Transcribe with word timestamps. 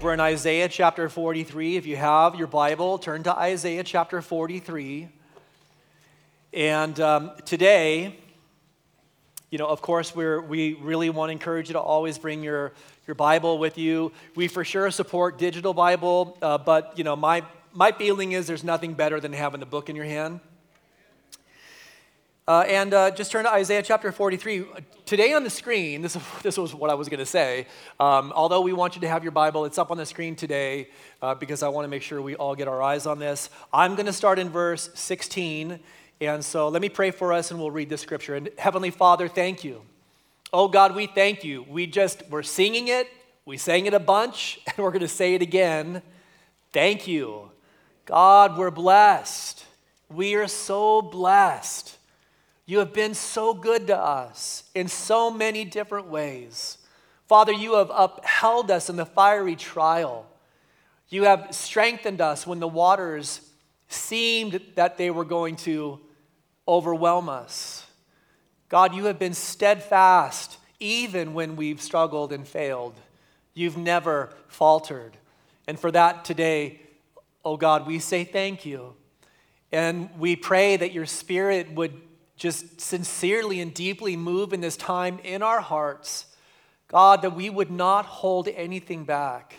We're 0.00 0.14
in 0.14 0.20
Isaiah 0.20 0.68
chapter 0.68 1.08
43. 1.08 1.76
If 1.76 1.84
you 1.84 1.96
have 1.96 2.36
your 2.36 2.46
Bible, 2.46 2.98
turn 2.98 3.24
to 3.24 3.36
Isaiah 3.36 3.82
chapter 3.82 4.22
43. 4.22 5.08
And 6.52 7.00
um, 7.00 7.32
today, 7.44 8.16
you 9.50 9.58
know, 9.58 9.66
of 9.66 9.82
course, 9.82 10.14
we're, 10.14 10.40
we 10.40 10.74
really 10.74 11.10
want 11.10 11.30
to 11.30 11.32
encourage 11.32 11.68
you 11.68 11.72
to 11.72 11.80
always 11.80 12.16
bring 12.16 12.44
your, 12.44 12.74
your 13.08 13.16
Bible 13.16 13.58
with 13.58 13.76
you. 13.76 14.12
We 14.36 14.46
for 14.46 14.62
sure 14.62 14.88
support 14.92 15.36
digital 15.36 15.74
Bible, 15.74 16.38
uh, 16.42 16.58
but, 16.58 16.96
you 16.96 17.02
know, 17.02 17.16
my, 17.16 17.42
my 17.72 17.90
feeling 17.90 18.30
is 18.30 18.46
there's 18.46 18.62
nothing 18.62 18.94
better 18.94 19.18
than 19.18 19.32
having 19.32 19.58
the 19.58 19.66
book 19.66 19.90
in 19.90 19.96
your 19.96 20.04
hand. 20.04 20.38
Uh, 22.48 22.64
and 22.66 22.94
uh, 22.94 23.10
just 23.10 23.30
turn 23.30 23.44
to 23.44 23.52
Isaiah 23.52 23.82
chapter 23.82 24.10
43. 24.10 24.64
Today 25.04 25.34
on 25.34 25.44
the 25.44 25.50
screen, 25.50 26.00
this, 26.00 26.16
this 26.42 26.56
was 26.56 26.74
what 26.74 26.88
I 26.88 26.94
was 26.94 27.10
going 27.10 27.18
to 27.18 27.26
say. 27.26 27.66
Um, 28.00 28.32
although 28.34 28.62
we 28.62 28.72
want 28.72 28.94
you 28.94 29.02
to 29.02 29.08
have 29.08 29.22
your 29.22 29.32
Bible, 29.32 29.66
it's 29.66 29.76
up 29.76 29.90
on 29.90 29.98
the 29.98 30.06
screen 30.06 30.34
today 30.34 30.88
uh, 31.20 31.34
because 31.34 31.62
I 31.62 31.68
want 31.68 31.84
to 31.84 31.90
make 31.90 32.00
sure 32.00 32.22
we 32.22 32.36
all 32.36 32.56
get 32.56 32.66
our 32.66 32.80
eyes 32.80 33.04
on 33.04 33.18
this. 33.18 33.50
I'm 33.70 33.96
going 33.96 34.06
to 34.06 34.14
start 34.14 34.38
in 34.38 34.48
verse 34.48 34.88
16. 34.94 35.78
And 36.22 36.42
so 36.42 36.70
let 36.70 36.80
me 36.80 36.88
pray 36.88 37.10
for 37.10 37.34
us 37.34 37.50
and 37.50 37.60
we'll 37.60 37.70
read 37.70 37.90
the 37.90 37.98
scripture. 37.98 38.34
And 38.34 38.48
Heavenly 38.56 38.92
Father, 38.92 39.28
thank 39.28 39.62
you. 39.62 39.82
Oh 40.50 40.68
God, 40.68 40.94
we 40.94 41.06
thank 41.06 41.44
you. 41.44 41.66
We 41.68 41.86
just, 41.86 42.22
we're 42.30 42.42
singing 42.42 42.88
it, 42.88 43.08
we 43.44 43.58
sang 43.58 43.84
it 43.84 43.92
a 43.92 44.00
bunch, 44.00 44.58
and 44.66 44.78
we're 44.78 44.90
going 44.90 45.00
to 45.00 45.08
say 45.08 45.34
it 45.34 45.42
again. 45.42 46.00
Thank 46.72 47.06
you. 47.06 47.50
God, 48.06 48.56
we're 48.56 48.70
blessed. 48.70 49.66
We 50.08 50.34
are 50.36 50.48
so 50.48 51.02
blessed. 51.02 51.97
You 52.68 52.80
have 52.80 52.92
been 52.92 53.14
so 53.14 53.54
good 53.54 53.86
to 53.86 53.96
us 53.96 54.64
in 54.74 54.88
so 54.88 55.30
many 55.30 55.64
different 55.64 56.08
ways. 56.08 56.76
Father, 57.26 57.50
you 57.50 57.76
have 57.76 57.90
upheld 57.90 58.70
us 58.70 58.90
in 58.90 58.96
the 58.96 59.06
fiery 59.06 59.56
trial. 59.56 60.26
You 61.08 61.24
have 61.24 61.48
strengthened 61.52 62.20
us 62.20 62.46
when 62.46 62.60
the 62.60 62.68
waters 62.68 63.40
seemed 63.88 64.60
that 64.74 64.98
they 64.98 65.10
were 65.10 65.24
going 65.24 65.56
to 65.56 65.98
overwhelm 66.68 67.30
us. 67.30 67.86
God, 68.68 68.94
you 68.94 69.06
have 69.06 69.18
been 69.18 69.32
steadfast 69.32 70.58
even 70.78 71.32
when 71.32 71.56
we've 71.56 71.80
struggled 71.80 72.34
and 72.34 72.46
failed. 72.46 73.00
You've 73.54 73.78
never 73.78 74.28
faltered. 74.46 75.16
And 75.66 75.80
for 75.80 75.90
that 75.92 76.22
today, 76.22 76.82
oh 77.46 77.56
God, 77.56 77.86
we 77.86 77.98
say 77.98 78.24
thank 78.24 78.66
you. 78.66 78.92
And 79.72 80.10
we 80.18 80.36
pray 80.36 80.76
that 80.76 80.92
your 80.92 81.06
spirit 81.06 81.72
would 81.72 81.98
just 82.38 82.80
sincerely 82.80 83.60
and 83.60 83.74
deeply 83.74 84.16
move 84.16 84.52
in 84.52 84.60
this 84.60 84.76
time 84.76 85.18
in 85.24 85.42
our 85.42 85.60
hearts. 85.60 86.26
God, 86.86 87.22
that 87.22 87.34
we 87.36 87.50
would 87.50 87.70
not 87.70 88.06
hold 88.06 88.48
anything 88.48 89.04
back. 89.04 89.54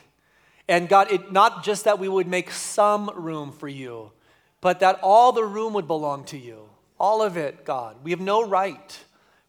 And 0.68 0.90
God, 0.90 1.12
it, 1.12 1.32
not 1.32 1.64
just 1.64 1.84
that 1.84 2.00
we 2.00 2.08
would 2.08 2.28
make 2.28 2.50
some 2.50 3.10
room 3.16 3.52
for 3.52 3.68
you, 3.68 4.12
but 4.62 4.80
that 4.80 5.00
all 5.04 5.32
the 5.32 5.44
room 5.44 5.74
would 5.74 5.88
belong 5.88 6.24
to 6.26 6.38
you. 6.38 6.70
All 7.00 7.22
of 7.22 7.38
it, 7.38 7.66
God. 7.66 7.98
We 8.04 8.12
have 8.12 8.20
no 8.20 8.48
right. 8.48 9.00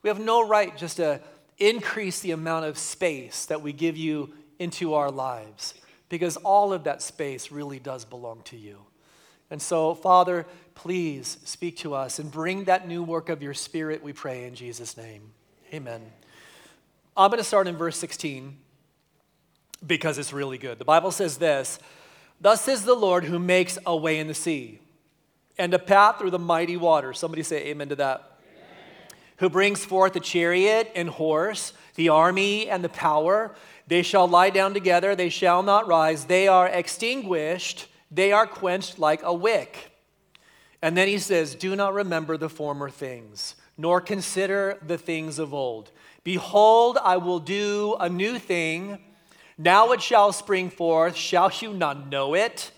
We 0.03 0.09
have 0.09 0.21
no 0.21 0.47
right 0.47 0.77
just 0.77 0.97
to 0.97 1.21
increase 1.59 2.21
the 2.21 2.31
amount 2.33 2.65
of 2.67 2.79
space 2.79 3.47
that 3.47 3.63
we 3.63 3.73
give 3.73 3.97
you 3.97 4.33
into 4.59 4.95
our 4.95 5.11
lives 5.11 5.75
because 6.09 6.37
all 6.39 6.73
of 6.73 6.85
that 6.85 7.03
space 7.03 7.51
really 7.51 7.79
does 7.79 8.05
belong 8.05 8.43
to 8.45 8.57
you. 8.57 8.79
And 9.51 9.61
so, 9.61 9.95
Father, 9.95 10.47
please 10.75 11.39
speak 11.45 11.77
to 11.79 11.95
us 11.95 12.19
and 12.19 12.31
bring 12.31 12.65
that 12.65 12.87
new 12.87 13.03
work 13.03 13.29
of 13.29 13.43
your 13.43 13.55
Spirit, 13.55 14.03
we 14.03 14.13
pray 14.13 14.45
in 14.45 14.55
Jesus' 14.55 14.97
name. 14.97 15.33
Amen. 15.75 16.01
I'm 17.17 17.31
going 17.31 17.39
to 17.39 17.45
start 17.45 17.67
in 17.67 17.77
verse 17.77 17.97
16 17.97 18.57
because 19.87 20.19
it's 20.19 20.33
really 20.33 20.59
good. 20.59 20.79
The 20.79 20.85
Bible 20.85 21.11
says 21.11 21.39
this 21.39 21.79
Thus 22.41 22.69
is 22.69 22.85
the 22.85 22.95
Lord 22.95 23.25
who 23.25 23.39
makes 23.39 23.79
a 23.85 23.97
way 23.97 24.19
in 24.19 24.29
the 24.29 24.35
sea 24.35 24.81
and 25.59 25.75
a 25.75 25.79
path 25.79 26.19
through 26.19 26.31
the 26.31 26.39
mighty 26.39 26.77
waters. 26.77 27.19
Somebody 27.19 27.43
say 27.43 27.67
amen 27.67 27.91
to 27.91 27.97
that. 27.97 28.39
Amen. 28.43 29.19
Who 29.39 29.51
brings 29.51 29.85
forth 29.85 30.15
the 30.15 30.21
chariot 30.21 30.91
and 30.95 31.09
horse, 31.09 31.73
the 31.97 32.09
army 32.09 32.71
and 32.71 32.83
the 32.83 32.89
power. 32.89 33.55
They 33.87 34.03
shall 34.03 34.29
lie 34.29 34.51
down 34.51 34.73
together, 34.73 35.15
they 35.15 35.29
shall 35.29 35.63
not 35.63 35.87
rise. 35.87 36.25
They 36.25 36.49
are 36.49 36.69
extinguished 36.69 37.87
they 38.11 38.33
are 38.33 38.47
quenched 38.47 38.99
like 38.99 39.23
a 39.23 39.33
wick. 39.35 39.93
And 40.83 40.97
then 40.97 41.09
he 41.09 41.19
says, 41.19 41.55
Do 41.55 41.77
not 41.77 41.95
remember 41.95 42.37
the 42.37 42.49
former 42.49 42.89
things, 42.89 43.55
nor 43.77 44.01
consider 44.01 44.79
the 44.87 44.99
things 44.99 45.39
of 45.39 45.53
old. 45.53 45.91
Behold, 46.25 46.99
I 47.03 47.17
will 47.17 47.41
do 47.41 47.97
a 48.01 48.09
new 48.09 48.39
thing. 48.39 48.99
Now 49.57 49.93
it 49.93 50.03
shall 50.03 50.33
spring 50.33 50.71
forth. 50.71 51.17
Shall 51.17 51.51
you 51.61 51.73
not 51.73 52.09
know 52.09 52.35
it? 52.35 52.73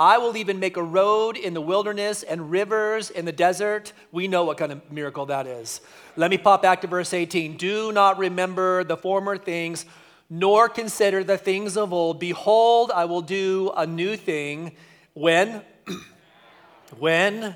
I 0.00 0.18
will 0.18 0.36
even 0.36 0.60
make 0.60 0.76
a 0.76 0.82
road 0.82 1.36
in 1.36 1.54
the 1.54 1.60
wilderness 1.60 2.22
and 2.22 2.52
rivers 2.52 3.10
in 3.10 3.24
the 3.24 3.32
desert. 3.32 3.92
We 4.12 4.28
know 4.28 4.44
what 4.44 4.56
kind 4.56 4.70
of 4.70 4.92
miracle 4.92 5.26
that 5.26 5.48
is. 5.48 5.80
Let 6.14 6.30
me 6.30 6.38
pop 6.38 6.62
back 6.62 6.82
to 6.82 6.86
verse 6.86 7.12
18. 7.12 7.56
Do 7.56 7.90
not 7.90 8.16
remember 8.16 8.84
the 8.84 8.96
former 8.96 9.36
things, 9.36 9.84
nor 10.30 10.68
consider 10.68 11.24
the 11.24 11.38
things 11.38 11.76
of 11.76 11.92
old. 11.92 12.20
Behold, 12.20 12.90
I 12.94 13.06
will 13.06 13.22
do 13.22 13.72
a 13.76 13.86
new 13.86 14.16
thing. 14.16 14.72
When? 15.14 15.62
when? 16.98 17.54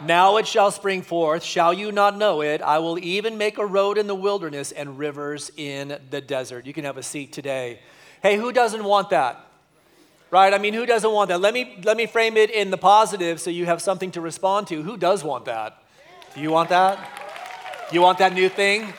Now 0.00 0.36
it 0.36 0.46
shall 0.46 0.70
spring 0.70 1.02
forth. 1.02 1.42
Shall 1.42 1.72
you 1.72 1.90
not 1.90 2.16
know 2.16 2.42
it? 2.42 2.60
I 2.60 2.78
will 2.78 2.98
even 2.98 3.38
make 3.38 3.58
a 3.58 3.66
road 3.66 3.98
in 3.98 4.06
the 4.06 4.14
wilderness 4.14 4.70
and 4.70 4.98
rivers 4.98 5.50
in 5.56 5.98
the 6.10 6.20
desert. 6.20 6.66
You 6.66 6.72
can 6.72 6.84
have 6.84 6.98
a 6.98 7.02
seat 7.02 7.32
today. 7.32 7.80
Hey, 8.22 8.36
who 8.36 8.52
doesn't 8.52 8.84
want 8.84 9.10
that? 9.10 9.40
Right? 10.30 10.52
I 10.52 10.58
mean, 10.58 10.74
who 10.74 10.86
doesn't 10.86 11.10
want 11.10 11.28
that? 11.28 11.40
Let 11.40 11.54
me, 11.54 11.78
let 11.84 11.96
me 11.96 12.06
frame 12.06 12.36
it 12.36 12.50
in 12.50 12.70
the 12.70 12.76
positive 12.76 13.40
so 13.40 13.48
you 13.48 13.64
have 13.66 13.80
something 13.80 14.10
to 14.12 14.20
respond 14.20 14.66
to. 14.68 14.82
Who 14.82 14.96
does 14.96 15.24
want 15.24 15.46
that? 15.46 15.82
Do 16.34 16.40
you 16.40 16.50
want 16.50 16.68
that? 16.68 16.98
You 17.90 18.02
want 18.02 18.18
that 18.18 18.34
new 18.34 18.48
thing? 18.48 18.92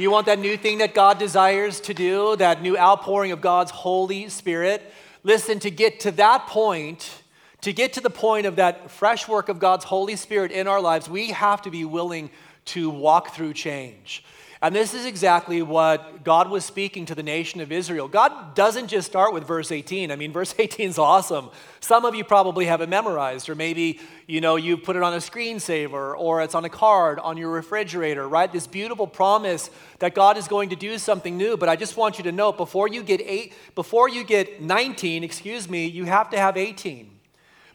You 0.00 0.10
want 0.10 0.24
that 0.26 0.38
new 0.38 0.56
thing 0.56 0.78
that 0.78 0.94
God 0.94 1.18
desires 1.18 1.78
to 1.80 1.92
do, 1.92 2.34
that 2.36 2.62
new 2.62 2.78
outpouring 2.78 3.32
of 3.32 3.42
God's 3.42 3.70
Holy 3.70 4.30
Spirit? 4.30 4.94
Listen, 5.24 5.58
to 5.58 5.70
get 5.70 6.00
to 6.00 6.10
that 6.12 6.46
point, 6.46 7.22
to 7.60 7.74
get 7.74 7.92
to 7.92 8.00
the 8.00 8.08
point 8.08 8.46
of 8.46 8.56
that 8.56 8.90
fresh 8.90 9.28
work 9.28 9.50
of 9.50 9.58
God's 9.58 9.84
Holy 9.84 10.16
Spirit 10.16 10.52
in 10.52 10.66
our 10.66 10.80
lives, 10.80 11.10
we 11.10 11.32
have 11.32 11.60
to 11.62 11.70
be 11.70 11.84
willing 11.84 12.30
to 12.64 12.88
walk 12.88 13.34
through 13.34 13.52
change. 13.52 14.24
And 14.62 14.74
this 14.74 14.92
is 14.92 15.06
exactly 15.06 15.62
what 15.62 16.22
God 16.22 16.50
was 16.50 16.66
speaking 16.66 17.06
to 17.06 17.14
the 17.14 17.22
nation 17.22 17.62
of 17.62 17.72
Israel. 17.72 18.08
God 18.08 18.54
doesn't 18.54 18.88
just 18.88 19.06
start 19.08 19.32
with 19.32 19.46
verse 19.46 19.72
18. 19.72 20.10
I 20.10 20.16
mean, 20.16 20.32
verse 20.34 20.54
18 20.58 20.90
is 20.90 20.98
awesome. 20.98 21.48
Some 21.80 22.04
of 22.04 22.14
you 22.14 22.24
probably 22.24 22.66
have 22.66 22.82
it 22.82 22.90
memorized, 22.90 23.48
or 23.48 23.54
maybe, 23.54 24.00
you 24.26 24.42
know, 24.42 24.56
you 24.56 24.76
put 24.76 24.96
it 24.96 25.02
on 25.02 25.14
a 25.14 25.16
screensaver, 25.16 26.14
or 26.14 26.42
it's 26.42 26.54
on 26.54 26.66
a 26.66 26.68
card 26.68 27.18
on 27.20 27.38
your 27.38 27.50
refrigerator, 27.50 28.28
right? 28.28 28.52
This 28.52 28.66
beautiful 28.66 29.06
promise 29.06 29.70
that 29.98 30.14
God 30.14 30.36
is 30.36 30.46
going 30.46 30.68
to 30.68 30.76
do 30.76 30.98
something 30.98 31.38
new. 31.38 31.56
But 31.56 31.70
I 31.70 31.76
just 31.76 31.96
want 31.96 32.18
you 32.18 32.24
to 32.24 32.32
know 32.32 32.52
before 32.52 32.86
you 32.86 33.02
get 33.02 33.22
eight, 33.22 33.54
before 33.74 34.10
you 34.10 34.24
get 34.24 34.60
19, 34.60 35.24
excuse 35.24 35.70
me, 35.70 35.86
you 35.86 36.04
have 36.04 36.28
to 36.30 36.36
have 36.36 36.58
18. 36.58 37.10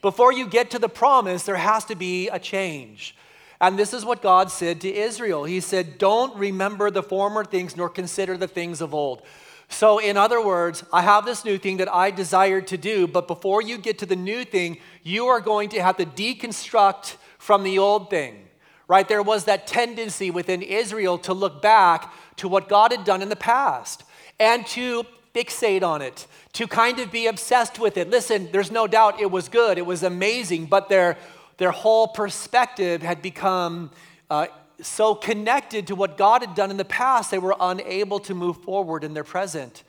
Before 0.03 0.31
you 0.31 0.45
get 0.45 0.69
to 0.69 0.77
the 0.77 0.87
promise, 0.87 1.45
there 1.45 1.55
has 1.55 1.83
to 1.85 1.95
be 1.95 2.29
a 2.29 2.37
change. 2.37 3.15
And 3.61 3.79
this 3.79 3.93
is 3.93 4.03
what 4.03 4.21
God 4.21 4.51
said 4.51 4.81
to 4.81 4.93
Israel. 4.93 5.45
He 5.45 5.59
said, 5.59 5.97
Don't 5.97 6.35
remember 6.35 6.91
the 6.91 7.03
former 7.03 7.43
things 7.43 7.77
nor 7.77 7.89
consider 7.89 8.37
the 8.37 8.47
things 8.47 8.81
of 8.81 8.93
old. 8.93 9.21
So, 9.67 9.97
in 9.97 10.15
other 10.15 10.45
words, 10.45 10.83
I 10.93 11.01
have 11.01 11.25
this 11.25 11.43
new 11.43 11.57
thing 11.57 11.77
that 11.77 11.93
I 11.93 12.11
desire 12.11 12.61
to 12.61 12.77
do, 12.77 13.07
but 13.07 13.27
before 13.27 13.61
you 13.61 13.77
get 13.77 13.97
to 13.99 14.05
the 14.05 14.15
new 14.15 14.45
thing, 14.45 14.77
you 15.03 15.27
are 15.27 15.39
going 15.39 15.69
to 15.69 15.81
have 15.81 15.97
to 15.97 16.05
deconstruct 16.05 17.15
from 17.39 17.63
the 17.63 17.79
old 17.79 18.09
thing. 18.09 18.47
Right? 18.87 19.07
There 19.07 19.23
was 19.23 19.45
that 19.45 19.65
tendency 19.65 20.29
within 20.29 20.61
Israel 20.61 21.17
to 21.19 21.33
look 21.33 21.61
back 21.61 22.13
to 22.37 22.47
what 22.47 22.69
God 22.69 22.91
had 22.91 23.03
done 23.03 23.23
in 23.23 23.29
the 23.29 23.35
past 23.35 24.03
and 24.39 24.67
to 24.67 25.05
fixate 25.33 25.81
on 25.83 26.01
it, 26.01 26.27
to 26.53 26.67
kind 26.67 26.99
of 26.99 27.11
be 27.11 27.27
obsessed 27.27 27.79
with 27.79 27.97
it. 27.97 28.09
Listen, 28.09 28.49
there's 28.51 28.71
no 28.71 28.87
doubt 28.87 29.19
it 29.19 29.31
was 29.31 29.49
good, 29.49 29.77
it 29.77 29.85
was 29.85 30.03
amazing, 30.03 30.67
but 30.67 30.87
there 30.87 31.17
their 31.57 31.71
whole 31.71 32.07
perspective 32.07 33.01
had 33.01 33.21
become 33.21 33.91
uh, 34.29 34.47
so 34.81 35.15
connected 35.15 35.87
to 35.87 35.95
what 35.95 36.17
God 36.17 36.41
had 36.41 36.55
done 36.55 36.71
in 36.71 36.77
the 36.77 36.85
past, 36.85 37.31
they 37.31 37.37
were 37.37 37.55
unable 37.59 38.19
to 38.21 38.33
move 38.33 38.57
forward 38.57 39.03
in 39.03 39.13
their 39.13 39.23
present. 39.23 39.83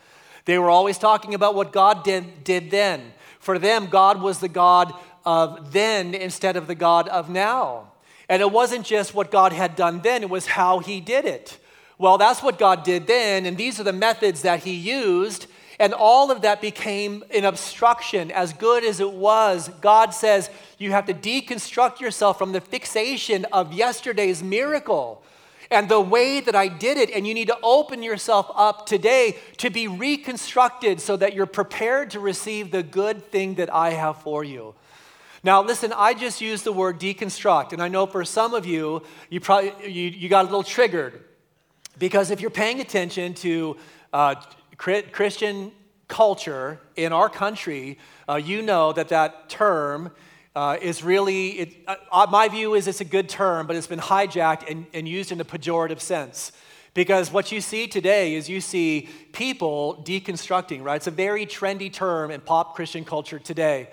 They 0.44 0.58
were 0.58 0.70
always 0.70 0.96
talking 0.96 1.34
about 1.34 1.54
what 1.54 1.72
God 1.72 2.04
did, 2.04 2.44
did 2.44 2.70
then. 2.70 3.12
For 3.40 3.58
them, 3.58 3.86
God 3.86 4.22
was 4.22 4.38
the 4.38 4.48
God 4.48 4.94
of 5.24 5.72
then 5.72 6.14
instead 6.14 6.56
of 6.56 6.68
the 6.68 6.74
God 6.74 7.08
of 7.08 7.28
now. 7.28 7.92
And 8.28 8.40
it 8.40 8.50
wasn't 8.50 8.86
just 8.86 9.14
what 9.14 9.30
God 9.30 9.52
had 9.52 9.76
done 9.76 10.00
then, 10.00 10.22
it 10.22 10.30
was 10.30 10.46
how 10.46 10.78
He 10.78 11.00
did 11.00 11.24
it. 11.24 11.58
Well, 11.98 12.18
that's 12.18 12.42
what 12.42 12.58
God 12.58 12.84
did 12.84 13.06
then, 13.06 13.46
and 13.46 13.56
these 13.56 13.80
are 13.80 13.84
the 13.84 13.92
methods 13.92 14.42
that 14.42 14.60
He 14.60 14.74
used. 14.74 15.46
And 15.78 15.92
all 15.92 16.30
of 16.30 16.42
that 16.42 16.60
became 16.60 17.22
an 17.30 17.44
obstruction. 17.44 18.30
As 18.30 18.52
good 18.52 18.84
as 18.84 19.00
it 19.00 19.12
was, 19.12 19.68
God 19.80 20.14
says 20.14 20.48
you 20.78 20.92
have 20.92 21.06
to 21.06 21.14
deconstruct 21.14 22.00
yourself 22.00 22.38
from 22.38 22.52
the 22.52 22.60
fixation 22.60 23.44
of 23.52 23.72
yesterday's 23.72 24.42
miracle. 24.42 25.22
and 25.68 25.88
the 25.88 26.00
way 26.00 26.38
that 26.38 26.54
I 26.54 26.68
did 26.68 26.96
it. 26.96 27.10
And 27.10 27.26
you 27.26 27.34
need 27.34 27.48
to 27.48 27.58
open 27.60 28.00
yourself 28.00 28.48
up 28.54 28.86
today 28.86 29.36
to 29.56 29.68
be 29.68 29.88
reconstructed 29.88 31.00
so 31.00 31.16
that 31.16 31.34
you're 31.34 31.44
prepared 31.44 32.12
to 32.12 32.20
receive 32.20 32.70
the 32.70 32.84
good 32.84 33.32
thing 33.32 33.54
that 33.54 33.74
I 33.74 33.90
have 33.90 34.22
for 34.22 34.44
you. 34.44 34.76
Now, 35.42 35.62
listen, 35.62 35.92
I 35.94 36.14
just 36.14 36.40
used 36.40 36.64
the 36.64 36.72
word 36.72 36.98
deconstruct, 36.98 37.72
and 37.72 37.82
I 37.82 37.88
know 37.88 38.06
for 38.06 38.24
some 38.24 38.54
of 38.54 38.66
you, 38.66 39.02
you 39.30 39.40
probably 39.40 39.90
you, 39.90 40.10
you 40.10 40.28
got 40.28 40.42
a 40.42 40.48
little 40.48 40.64
triggered 40.64 41.22
because 41.98 42.30
if 42.30 42.40
you're 42.40 42.50
paying 42.50 42.80
attention 42.80 43.34
to 43.34 43.76
uh, 44.12 44.34
Christian 44.76 45.72
culture 46.08 46.80
in 46.94 47.12
our 47.12 47.28
country, 47.28 47.98
uh, 48.28 48.36
you 48.36 48.62
know 48.62 48.92
that 48.92 49.08
that 49.08 49.48
term 49.48 50.10
uh, 50.54 50.76
is 50.80 51.02
really, 51.02 51.48
it, 51.50 51.76
uh, 51.86 51.96
uh, 52.10 52.26
my 52.30 52.48
view 52.48 52.74
is 52.74 52.86
it's 52.86 53.00
a 53.00 53.04
good 53.04 53.28
term, 53.28 53.66
but 53.66 53.76
it's 53.76 53.86
been 53.86 53.98
hijacked 53.98 54.70
and, 54.70 54.86
and 54.94 55.06
used 55.06 55.30
in 55.30 55.40
a 55.40 55.44
pejorative 55.44 56.00
sense. 56.00 56.52
Because 56.94 57.30
what 57.30 57.52
you 57.52 57.60
see 57.60 57.86
today 57.86 58.34
is 58.34 58.48
you 58.48 58.62
see 58.62 59.10
people 59.32 60.02
deconstructing, 60.06 60.82
right? 60.82 60.96
It's 60.96 61.06
a 61.06 61.10
very 61.10 61.44
trendy 61.44 61.92
term 61.92 62.30
in 62.30 62.40
pop 62.40 62.74
Christian 62.74 63.04
culture 63.04 63.38
today. 63.38 63.90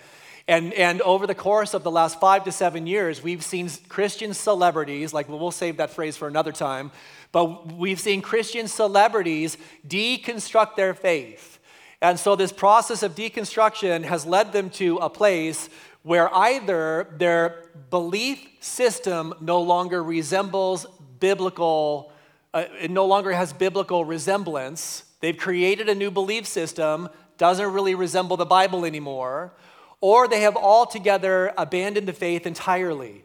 And, 0.47 0.74
and 0.74 1.01
over 1.01 1.27
the 1.27 1.36
course 1.36 1.74
of 1.74 1.83
the 1.83 1.91
last 1.91 2.19
five 2.19 2.45
to 2.45 2.51
seven 2.51 2.88
years, 2.88 3.21
we've 3.21 3.44
seen 3.44 3.69
Christian 3.89 4.33
celebrities, 4.33 5.13
like 5.13 5.27
we'll 5.27 5.51
save 5.51 5.77
that 5.77 5.89
phrase 5.89 6.15
for 6.15 6.29
another 6.29 6.51
time, 6.53 6.91
but 7.33 7.74
we've 7.74 8.00
seen 8.00 8.21
Christian 8.21 8.69
celebrities 8.69 9.57
deconstruct 9.85 10.77
their 10.77 10.94
faith. 10.94 11.59
And 12.01 12.18
so 12.18 12.35
this 12.35 12.53
process 12.53 13.03
of 13.03 13.15
deconstruction 13.15 14.03
has 14.03 14.25
led 14.25 14.53
them 14.53 14.69
to 14.71 14.97
a 14.97 15.09
place 15.09 15.69
where 16.03 16.33
either 16.33 17.07
their 17.18 17.65
belief 17.89 18.45
system 18.59 19.33
no 19.41 19.62
longer 19.62 20.03
resembles 20.03 20.85
biblical, 21.19 22.12
uh, 22.53 22.65
it 22.80 22.91
no 22.91 23.06
longer 23.06 23.31
has 23.31 23.51
biblical 23.51 24.06
resemblance. 24.06 25.06
They've 25.19 25.38
created 25.38 25.89
a 25.89 25.95
new 25.95 26.12
belief 26.12 26.45
system, 26.45 27.09
doesn't 27.38 27.74
really 27.74 27.95
resemble 27.95 28.38
the 28.38 28.45
Bible 28.45 28.86
anymore, 28.86 29.53
or 30.01 30.27
they 30.27 30.41
have 30.41 30.56
altogether 30.56 31.51
abandoned 31.57 32.07
the 32.07 32.13
faith 32.13 32.45
entirely. 32.45 33.24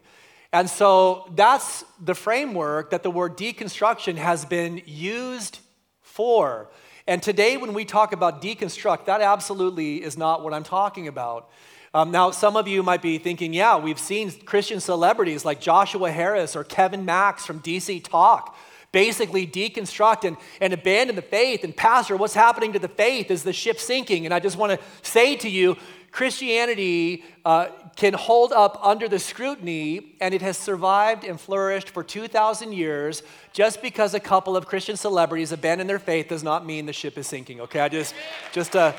And 0.53 0.69
so 0.69 1.31
that's 1.35 1.85
the 2.01 2.15
framework 2.15 2.91
that 2.91 3.03
the 3.03 3.11
word 3.11 3.37
deconstruction 3.37 4.17
has 4.17 4.45
been 4.45 4.81
used 4.87 5.59
for. 6.01 6.71
And 7.07 7.23
today, 7.23 7.57
when 7.57 7.75
we 7.75 7.85
talk 7.85 8.13
about 8.13 8.41
deconstruct, 8.41 9.07
that 9.07 9.21
absolutely 9.21 10.03
is 10.03 10.17
not 10.17 10.43
what 10.43 10.55
I'm 10.55 10.65
talking 10.65 11.09
about. 11.09 11.51
Um, 11.95 12.11
now, 12.11 12.31
some 12.31 12.57
of 12.57 12.69
you 12.69 12.83
might 12.83 13.01
be 13.01 13.19
thinking, 13.19 13.55
yeah, 13.55 13.79
we've 13.79 13.99
seen 13.99 14.31
Christian 14.31 14.81
celebrities 14.81 15.45
like 15.45 15.61
Joshua 15.61 16.11
Harris 16.11 16.55
or 16.55 16.65
Kevin 16.65 17.05
Max 17.05 17.47
from 17.47 17.61
DC 17.61 18.05
Talk 18.05 18.57
basically 18.93 19.47
deconstruct 19.47 20.25
and, 20.25 20.37
and 20.61 20.73
abandon 20.73 21.17
the 21.17 21.23
faith. 21.23 21.65
And, 21.65 21.77
Pastor, 21.77 22.17
what's 22.17 22.35
happening 22.35 22.73
to 22.73 22.79
the 22.79 22.89
faith? 22.89 23.31
Is 23.31 23.43
the 23.43 23.53
ship 23.53 23.79
sinking? 23.79 24.25
And 24.25 24.35
I 24.35 24.41
just 24.41 24.57
want 24.57 24.79
to 24.79 24.87
say 25.03 25.37
to 25.37 25.49
you, 25.49 25.77
Christianity 26.11 27.23
uh, 27.45 27.69
can 27.99 28.15
hold 28.15 28.53
up 28.53 28.79
under 28.81 29.09
the 29.09 29.19
scrutiny, 29.19 30.15
and 30.21 30.33
it 30.33 30.41
has 30.41 30.57
survived 30.57 31.25
and 31.25 31.39
flourished 31.41 31.91
for 31.91 32.05
2,000 32.05 32.73
years. 32.73 33.25
Just 33.53 33.83
because 33.83 34.15
a 34.15 34.21
couple 34.21 34.57
of 34.57 34.67
Christian 34.67 34.97
celebrities 34.97 35.51
abandon 35.51 35.89
their 35.89 35.99
faith 35.99 36.29
does 36.29 36.45
not 36.45 36.65
mean 36.65 36.87
the 36.87 36.93
ship 36.93 37.19
is 37.19 37.27
sinking, 37.27 37.61
okay? 37.61 37.81
I 37.81 37.89
just, 37.89 38.15
just 38.53 38.71
to 38.73 38.95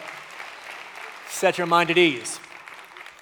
set 1.30 1.58
your 1.58 1.66
mind 1.66 1.90
at 1.92 1.98
ease. 1.98 2.42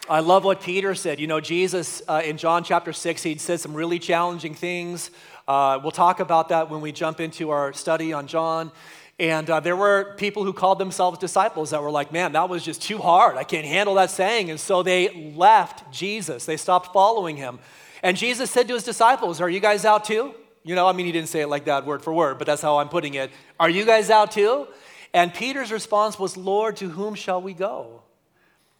I 0.10 0.22
love 0.22 0.44
what 0.44 0.62
Peter 0.62 0.96
said. 0.96 1.20
You 1.20 1.28
know, 1.28 1.40
Jesus 1.40 2.02
uh, 2.08 2.24
in 2.26 2.38
John 2.38 2.64
chapter 2.64 2.92
6, 2.92 3.22
he 3.22 3.38
said 3.38 3.60
some 3.60 3.76
really 3.76 4.00
challenging 4.00 4.56
things. 4.56 5.12
Uh, 5.48 5.80
we'll 5.84 5.92
talk 5.92 6.20
about 6.20 6.50
that 6.50 6.72
when 6.72 6.82
we 6.82 6.92
jump 6.92 7.20
into 7.20 7.52
our 7.52 7.72
study 7.72 8.14
on 8.14 8.26
John. 8.26 8.72
And 9.20 9.50
uh, 9.50 9.60
there 9.60 9.76
were 9.76 10.14
people 10.18 10.44
who 10.44 10.54
called 10.54 10.78
themselves 10.78 11.18
disciples 11.18 11.72
that 11.72 11.82
were 11.82 11.90
like, 11.90 12.12
man, 12.12 12.34
that 12.34 12.50
was 12.50 12.64
just 12.64 12.82
too 12.82 13.00
hard. 13.00 13.36
I 13.36 13.44
can't 13.44 13.66
handle 13.66 13.96
that 13.96 14.12
saying. 14.12 14.52
And 14.52 14.60
so 14.60 14.84
they 14.84 15.34
left 15.36 15.92
Jesus, 15.92 16.46
they 16.46 16.58
stopped 16.58 16.94
following 16.94 17.38
him. 17.38 17.60
And 18.04 18.16
Jesus 18.16 18.52
said 18.52 18.68
to 18.68 18.76
his 18.76 18.84
disciples, 18.84 19.42
Are 19.42 19.50
you 19.50 19.60
guys 19.60 19.84
out 19.84 20.06
too? 20.06 20.36
You 20.64 20.76
know, 20.76 20.86
I 20.86 20.92
mean, 20.92 21.06
he 21.06 21.12
didn't 21.12 21.30
say 21.30 21.42
it 21.42 21.48
like 21.48 21.66
that 21.66 21.86
word 21.86 22.04
for 22.04 22.14
word, 22.14 22.38
but 22.38 22.46
that's 22.46 22.62
how 22.62 22.78
I'm 22.78 22.90
putting 22.90 23.16
it. 23.16 23.32
Are 23.60 23.70
you 23.70 23.86
guys 23.86 24.10
out 24.10 24.32
too? 24.32 24.68
And 25.14 25.34
Peter's 25.34 25.72
response 25.72 26.20
was, 26.20 26.38
Lord, 26.38 26.76
to 26.78 26.90
whom 26.90 27.16
shall 27.16 27.42
we 27.42 27.54
go? 27.54 28.04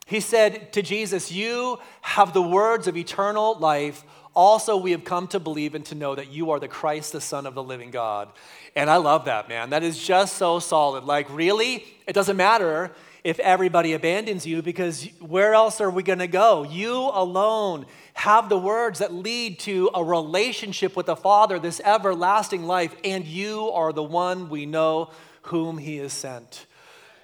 He 0.06 0.20
said 0.20 0.72
to 0.74 0.82
Jesus, 0.82 1.32
You 1.32 1.80
have 2.02 2.34
the 2.34 2.42
words 2.42 2.88
of 2.88 2.96
eternal 2.96 3.58
life. 3.58 4.04
Also, 4.38 4.78
we 4.78 4.92
have 4.92 5.04
come 5.04 5.28
to 5.28 5.40
believe 5.40 5.74
and 5.74 5.84
to 5.84 5.96
know 5.96 6.14
that 6.14 6.30
you 6.30 6.52
are 6.52 6.60
the 6.60 6.68
Christ, 6.68 7.12
the 7.12 7.20
Son 7.20 7.48
of 7.48 7.56
the 7.56 7.64
living 7.64 7.90
God. 7.90 8.30
And 8.76 8.88
I 8.88 8.98
love 8.98 9.26
that, 9.26 9.50
man. 9.50 9.72
That 9.72 9.82
is 9.82 9.98
just 9.98 10.38
so 10.38 10.60
solid. 10.60 11.06
Like, 11.06 11.28
really? 11.32 11.84
It 12.06 12.14
doesn't 12.14 12.38
matter 12.38 12.92
if 13.24 13.40
everybody 13.40 13.94
abandons 13.94 14.46
you 14.46 14.62
because 14.62 15.06
where 15.20 15.56
else 15.56 15.82
are 15.82 15.90
we 15.90 16.04
going 16.04 16.20
to 16.20 16.28
go? 16.28 16.62
You 16.62 16.94
alone 16.94 17.88
have 18.14 18.48
the 18.48 18.60
words 18.60 19.00
that 19.00 19.12
lead 19.12 19.58
to 19.62 19.90
a 19.96 20.04
relationship 20.04 20.96
with 20.96 21.08
the 21.08 21.16
Father, 21.16 21.58
this 21.58 21.82
everlasting 21.84 22.68
life, 22.68 22.96
and 23.04 23.26
you 23.26 23.72
are 23.72 23.92
the 23.92 24.04
one 24.04 24.50
we 24.50 24.68
know 24.68 25.10
whom 25.42 25.80
He 25.80 25.98
has 25.98 26.14
sent. 26.14 26.68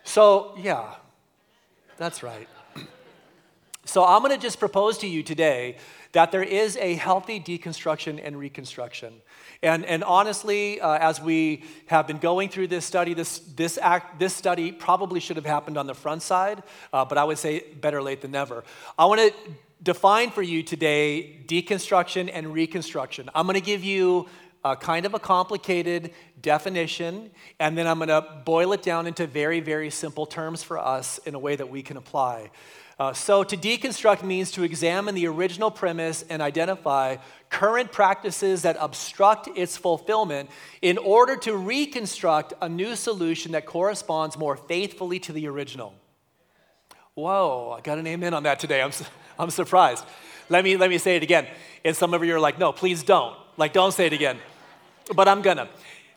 So, 0.04 0.56
yeah, 0.58 0.96
that's 1.98 2.24
right. 2.24 2.50
So 3.86 4.06
I'm 4.06 4.22
going 4.22 4.34
to 4.34 4.42
just 4.42 4.60
propose 4.60 4.98
to 5.00 5.08
you 5.08 5.24
today 5.24 5.76
that 6.14 6.32
there 6.32 6.44
is 6.44 6.78
a 6.78 6.94
healthy 6.94 7.40
deconstruction 7.40 8.22
and 8.24 8.38
reconstruction. 8.38 9.14
And, 9.62 9.86
and 9.86 10.04
honestly, 10.04 10.80
uh, 10.80 10.98
as 11.00 11.20
we 11.20 11.64
have 11.88 12.08
been 12.08 12.20
going 12.20 12.50
through 12.50 12.68
this 12.68 12.86
study, 12.86 13.14
this, 13.14 13.40
this, 13.40 13.78
act, 13.78 14.20
this 14.20 14.34
study 14.36 14.72
probably 14.72 15.20
should 15.20 15.36
have 15.36 15.46
happened 15.46 15.78
on 15.78 15.88
the 15.88 15.96
front 15.96 16.22
side, 16.22 16.64
uh, 16.92 17.04
but 17.04 17.18
I 17.18 17.24
would 17.24 17.38
say 17.38 17.66
better 17.82 18.02
late 18.02 18.22
than 18.22 18.32
never. 18.32 18.64
I 18.98 19.06
want 19.06 19.22
to 19.22 19.34
define 19.82 20.30
for 20.30 20.42
you 20.42 20.64
today 20.64 21.40
deconstruction 21.48 22.30
and 22.32 22.54
reconstruction. 22.54 23.30
I'm 23.34 23.46
going 23.46 23.56
to 23.56 23.66
give 23.66 23.84
you 23.84 24.28
a 24.64 24.76
kind 24.76 25.06
of 25.06 25.14
a 25.14 25.20
complicated 25.20 26.12
definition, 26.42 27.32
and 27.60 27.78
then 27.78 27.88
I'm 27.88 27.98
going 27.98 28.10
to 28.10 28.22
boil 28.46 28.72
it 28.74 28.82
down 28.82 29.08
into 29.08 29.28
very, 29.28 29.60
very 29.60 29.90
simple 29.90 30.26
terms 30.26 30.64
for 30.64 30.78
us 30.78 31.18
in 31.20 31.36
a 31.36 31.40
way 31.40 31.56
that 31.56 31.70
we 31.70 31.82
can 31.82 31.98
apply. 31.98 32.52
Uh, 33.00 33.12
so, 33.12 33.44
to 33.44 33.58
deconstruct 33.58 34.24
means 34.24 34.52
to 34.52 34.64
examine 34.64 35.16
the 35.16 35.28
original 35.28 35.72
premise 35.72 36.24
and 36.30 36.42
identify 36.42 37.18
current 37.50 37.92
practices 37.92 38.62
that 38.62 38.78
obstruct 38.80 39.50
its 39.56 39.78
fulfillment 39.78 40.50
in 40.82 40.98
order 40.98 41.36
to 41.36 41.56
reconstruct 41.56 42.54
a 42.62 42.70
new 42.70 42.96
solution 42.96 43.54
that 43.54 43.66
corresponds 43.66 44.38
more 44.38 44.56
faithfully 44.56 45.20
to 45.20 45.34
the 45.34 45.48
original. 45.48 45.94
Whoa, 47.16 47.76
I 47.78 47.82
got 47.82 47.98
an 47.98 48.08
amen 48.08 48.34
on 48.34 48.44
that 48.44 48.60
today. 48.60 48.82
I'm, 48.82 48.92
I'm 49.40 49.50
surprised. 49.50 50.04
Let 50.50 50.64
me, 50.64 50.78
let 50.78 50.90
me 50.90 50.98
say 50.98 51.16
it 51.16 51.24
again. 51.24 51.48
And 51.86 51.96
some 51.96 52.14
of 52.14 52.24
you 52.24 52.36
are 52.36 52.40
like, 52.40 52.60
no, 52.60 52.72
please 52.72 53.04
don't. 53.04 53.36
Like, 53.58 53.74
don't 53.74 53.92
say 53.92 54.08
it 54.08 54.14
again. 54.14 54.38
But 55.16 55.28
I'm 55.28 55.42
gonna. 55.42 55.70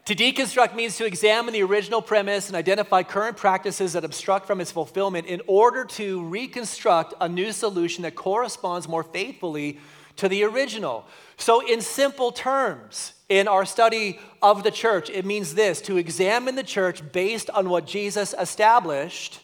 To 0.06 0.14
deconstruct 0.14 0.76
means 0.76 0.96
to 0.98 1.04
examine 1.04 1.52
the 1.52 1.64
original 1.64 2.00
premise 2.00 2.46
and 2.46 2.54
identify 2.54 3.02
current 3.02 3.36
practices 3.36 3.94
that 3.94 4.04
obstruct 4.04 4.46
from 4.46 4.60
its 4.60 4.70
fulfillment 4.70 5.26
in 5.26 5.42
order 5.48 5.84
to 5.84 6.22
reconstruct 6.22 7.14
a 7.20 7.28
new 7.28 7.50
solution 7.50 8.02
that 8.02 8.14
corresponds 8.14 8.88
more 8.88 9.02
faithfully 9.02 9.80
to 10.14 10.28
the 10.28 10.44
original. 10.44 11.04
So, 11.38 11.58
in 11.66 11.80
simple 11.80 12.30
terms, 12.30 13.14
in 13.28 13.48
our 13.48 13.64
study 13.64 14.20
of 14.40 14.62
the 14.62 14.70
church, 14.70 15.10
it 15.10 15.24
means 15.24 15.56
this 15.56 15.80
to 15.82 15.96
examine 15.96 16.54
the 16.54 16.62
church 16.62 17.02
based 17.10 17.50
on 17.50 17.68
what 17.68 17.84
Jesus 17.84 18.32
established 18.38 19.40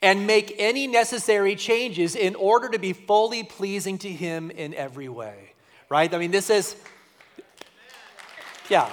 and 0.00 0.28
make 0.28 0.54
any 0.58 0.86
necessary 0.86 1.56
changes 1.56 2.14
in 2.14 2.36
order 2.36 2.68
to 2.68 2.78
be 2.78 2.92
fully 2.92 3.42
pleasing 3.42 3.98
to 3.98 4.08
Him 4.08 4.52
in 4.52 4.74
every 4.74 5.08
way. 5.08 5.54
Right? 5.88 6.14
I 6.14 6.18
mean, 6.18 6.30
this 6.30 6.50
is, 6.50 6.76
yeah 8.68 8.88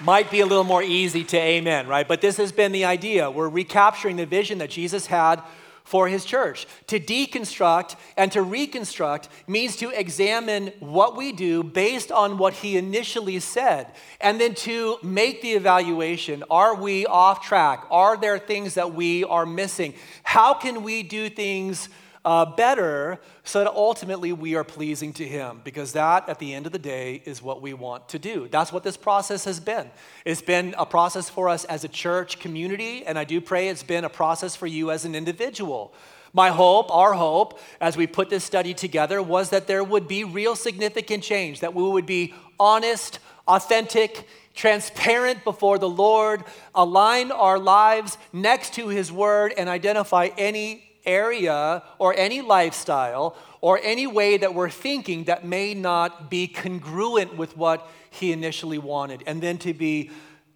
might 0.00 0.30
be 0.30 0.40
a 0.40 0.46
little 0.46 0.64
more 0.64 0.82
easy 0.82 1.24
to 1.24 1.36
amen, 1.36 1.86
right? 1.86 2.06
But 2.06 2.20
this 2.20 2.36
has 2.38 2.52
been 2.52 2.72
the 2.72 2.84
idea. 2.84 3.30
We're 3.30 3.48
recapturing 3.48 4.16
the 4.16 4.26
vision 4.26 4.58
that 4.58 4.70
Jesus 4.70 5.06
had 5.06 5.42
for 5.84 6.06
his 6.06 6.24
church. 6.24 6.68
To 6.86 7.00
deconstruct 7.00 7.96
and 8.16 8.30
to 8.30 8.42
reconstruct 8.42 9.28
means 9.48 9.74
to 9.76 9.90
examine 9.90 10.72
what 10.78 11.16
we 11.16 11.32
do 11.32 11.64
based 11.64 12.12
on 12.12 12.38
what 12.38 12.54
he 12.54 12.76
initially 12.76 13.40
said, 13.40 13.88
and 14.20 14.40
then 14.40 14.54
to 14.54 14.98
make 15.02 15.42
the 15.42 15.52
evaluation 15.52 16.44
are 16.48 16.76
we 16.76 17.06
off 17.06 17.44
track? 17.44 17.86
Are 17.90 18.16
there 18.16 18.38
things 18.38 18.74
that 18.74 18.94
we 18.94 19.24
are 19.24 19.44
missing? 19.44 19.94
How 20.22 20.54
can 20.54 20.84
we 20.84 21.02
do 21.02 21.28
things? 21.28 21.88
Uh, 22.24 22.44
better 22.44 23.18
so 23.44 23.64
that 23.64 23.70
ultimately 23.70 24.32
we 24.32 24.54
are 24.54 24.64
pleasing 24.64 25.12
to 25.14 25.26
Him 25.26 25.60
because 25.64 25.92
that, 25.92 26.28
at 26.28 26.38
the 26.38 26.52
end 26.52 26.66
of 26.66 26.72
the 26.72 26.78
day, 26.78 27.22
is 27.24 27.42
what 27.42 27.62
we 27.62 27.72
want 27.72 28.08
to 28.10 28.18
do. 28.18 28.48
That's 28.50 28.72
what 28.72 28.82
this 28.82 28.96
process 28.96 29.44
has 29.44 29.58
been. 29.58 29.90
It's 30.24 30.42
been 30.42 30.74
a 30.76 30.84
process 30.84 31.30
for 31.30 31.48
us 31.48 31.64
as 31.64 31.84
a 31.84 31.88
church 31.88 32.38
community, 32.38 33.04
and 33.06 33.18
I 33.18 33.24
do 33.24 33.40
pray 33.40 33.68
it's 33.68 33.82
been 33.82 34.04
a 34.04 34.10
process 34.10 34.54
for 34.54 34.66
you 34.66 34.90
as 34.90 35.04
an 35.04 35.14
individual. 35.14 35.94
My 36.32 36.50
hope, 36.50 36.94
our 36.94 37.14
hope, 37.14 37.58
as 37.80 37.96
we 37.96 38.06
put 38.06 38.30
this 38.30 38.44
study 38.44 38.74
together, 38.74 39.22
was 39.22 39.50
that 39.50 39.66
there 39.66 39.82
would 39.82 40.06
be 40.06 40.22
real 40.22 40.54
significant 40.54 41.24
change, 41.24 41.60
that 41.60 41.74
we 41.74 41.82
would 41.82 42.06
be 42.06 42.34
honest, 42.58 43.18
authentic, 43.48 44.28
transparent 44.54 45.42
before 45.42 45.78
the 45.78 45.88
Lord, 45.88 46.44
align 46.74 47.32
our 47.32 47.58
lives 47.58 48.18
next 48.32 48.74
to 48.74 48.88
His 48.88 49.10
Word, 49.10 49.54
and 49.56 49.68
identify 49.68 50.28
any 50.36 50.89
area 51.10 51.82
or 51.98 52.14
any 52.16 52.40
lifestyle 52.40 53.36
or 53.60 53.80
any 53.82 54.06
way 54.06 54.36
that 54.36 54.54
we're 54.54 54.70
thinking 54.70 55.24
that 55.24 55.44
may 55.44 55.74
not 55.74 56.30
be 56.30 56.46
congruent 56.46 57.36
with 57.36 57.56
what 57.56 57.88
He 58.10 58.32
initially 58.32 58.78
wanted, 58.78 59.22
and 59.26 59.42
then 59.42 59.58
to 59.58 59.74
be 59.74 60.10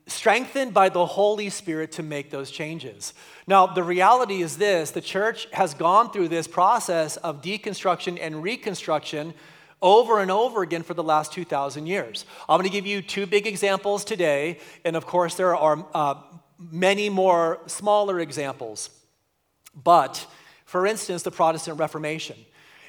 strengthened 0.06 0.74
by 0.74 0.88
the 0.88 1.06
Holy 1.06 1.50
Spirit 1.50 1.92
to 1.92 2.02
make 2.02 2.30
those 2.30 2.50
changes. 2.50 3.14
Now, 3.46 3.66
the 3.66 3.82
reality 3.82 4.42
is 4.42 4.56
this 4.56 4.90
the 4.90 5.00
church 5.00 5.48
has 5.52 5.74
gone 5.74 6.10
through 6.10 6.28
this 6.28 6.46
process 6.46 7.16
of 7.18 7.42
deconstruction 7.42 8.18
and 8.20 8.42
reconstruction 8.42 9.34
over 9.80 10.20
and 10.20 10.30
over 10.30 10.62
again 10.62 10.82
for 10.82 10.94
the 10.94 11.02
last 11.02 11.32
2,000 11.32 11.86
years. 11.86 12.24
I'm 12.48 12.58
going 12.58 12.68
to 12.68 12.72
give 12.72 12.86
you 12.86 13.02
two 13.02 13.26
big 13.26 13.46
examples 13.46 14.04
today, 14.04 14.58
and 14.84 14.96
of 14.96 15.06
course, 15.06 15.34
there 15.34 15.54
are 15.54 15.86
uh, 15.94 16.14
many 16.58 17.10
more 17.10 17.60
smaller 17.66 18.18
examples. 18.20 18.90
But, 19.74 20.26
for 20.74 20.88
instance, 20.88 21.22
the 21.22 21.30
Protestant 21.30 21.78
Reformation. 21.78 22.34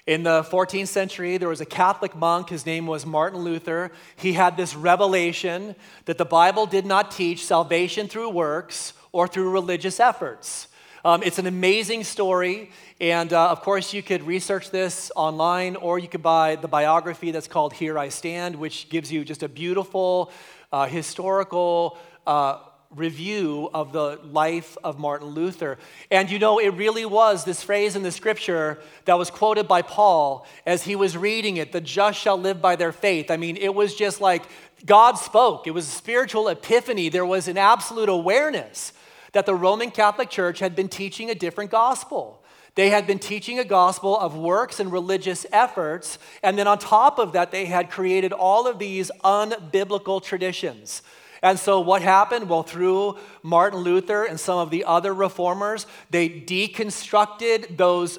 In 0.07 0.23
the 0.23 0.41
14th 0.41 0.87
century, 0.87 1.37
there 1.37 1.49
was 1.49 1.61
a 1.61 1.67
Catholic 1.67 2.15
monk. 2.15 2.49
His 2.49 2.65
name 2.65 2.87
was 2.87 3.05
Martin 3.05 3.41
Luther. 3.41 3.91
He 4.15 4.33
had 4.33 4.57
this 4.57 4.75
revelation 4.75 5.75
that 6.05 6.17
the 6.17 6.25
Bible 6.25 6.65
did 6.65 6.83
not 6.83 7.11
teach 7.11 7.45
salvation 7.45 8.07
through 8.07 8.31
works 8.31 8.93
or 9.11 9.27
through 9.27 9.51
religious 9.51 9.99
efforts. 9.99 10.67
Um, 11.03 11.21
it's 11.21 11.37
an 11.37 11.45
amazing 11.45 12.05
story. 12.05 12.71
And 12.99 13.31
uh, 13.31 13.51
of 13.51 13.61
course, 13.61 13.93
you 13.93 14.01
could 14.01 14.23
research 14.23 14.71
this 14.71 15.11
online 15.15 15.75
or 15.75 15.99
you 15.99 16.07
could 16.07 16.23
buy 16.23 16.55
the 16.55 16.67
biography 16.67 17.29
that's 17.29 17.47
called 17.47 17.71
Here 17.73 17.99
I 17.99 18.09
Stand, 18.09 18.55
which 18.55 18.89
gives 18.89 19.11
you 19.11 19.23
just 19.23 19.43
a 19.43 19.47
beautiful 19.47 20.31
uh, 20.71 20.87
historical. 20.87 21.99
Uh, 22.25 22.57
review 22.89 23.69
of 23.73 23.91
the 23.91 24.19
life 24.31 24.77
of 24.83 24.97
Martin 24.99 25.29
Luther. 25.29 25.77
And 26.11 26.29
you 26.29 26.39
know, 26.39 26.59
it 26.59 26.69
really 26.69 27.05
was 27.05 27.43
this 27.43 27.63
phrase 27.63 27.95
in 27.95 28.03
the 28.03 28.11
scripture 28.11 28.79
that 29.05 29.17
was 29.17 29.29
quoted 29.29 29.67
by 29.67 29.81
Paul 29.81 30.45
as 30.65 30.83
he 30.83 30.95
was 30.95 31.17
reading 31.17 31.57
it 31.57 31.71
the 31.71 31.81
just 31.81 32.19
shall 32.19 32.37
live 32.37 32.61
by 32.61 32.75
their 32.75 32.91
faith. 32.91 33.29
I 33.31 33.37
mean, 33.37 33.57
it 33.57 33.73
was 33.73 33.95
just 33.95 34.21
like 34.21 34.43
God 34.85 35.13
spoke, 35.13 35.67
it 35.67 35.71
was 35.71 35.87
a 35.87 35.91
spiritual 35.91 36.47
epiphany. 36.47 37.09
There 37.09 37.25
was 37.25 37.47
an 37.47 37.57
absolute 37.57 38.09
awareness 38.09 38.93
that 39.33 39.45
the 39.45 39.55
Roman 39.55 39.91
Catholic 39.91 40.29
Church 40.29 40.59
had 40.59 40.75
been 40.75 40.87
teaching 40.87 41.29
a 41.29 41.35
different 41.35 41.71
gospel. 41.71 42.41
They 42.75 42.89
had 42.89 43.07
been 43.07 43.19
teaching 43.19 43.57
a 43.57 43.63
gospel 43.63 44.17
of 44.19 44.35
works 44.35 44.81
and 44.81 44.91
religious 44.91 45.45
efforts, 45.51 46.19
and 46.43 46.57
then 46.57 46.67
on 46.67 46.77
top 46.77 47.19
of 47.19 47.31
that, 47.31 47.51
they 47.51 47.65
had 47.65 47.89
created 47.89 48.33
all 48.33 48.67
of 48.67 48.79
these 48.79 49.11
unbiblical 49.23 50.21
traditions 50.21 51.01
and 51.45 51.59
so, 51.59 51.79
what 51.79 52.01
happened? 52.01 52.49
Well, 52.49 52.63
through 52.63 53.19
Martin 53.43 53.81
Luther 53.81 54.23
and 54.23 54.39
some 54.39 54.57
of 54.57 54.71
the 54.71 54.83
other 54.83 55.13
reformers, 55.13 55.85
they 56.09 56.27
deconstructed 56.27 57.77
those 57.77 58.17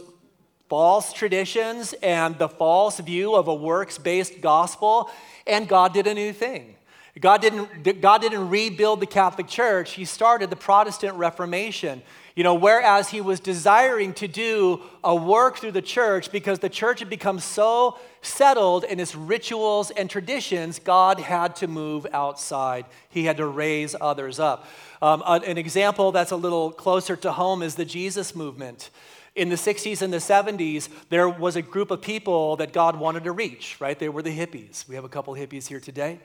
false 0.68 1.12
traditions 1.12 1.92
and 2.04 2.38
the 2.38 2.49
false 2.49 3.00
view 3.00 3.35
of 3.35 3.49
a 3.49 3.54
works 3.54 3.99
based 3.99 4.40
gospel, 4.40 5.11
and 5.45 5.66
God 5.66 5.92
did 5.92 6.06
a 6.06 6.14
new 6.14 6.33
thing. 6.33 6.76
God 7.18 7.40
didn't, 7.40 8.00
God 8.00 8.21
didn't 8.21 8.49
rebuild 8.49 9.00
the 9.00 9.06
Catholic 9.06 9.49
Church, 9.49 9.95
He 9.95 10.04
started 10.04 10.49
the 10.49 10.54
Protestant 10.54 11.16
Reformation. 11.16 12.02
You 12.36 12.44
know, 12.44 12.54
whereas 12.54 13.08
he 13.08 13.22
was 13.22 13.40
desiring 13.40 14.12
to 14.14 14.28
do 14.28 14.82
a 15.02 15.14
work 15.14 15.56
through 15.56 15.72
the 15.72 15.80
church 15.80 16.30
because 16.30 16.58
the 16.58 16.68
church 16.68 16.98
had 16.98 17.08
become 17.08 17.40
so 17.40 17.98
settled 18.20 18.84
in 18.84 19.00
its 19.00 19.14
rituals 19.14 19.90
and 19.90 20.10
traditions, 20.10 20.78
God 20.78 21.18
had 21.18 21.56
to 21.56 21.66
move 21.66 22.06
outside. 22.12 22.84
He 23.08 23.24
had 23.24 23.38
to 23.38 23.46
raise 23.46 23.96
others 23.98 24.38
up. 24.38 24.68
Um, 25.00 25.22
an 25.26 25.56
example 25.56 26.12
that's 26.12 26.30
a 26.30 26.36
little 26.36 26.70
closer 26.70 27.16
to 27.16 27.32
home 27.32 27.62
is 27.62 27.74
the 27.74 27.86
Jesus 27.86 28.36
movement. 28.36 28.90
In 29.34 29.48
the 29.48 29.56
60s 29.56 30.02
and 30.02 30.12
the 30.12 30.18
70s, 30.18 30.90
there 31.08 31.30
was 31.30 31.56
a 31.56 31.62
group 31.62 31.90
of 31.90 32.02
people 32.02 32.56
that 32.56 32.74
God 32.74 32.96
wanted 32.96 33.24
to 33.24 33.32
reach, 33.32 33.78
right? 33.80 33.98
They 33.98 34.10
were 34.10 34.22
the 34.22 34.36
hippies. 34.36 34.86
We 34.86 34.94
have 34.94 35.04
a 35.04 35.08
couple 35.08 35.34
hippies 35.34 35.68
here 35.68 35.80
today. 35.80 36.20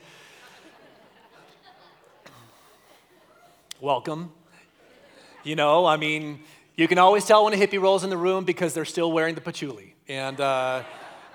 Welcome. 3.80 4.34
You 5.44 5.56
know, 5.56 5.88
I 5.88 5.98
mean, 5.98 6.40
you 6.76 6.88
can 6.88 7.00
always 7.00 7.26
tell 7.26 7.46
when 7.46 7.54
a 7.54 7.58
hippie 7.58 7.82
rolls 7.82 8.04
in 8.04 8.12
the 8.12 8.18
room 8.18 8.44
because 8.44 8.76
they're 8.76 8.86
still 8.86 9.12
wearing 9.12 9.34
the 9.34 9.42
patchouli. 9.42 9.96
And, 10.08 10.40
uh, 10.40 10.84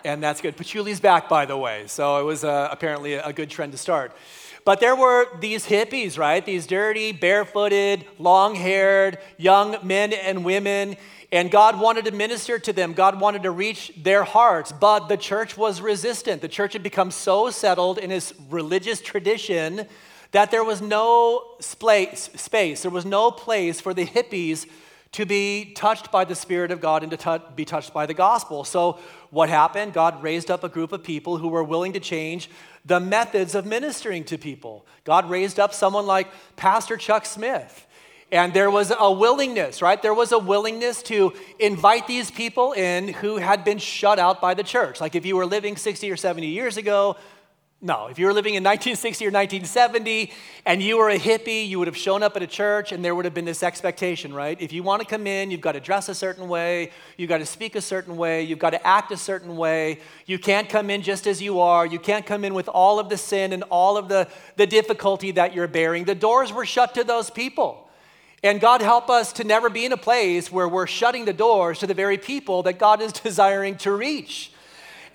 and 0.04 0.22
that's 0.22 0.40
good. 0.40 0.56
Patchouli's 0.56 1.00
back, 1.00 1.28
by 1.28 1.44
the 1.44 1.56
way. 1.56 1.88
So 1.88 2.20
it 2.20 2.22
was 2.22 2.44
uh, 2.44 2.68
apparently 2.70 3.14
a 3.14 3.32
good 3.32 3.50
trend 3.50 3.72
to 3.72 3.78
start. 3.78 4.12
But 4.64 4.78
there 4.78 4.94
were 4.94 5.26
these 5.40 5.66
hippies, 5.66 6.16
right? 6.16 6.44
These 6.44 6.68
dirty, 6.68 7.10
barefooted, 7.10 8.06
long 8.20 8.54
haired 8.54 9.18
young 9.38 9.76
men 9.82 10.12
and 10.12 10.44
women. 10.44 10.96
And 11.32 11.50
God 11.50 11.80
wanted 11.80 12.04
to 12.04 12.12
minister 12.12 12.60
to 12.60 12.72
them. 12.72 12.92
God 12.92 13.20
wanted 13.20 13.42
to 13.42 13.50
reach 13.50 13.92
their 13.96 14.22
hearts. 14.22 14.70
But 14.70 15.08
the 15.08 15.16
church 15.16 15.56
was 15.56 15.80
resistant. 15.80 16.42
The 16.42 16.48
church 16.48 16.74
had 16.74 16.84
become 16.84 17.10
so 17.10 17.50
settled 17.50 17.98
in 17.98 18.12
its 18.12 18.32
religious 18.50 19.00
tradition 19.00 19.88
that 20.32 20.50
there 20.50 20.64
was 20.64 20.82
no 20.82 21.56
space, 21.60 22.28
there 22.82 22.90
was 22.90 23.04
no 23.04 23.30
place 23.30 23.80
for 23.80 23.94
the 23.94 24.06
hippies 24.06 24.66
to 25.12 25.24
be 25.24 25.72
touched 25.74 26.12
by 26.12 26.24
the 26.24 26.34
Spirit 26.34 26.70
of 26.70 26.80
God 26.80 27.02
and 27.02 27.10
to 27.10 27.16
t- 27.16 27.44
be 27.54 27.64
touched 27.64 27.94
by 27.94 28.04
the 28.06 28.12
gospel. 28.12 28.64
So, 28.64 28.98
what 29.30 29.48
happened? 29.48 29.92
God 29.92 30.22
raised 30.22 30.50
up 30.50 30.62
a 30.62 30.68
group 30.68 30.92
of 30.92 31.02
people 31.02 31.38
who 31.38 31.48
were 31.48 31.64
willing 31.64 31.94
to 31.94 32.00
change 32.00 32.50
the 32.84 33.00
methods 33.00 33.54
of 33.54 33.66
ministering 33.66 34.24
to 34.24 34.38
people. 34.38 34.84
God 35.04 35.30
raised 35.30 35.58
up 35.58 35.72
someone 35.72 36.06
like 36.06 36.28
Pastor 36.56 36.96
Chuck 36.96 37.24
Smith. 37.24 37.86
And 38.32 38.52
there 38.52 38.70
was 38.70 38.92
a 38.98 39.10
willingness, 39.10 39.80
right? 39.80 40.02
There 40.02 40.12
was 40.12 40.32
a 40.32 40.38
willingness 40.38 41.02
to 41.04 41.32
invite 41.60 42.06
these 42.08 42.30
people 42.30 42.72
in 42.72 43.08
who 43.08 43.36
had 43.36 43.64
been 43.64 43.78
shut 43.78 44.18
out 44.18 44.40
by 44.40 44.54
the 44.54 44.64
church. 44.64 45.00
Like 45.00 45.14
if 45.14 45.24
you 45.24 45.36
were 45.36 45.46
living 45.46 45.76
60 45.76 46.10
or 46.10 46.16
70 46.16 46.48
years 46.48 46.76
ago, 46.76 47.16
no, 47.82 48.06
if 48.06 48.18
you 48.18 48.24
were 48.24 48.32
living 48.32 48.54
in 48.54 48.64
1960 48.64 49.26
or 49.26 49.28
1970 49.28 50.32
and 50.64 50.82
you 50.82 50.96
were 50.96 51.10
a 51.10 51.18
hippie, 51.18 51.68
you 51.68 51.78
would 51.78 51.88
have 51.88 51.96
shown 51.96 52.22
up 52.22 52.34
at 52.34 52.42
a 52.42 52.46
church 52.46 52.90
and 52.90 53.04
there 53.04 53.14
would 53.14 53.26
have 53.26 53.34
been 53.34 53.44
this 53.44 53.62
expectation, 53.62 54.32
right? 54.32 54.58
If 54.62 54.72
you 54.72 54.82
want 54.82 55.02
to 55.02 55.06
come 55.06 55.26
in, 55.26 55.50
you've 55.50 55.60
got 55.60 55.72
to 55.72 55.80
dress 55.80 56.08
a 56.08 56.14
certain 56.14 56.48
way, 56.48 56.90
you've 57.18 57.28
got 57.28 57.38
to 57.38 57.46
speak 57.46 57.76
a 57.76 57.82
certain 57.82 58.16
way, 58.16 58.42
you've 58.42 58.58
got 58.58 58.70
to 58.70 58.86
act 58.86 59.12
a 59.12 59.16
certain 59.16 59.58
way. 59.58 60.00
You 60.24 60.38
can't 60.38 60.70
come 60.70 60.88
in 60.88 61.02
just 61.02 61.26
as 61.26 61.42
you 61.42 61.60
are. 61.60 61.84
You 61.84 61.98
can't 61.98 62.24
come 62.24 62.46
in 62.46 62.54
with 62.54 62.68
all 62.68 62.98
of 62.98 63.10
the 63.10 63.18
sin 63.18 63.52
and 63.52 63.62
all 63.64 63.98
of 63.98 64.08
the, 64.08 64.26
the 64.56 64.66
difficulty 64.66 65.32
that 65.32 65.54
you're 65.54 65.68
bearing. 65.68 66.04
The 66.04 66.14
doors 66.14 66.54
were 66.54 66.64
shut 66.64 66.94
to 66.94 67.04
those 67.04 67.28
people. 67.28 67.90
And 68.42 68.58
God 68.58 68.80
help 68.80 69.10
us 69.10 69.34
to 69.34 69.44
never 69.44 69.68
be 69.68 69.84
in 69.84 69.92
a 69.92 69.98
place 69.98 70.50
where 70.50 70.68
we're 70.68 70.86
shutting 70.86 71.26
the 71.26 71.34
doors 71.34 71.80
to 71.80 71.86
the 71.86 71.94
very 71.94 72.16
people 72.16 72.62
that 72.62 72.78
God 72.78 73.02
is 73.02 73.12
desiring 73.22 73.76
to 73.78 73.92
reach. 73.92 74.52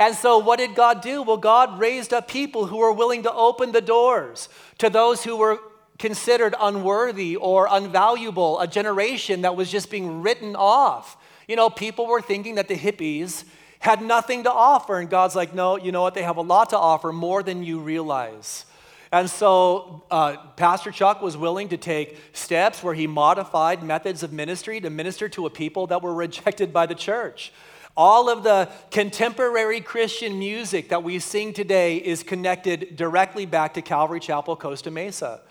And 0.01 0.15
so, 0.15 0.39
what 0.39 0.57
did 0.57 0.73
God 0.73 1.01
do? 1.01 1.21
Well, 1.21 1.37
God 1.37 1.77
raised 1.77 2.11
up 2.11 2.27
people 2.27 2.65
who 2.65 2.77
were 2.77 2.91
willing 2.91 3.21
to 3.21 3.31
open 3.31 3.71
the 3.71 3.81
doors 3.81 4.49
to 4.79 4.89
those 4.89 5.23
who 5.23 5.37
were 5.37 5.59
considered 5.99 6.55
unworthy 6.59 7.35
or 7.35 7.67
unvaluable, 7.67 8.59
a 8.59 8.65
generation 8.65 9.43
that 9.43 9.55
was 9.55 9.69
just 9.69 9.91
being 9.91 10.23
written 10.23 10.55
off. 10.55 11.17
You 11.47 11.55
know, 11.55 11.69
people 11.69 12.07
were 12.07 12.19
thinking 12.19 12.55
that 12.55 12.67
the 12.67 12.75
hippies 12.75 13.43
had 13.77 14.01
nothing 14.01 14.45
to 14.45 14.51
offer, 14.51 14.97
and 14.97 15.07
God's 15.07 15.35
like, 15.35 15.53
no, 15.53 15.77
you 15.77 15.91
know 15.91 16.01
what? 16.01 16.15
They 16.15 16.23
have 16.23 16.37
a 16.37 16.41
lot 16.41 16.71
to 16.71 16.79
offer, 16.79 17.13
more 17.13 17.43
than 17.43 17.61
you 17.61 17.79
realize. 17.79 18.65
And 19.11 19.29
so, 19.29 20.03
uh, 20.09 20.37
Pastor 20.55 20.89
Chuck 20.89 21.21
was 21.21 21.37
willing 21.37 21.69
to 21.69 21.77
take 21.77 22.17
steps 22.33 22.81
where 22.81 22.95
he 22.95 23.05
modified 23.05 23.83
methods 23.83 24.23
of 24.23 24.33
ministry 24.33 24.81
to 24.81 24.89
minister 24.89 25.29
to 25.29 25.45
a 25.45 25.51
people 25.51 25.85
that 25.87 26.01
were 26.01 26.13
rejected 26.25 26.73
by 26.73 26.87
the 26.87 26.95
church. 26.95 27.53
All 27.95 28.29
of 28.29 28.43
the 28.43 28.69
contemporary 28.89 29.81
Christian 29.81 30.39
music 30.39 30.89
that 30.89 31.03
we 31.03 31.19
sing 31.19 31.53
today 31.53 31.97
is 31.97 32.23
connected 32.23 32.95
directly 32.95 33.45
back 33.45 33.73
to 33.73 33.81
Calvary 33.81 34.19
Chapel, 34.19 34.55
Costa 34.55 34.91
Mesa. 34.91 35.41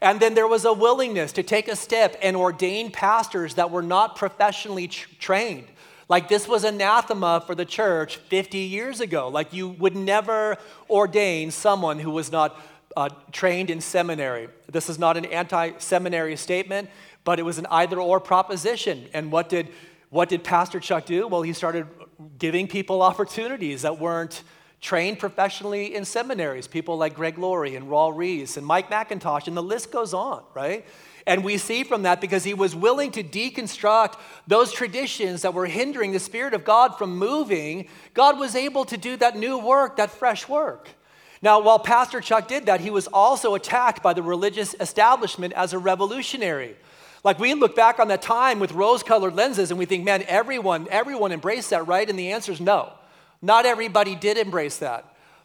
And 0.00 0.20
then 0.20 0.34
there 0.34 0.46
was 0.46 0.64
a 0.64 0.72
willingness 0.72 1.32
to 1.32 1.42
take 1.42 1.66
a 1.66 1.74
step 1.74 2.16
and 2.22 2.36
ordain 2.36 2.92
pastors 2.92 3.54
that 3.54 3.70
were 3.70 3.82
not 3.82 4.16
professionally 4.16 4.88
tr- 4.88 5.08
trained. 5.18 5.66
Like 6.08 6.28
this 6.28 6.48
was 6.48 6.64
anathema 6.64 7.42
for 7.44 7.54
the 7.54 7.64
church 7.64 8.16
50 8.16 8.58
years 8.58 9.00
ago. 9.00 9.28
Like 9.28 9.52
you 9.52 9.68
would 9.68 9.96
never 9.96 10.56
ordain 10.88 11.50
someone 11.50 11.98
who 11.98 12.10
was 12.10 12.30
not 12.30 12.58
uh, 12.96 13.08
trained 13.32 13.70
in 13.70 13.80
seminary. 13.80 14.48
This 14.70 14.88
is 14.88 14.98
not 14.98 15.16
an 15.16 15.24
anti 15.26 15.72
seminary 15.78 16.36
statement, 16.36 16.88
but 17.24 17.38
it 17.38 17.42
was 17.42 17.58
an 17.58 17.66
either 17.70 18.00
or 18.00 18.20
proposition. 18.20 19.06
And 19.12 19.30
what 19.30 19.48
did 19.48 19.68
what 20.10 20.28
did 20.28 20.42
Pastor 20.42 20.80
Chuck 20.80 21.06
do? 21.06 21.26
Well, 21.28 21.42
he 21.42 21.52
started 21.52 21.86
giving 22.38 22.66
people 22.66 23.02
opportunities 23.02 23.82
that 23.82 23.98
weren't 23.98 24.42
trained 24.80 25.18
professionally 25.18 25.94
in 25.94 26.04
seminaries, 26.04 26.68
people 26.68 26.96
like 26.96 27.14
Greg 27.14 27.36
Laurie 27.36 27.74
and 27.74 27.88
Raul 27.88 28.16
Ries 28.16 28.56
and 28.56 28.64
Mike 28.66 28.90
MacIntosh, 28.90 29.48
and 29.48 29.56
the 29.56 29.62
list 29.62 29.90
goes 29.90 30.14
on, 30.14 30.42
right? 30.54 30.86
And 31.26 31.44
we 31.44 31.58
see 31.58 31.84
from 31.84 32.02
that 32.04 32.20
because 32.20 32.44
he 32.44 32.54
was 32.54 32.74
willing 32.74 33.10
to 33.12 33.22
deconstruct 33.22 34.18
those 34.46 34.72
traditions 34.72 35.42
that 35.42 35.52
were 35.52 35.66
hindering 35.66 36.12
the 36.12 36.20
Spirit 36.20 36.54
of 36.54 36.64
God 36.64 36.96
from 36.96 37.18
moving, 37.18 37.88
God 38.14 38.38
was 38.38 38.54
able 38.54 38.84
to 38.86 38.96
do 38.96 39.16
that 39.16 39.36
new 39.36 39.58
work, 39.58 39.96
that 39.96 40.10
fresh 40.10 40.48
work. 40.48 40.88
Now, 41.42 41.60
while 41.60 41.78
Pastor 41.78 42.20
Chuck 42.20 42.48
did 42.48 42.66
that, 42.66 42.80
he 42.80 42.90
was 42.90 43.08
also 43.08 43.54
attacked 43.54 44.02
by 44.02 44.12
the 44.12 44.22
religious 44.22 44.74
establishment 44.80 45.52
as 45.52 45.72
a 45.72 45.78
revolutionary. 45.78 46.76
Like 47.24 47.38
we 47.38 47.54
look 47.54 47.74
back 47.74 47.98
on 47.98 48.08
that 48.08 48.22
time 48.22 48.60
with 48.60 48.72
rose 48.72 49.02
colored 49.02 49.34
lenses 49.34 49.70
and 49.70 49.78
we 49.78 49.86
think, 49.86 50.04
man, 50.04 50.24
everyone, 50.28 50.86
everyone 50.90 51.32
embraced 51.32 51.70
that, 51.70 51.86
right? 51.86 52.08
And 52.08 52.18
the 52.18 52.32
answer 52.32 52.52
is 52.52 52.60
no. 52.60 52.92
Not 53.42 53.66
everybody 53.66 54.14
did 54.14 54.38
embrace 54.38 54.78
that. 54.78 55.04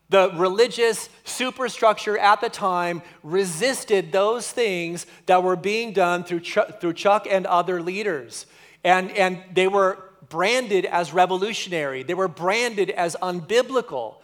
The 0.10 0.32
religious 0.36 1.10
superstructure 1.24 2.18
at 2.18 2.42
the 2.42 2.50
time 2.50 3.02
resisted 3.24 4.12
those 4.12 4.52
things 4.52 5.08
that 5.26 5.42
were 5.42 5.56
being 5.56 5.94
done 5.94 6.24
through 6.24 6.42
Chuck, 6.42 6.80
through 6.82 6.94
Chuck 6.94 7.26
and 7.30 7.46
other 7.48 7.82
leaders. 7.82 8.46
And, 8.84 9.12
and 9.12 9.42
they 9.54 9.68
were 9.68 10.04
branded 10.30 10.86
as 10.86 11.14
revolutionary, 11.14 12.04
they 12.04 12.14
were 12.14 12.28
branded 12.28 12.90
as 12.90 13.16
unbiblical. 13.22 14.16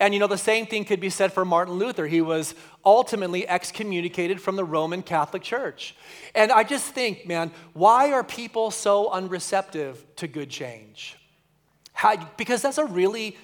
And 0.00 0.14
you 0.14 0.20
know, 0.20 0.28
the 0.28 0.38
same 0.38 0.66
thing 0.66 0.84
could 0.84 1.00
be 1.00 1.10
said 1.10 1.32
for 1.32 1.44
Martin 1.44 1.74
Luther. 1.74 2.06
He 2.06 2.20
was 2.20 2.54
ultimately 2.84 3.48
excommunicated 3.48 4.40
from 4.40 4.56
the 4.56 4.64
Roman 4.64 5.02
Catholic 5.02 5.42
Church. 5.42 5.96
And 6.34 6.52
I 6.52 6.62
just 6.62 6.86
think, 6.94 7.26
man, 7.26 7.50
why 7.72 8.12
are 8.12 8.22
people 8.22 8.70
so 8.70 9.10
unreceptive 9.10 10.04
to 10.16 10.28
good 10.28 10.50
change? 10.50 11.16
How, 11.92 12.16
because 12.36 12.62
that's 12.62 12.78
a 12.78 12.84
really 12.84 13.36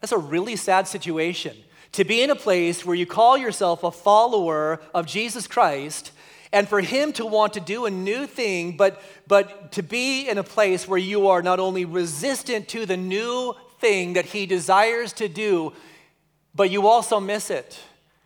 that's 0.00 0.12
a 0.12 0.18
really 0.18 0.56
sad 0.56 0.86
situation. 0.86 1.56
To 1.92 2.04
be 2.04 2.22
in 2.22 2.30
a 2.30 2.36
place 2.36 2.84
where 2.84 2.94
you 2.94 3.06
call 3.06 3.38
yourself 3.38 3.82
a 3.82 3.90
follower 3.90 4.80
of 4.94 5.06
Jesus 5.06 5.46
Christ 5.46 6.12
and 6.52 6.68
for 6.68 6.80
him 6.80 7.12
to 7.14 7.26
want 7.26 7.54
to 7.54 7.60
do 7.60 7.86
a 7.86 7.90
new 7.90 8.26
thing, 8.26 8.76
but, 8.76 9.02
but 9.26 9.72
to 9.72 9.82
be 9.82 10.28
in 10.28 10.38
a 10.38 10.44
place 10.44 10.86
where 10.86 10.98
you 10.98 11.28
are 11.28 11.42
not 11.42 11.58
only 11.58 11.84
resistant 11.84 12.68
to 12.68 12.86
the 12.86 12.96
new 12.96 13.54
thing 13.80 14.12
that 14.12 14.26
he 14.26 14.46
desires 14.46 15.12
to 15.14 15.28
do, 15.28 15.72
but 16.56 16.70
you 16.70 16.88
also 16.88 17.20
miss 17.20 17.50
it. 17.50 17.78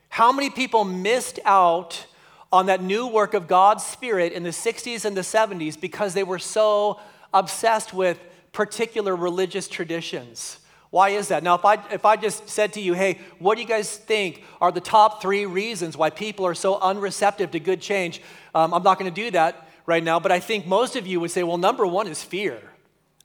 How 0.08 0.32
many 0.32 0.50
people 0.50 0.84
missed 0.84 1.40
out 1.44 2.06
on 2.52 2.66
that 2.66 2.80
new 2.82 3.06
work 3.06 3.34
of 3.34 3.48
God's 3.48 3.84
Spirit 3.84 4.32
in 4.32 4.44
the 4.44 4.50
60s 4.50 5.04
and 5.04 5.16
the 5.16 5.20
70s 5.22 5.78
because 5.80 6.14
they 6.14 6.22
were 6.22 6.38
so 6.38 7.00
obsessed 7.34 7.92
with 7.92 8.18
particular 8.52 9.16
religious 9.16 9.66
traditions? 9.66 10.58
Why 10.90 11.10
is 11.10 11.28
that? 11.28 11.42
Now, 11.42 11.54
if 11.54 11.64
I, 11.64 11.74
if 11.92 12.04
I 12.04 12.16
just 12.16 12.48
said 12.48 12.72
to 12.72 12.80
you, 12.80 12.94
hey, 12.94 13.18
what 13.38 13.54
do 13.54 13.62
you 13.62 13.68
guys 13.68 13.96
think 13.96 14.42
are 14.60 14.72
the 14.72 14.80
top 14.80 15.22
three 15.22 15.46
reasons 15.46 15.96
why 15.96 16.10
people 16.10 16.46
are 16.46 16.54
so 16.54 16.78
unreceptive 16.80 17.52
to 17.52 17.60
good 17.60 17.80
change? 17.80 18.20
Um, 18.54 18.74
I'm 18.74 18.82
not 18.82 18.98
going 18.98 19.12
to 19.12 19.14
do 19.14 19.30
that 19.32 19.68
right 19.86 20.02
now, 20.02 20.18
but 20.18 20.32
I 20.32 20.40
think 20.40 20.66
most 20.66 20.96
of 20.96 21.06
you 21.06 21.20
would 21.20 21.30
say, 21.30 21.44
well, 21.44 21.58
number 21.58 21.86
one 21.86 22.08
is 22.08 22.22
fear. 22.22 22.60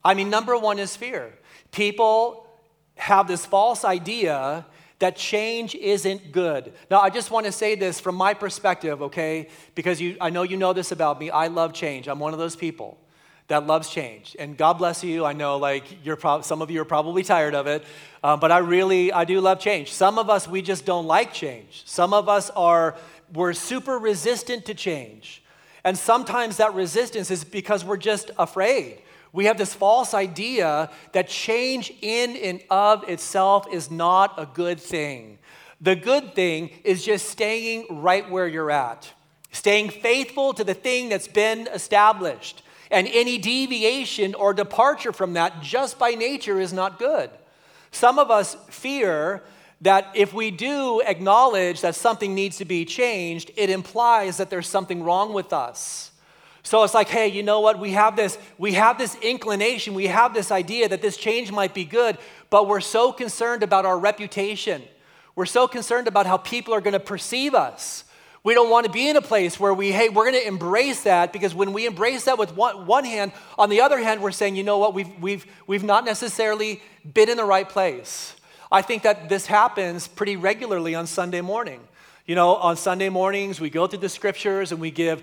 I 0.04 0.14
mean, 0.14 0.30
number 0.30 0.56
one 0.58 0.78
is 0.78 0.96
fear. 0.96 1.34
People 1.72 2.48
have 2.96 3.28
this 3.28 3.46
false 3.48 3.84
idea 3.84 4.66
that 5.00 5.18
change 5.18 5.76
isn't 5.76 6.32
good. 6.32 6.74
Now, 6.90 7.02
I 7.02 7.10
just 7.10 7.32
want 7.32 7.46
to 7.46 7.52
say 7.52 7.76
this 7.76 8.00
from 8.00 8.16
my 8.16 8.34
perspective, 8.34 9.02
okay? 9.02 9.50
Because 9.76 10.00
you, 10.00 10.18
I 10.22 10.30
know 10.30 10.44
you 10.44 10.58
know 10.58 10.74
this 10.74 10.92
about 10.92 11.20
me. 11.20 11.30
I 11.30 11.48
love 11.48 11.74
change. 11.74 12.08
I'm 12.08 12.20
one 12.20 12.34
of 12.34 12.40
those 12.40 12.56
people 12.56 12.98
that 13.48 13.68
loves 13.68 13.90
change. 13.90 14.36
And 14.40 14.58
God 14.58 14.74
bless 14.74 15.04
you. 15.04 15.26
I 15.26 15.34
know 15.34 15.58
like 15.58 15.84
you're 16.04 16.16
pro- 16.16 16.42
some 16.42 16.62
of 16.62 16.72
you 16.72 16.82
are 16.82 16.86
probably 16.86 17.24
tired 17.24 17.54
of 17.54 17.68
it, 17.68 17.84
uh, 18.24 18.38
but 18.38 18.52
I 18.52 18.60
really 18.60 19.12
I 19.12 19.26
do 19.26 19.40
love 19.40 19.60
change. 19.60 19.94
Some 19.94 20.18
of 20.18 20.30
us 20.30 20.48
we 20.48 20.62
just 20.62 20.86
don't 20.86 21.06
like 21.06 21.32
change. 21.34 21.84
Some 21.86 22.14
of 22.14 22.28
us 22.28 22.50
are 22.52 22.96
we're 23.34 23.54
super 23.54 24.00
resistant 24.00 24.66
to 24.66 24.74
change. 24.74 25.44
And 25.84 25.96
sometimes 25.96 26.58
that 26.58 26.74
resistance 26.74 27.30
is 27.30 27.44
because 27.44 27.86
we're 27.86 27.98
just 27.98 28.32
afraid. 28.40 29.02
We 29.36 29.46
have 29.46 29.58
this 29.58 29.74
false 29.74 30.14
idea 30.14 30.90
that 31.12 31.28
change 31.28 31.92
in 32.02 32.38
and 32.38 32.62
of 32.70 33.04
itself 33.10 33.68
is 33.70 33.92
not 33.92 34.34
a 34.38 34.46
good 34.46 34.80
thing. 34.80 35.40
The 35.82 35.98
good 35.98 36.34
thing 36.34 36.70
is 36.86 37.04
just 37.04 37.28
staying 37.28 37.86
right 37.90 38.32
where 38.32 38.48
you're 38.48 38.72
at, 38.72 39.12
staying 39.52 39.90
faithful 39.90 40.54
to 40.54 40.64
the 40.64 40.74
thing 40.74 41.10
that's 41.10 41.28
been 41.28 41.68
established. 41.68 42.64
And 42.90 43.10
any 43.12 43.38
deviation 43.38 44.36
or 44.36 44.54
departure 44.54 45.12
from 45.12 45.34
that 45.34 45.62
just 45.62 46.00
by 46.00 46.12
nature 46.12 46.62
is 46.62 46.72
not 46.72 46.98
good. 46.98 47.30
Some 47.92 48.20
of 48.20 48.32
us 48.32 48.56
fear 48.70 49.44
that 49.82 50.12
if 50.16 50.34
we 50.34 50.50
do 50.50 51.02
acknowledge 51.02 51.82
that 51.82 51.96
something 51.96 52.34
needs 52.34 52.56
to 52.60 52.66
be 52.66 52.86
changed, 52.86 53.52
it 53.58 53.70
implies 53.70 54.38
that 54.38 54.50
there's 54.50 54.70
something 54.70 55.04
wrong 55.04 55.34
with 55.34 55.52
us. 55.52 56.12
So 56.66 56.84
it's 56.84 56.96
like, 56.96 57.10
hey, 57.10 57.28
you 57.28 57.44
know 57.44 57.60
what? 57.60 57.80
We 57.80 57.92
have 57.92 58.16
this 58.16 58.40
we 58.58 58.74
have 58.74 58.98
this 58.98 59.14
inclination, 59.22 59.94
we 59.94 60.08
have 60.08 60.34
this 60.34 60.50
idea 60.50 60.90
that 60.90 61.00
this 61.00 61.16
change 61.16 61.52
might 61.52 61.76
be 61.76 61.86
good, 61.86 62.18
but 62.50 62.68
we're 62.68 62.82
so 62.82 63.12
concerned 63.12 63.62
about 63.62 63.86
our 63.86 64.00
reputation. 64.00 64.82
We're 65.36 65.46
so 65.46 65.68
concerned 65.68 66.08
about 66.08 66.26
how 66.26 66.38
people 66.38 66.74
are 66.74 66.82
going 66.82 66.94
to 66.94 67.00
perceive 67.00 67.54
us. 67.54 68.04
We 68.44 68.56
don't 68.56 68.72
want 68.72 68.88
to 68.88 68.92
be 68.92 69.08
in 69.08 69.16
a 69.16 69.22
place 69.22 69.60
where 69.60 69.76
we, 69.76 69.92
hey, 69.92 70.10
we're 70.10 70.32
going 70.32 70.42
to 70.42 70.48
embrace 70.48 71.04
that 71.04 71.32
because 71.32 71.54
when 71.54 71.72
we 71.72 71.86
embrace 71.86 72.26
that 72.26 72.40
with 72.40 72.56
one, 72.56 72.88
one 72.88 73.06
hand, 73.06 73.32
on 73.60 73.70
the 73.70 73.82
other 73.82 74.00
hand, 74.00 74.22
we're 74.22 74.32
saying, 74.32 74.56
you 74.56 74.64
know 74.64 74.80
what, 74.80 74.94
we've, 74.94 75.10
we've, 75.20 75.46
we've 75.68 75.84
not 75.84 76.04
necessarily 76.04 76.82
been 77.14 77.30
in 77.30 77.38
the 77.38 77.44
right 77.44 77.68
place. 77.68 78.36
I 78.72 78.82
think 78.82 79.04
that 79.04 79.30
this 79.30 79.46
happens 79.46 80.08
pretty 80.08 80.36
regularly 80.36 80.96
on 80.96 81.06
Sunday 81.06 81.42
morning. 81.42 81.82
You 82.26 82.36
know, 82.36 82.56
on 82.56 82.76
Sunday 82.78 83.10
mornings, 83.10 83.60
we 83.60 83.70
go 83.70 83.86
through 83.88 84.00
the 84.00 84.10
scriptures 84.10 84.72
and 84.72 84.82
we 84.82 84.90
give 84.90 85.22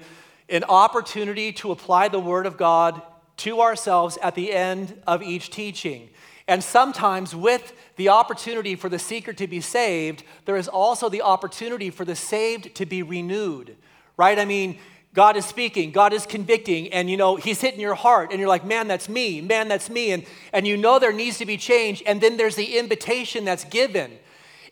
an 0.52 0.64
opportunity 0.64 1.50
to 1.50 1.72
apply 1.72 2.08
the 2.08 2.20
Word 2.20 2.46
of 2.46 2.56
God 2.56 3.00
to 3.38 3.60
ourselves 3.60 4.18
at 4.22 4.34
the 4.34 4.52
end 4.52 5.02
of 5.06 5.22
each 5.22 5.50
teaching. 5.50 6.10
And 6.46 6.62
sometimes, 6.62 7.34
with 7.34 7.72
the 7.96 8.10
opportunity 8.10 8.76
for 8.76 8.88
the 8.88 8.98
seeker 8.98 9.32
to 9.32 9.46
be 9.46 9.60
saved, 9.60 10.24
there 10.44 10.56
is 10.56 10.68
also 10.68 11.08
the 11.08 11.22
opportunity 11.22 11.88
for 11.88 12.04
the 12.04 12.14
saved 12.14 12.74
to 12.74 12.84
be 12.84 13.02
renewed, 13.02 13.76
right? 14.16 14.38
I 14.38 14.44
mean, 14.44 14.78
God 15.14 15.36
is 15.36 15.46
speaking, 15.46 15.90
God 15.90 16.12
is 16.12 16.26
convicting, 16.26 16.92
and 16.92 17.08
you 17.08 17.16
know, 17.16 17.36
He's 17.36 17.60
hitting 17.60 17.80
your 17.80 17.94
heart, 17.94 18.30
and 18.30 18.38
you're 18.38 18.48
like, 18.48 18.64
man, 18.64 18.88
that's 18.88 19.08
me, 19.08 19.40
man, 19.40 19.68
that's 19.68 19.88
me. 19.88 20.12
And, 20.12 20.26
and 20.52 20.66
you 20.66 20.76
know 20.76 20.98
there 20.98 21.12
needs 21.12 21.38
to 21.38 21.46
be 21.46 21.56
change, 21.56 22.02
and 22.06 22.20
then 22.20 22.36
there's 22.36 22.56
the 22.56 22.78
invitation 22.78 23.46
that's 23.46 23.64
given. 23.64 24.18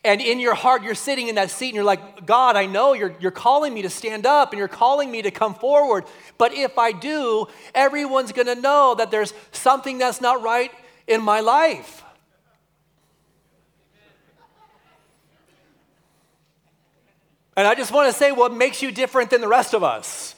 And 0.03 0.19
in 0.19 0.39
your 0.39 0.55
heart, 0.55 0.81
you're 0.81 0.95
sitting 0.95 1.27
in 1.27 1.35
that 1.35 1.51
seat 1.51 1.67
and 1.67 1.75
you're 1.75 1.83
like, 1.83 2.25
God, 2.25 2.55
I 2.55 2.65
know 2.65 2.93
you're, 2.93 3.15
you're 3.19 3.29
calling 3.29 3.71
me 3.71 3.83
to 3.83 3.89
stand 3.89 4.25
up 4.25 4.51
and 4.51 4.57
you're 4.57 4.67
calling 4.67 5.11
me 5.11 5.21
to 5.21 5.29
come 5.29 5.53
forward. 5.53 6.05
But 6.39 6.53
if 6.53 6.79
I 6.79 6.91
do, 6.91 7.45
everyone's 7.75 8.31
going 8.31 8.47
to 8.47 8.55
know 8.55 8.95
that 8.95 9.11
there's 9.11 9.33
something 9.51 9.99
that's 9.99 10.19
not 10.19 10.41
right 10.41 10.71
in 11.05 11.21
my 11.21 11.41
life. 11.41 12.03
And 17.55 17.67
I 17.67 17.75
just 17.75 17.91
want 17.91 18.11
to 18.11 18.17
say 18.17 18.31
what 18.31 18.53
makes 18.53 18.81
you 18.81 18.91
different 18.91 19.29
than 19.29 19.41
the 19.41 19.47
rest 19.47 19.75
of 19.75 19.83
us. 19.83 20.35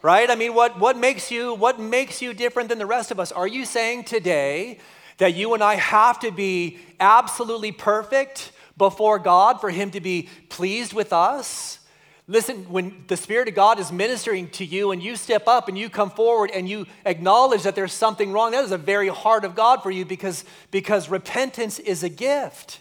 Right? 0.00 0.30
I 0.30 0.36
mean, 0.36 0.54
what, 0.54 0.78
what 0.78 0.96
makes 0.96 1.30
you 1.30 1.54
what 1.54 1.80
makes 1.80 2.20
you 2.22 2.34
different 2.34 2.68
than 2.68 2.78
the 2.78 2.86
rest 2.86 3.10
of 3.10 3.18
us? 3.18 3.32
Are 3.32 3.46
you 3.46 3.64
saying 3.64 4.04
today 4.04 4.78
that 5.18 5.34
you 5.34 5.54
and 5.54 5.62
I 5.62 5.76
have 5.76 6.18
to 6.20 6.30
be 6.32 6.78
absolutely 6.98 7.72
perfect 7.72 8.50
before 8.76 9.18
God 9.18 9.60
for 9.60 9.70
him 9.70 9.90
to 9.92 10.00
be 10.00 10.28
pleased 10.48 10.92
with 10.92 11.12
us? 11.12 11.78
Listen, 12.28 12.64
when 12.70 13.04
the 13.08 13.16
Spirit 13.16 13.48
of 13.48 13.54
God 13.54 13.78
is 13.80 13.90
ministering 13.90 14.48
to 14.50 14.64
you 14.64 14.92
and 14.92 15.02
you 15.02 15.16
step 15.16 15.48
up 15.48 15.68
and 15.68 15.76
you 15.76 15.90
come 15.90 16.10
forward 16.10 16.50
and 16.54 16.68
you 16.68 16.86
acknowledge 17.04 17.64
that 17.64 17.74
there's 17.74 17.92
something 17.92 18.32
wrong, 18.32 18.52
that 18.52 18.64
is 18.64 18.70
the 18.70 18.78
very 18.78 19.08
heart 19.08 19.44
of 19.44 19.54
God 19.54 19.82
for 19.82 19.90
you 19.90 20.04
because, 20.04 20.44
because 20.70 21.08
repentance 21.08 21.78
is 21.78 22.02
a 22.02 22.08
gift. 22.08 22.80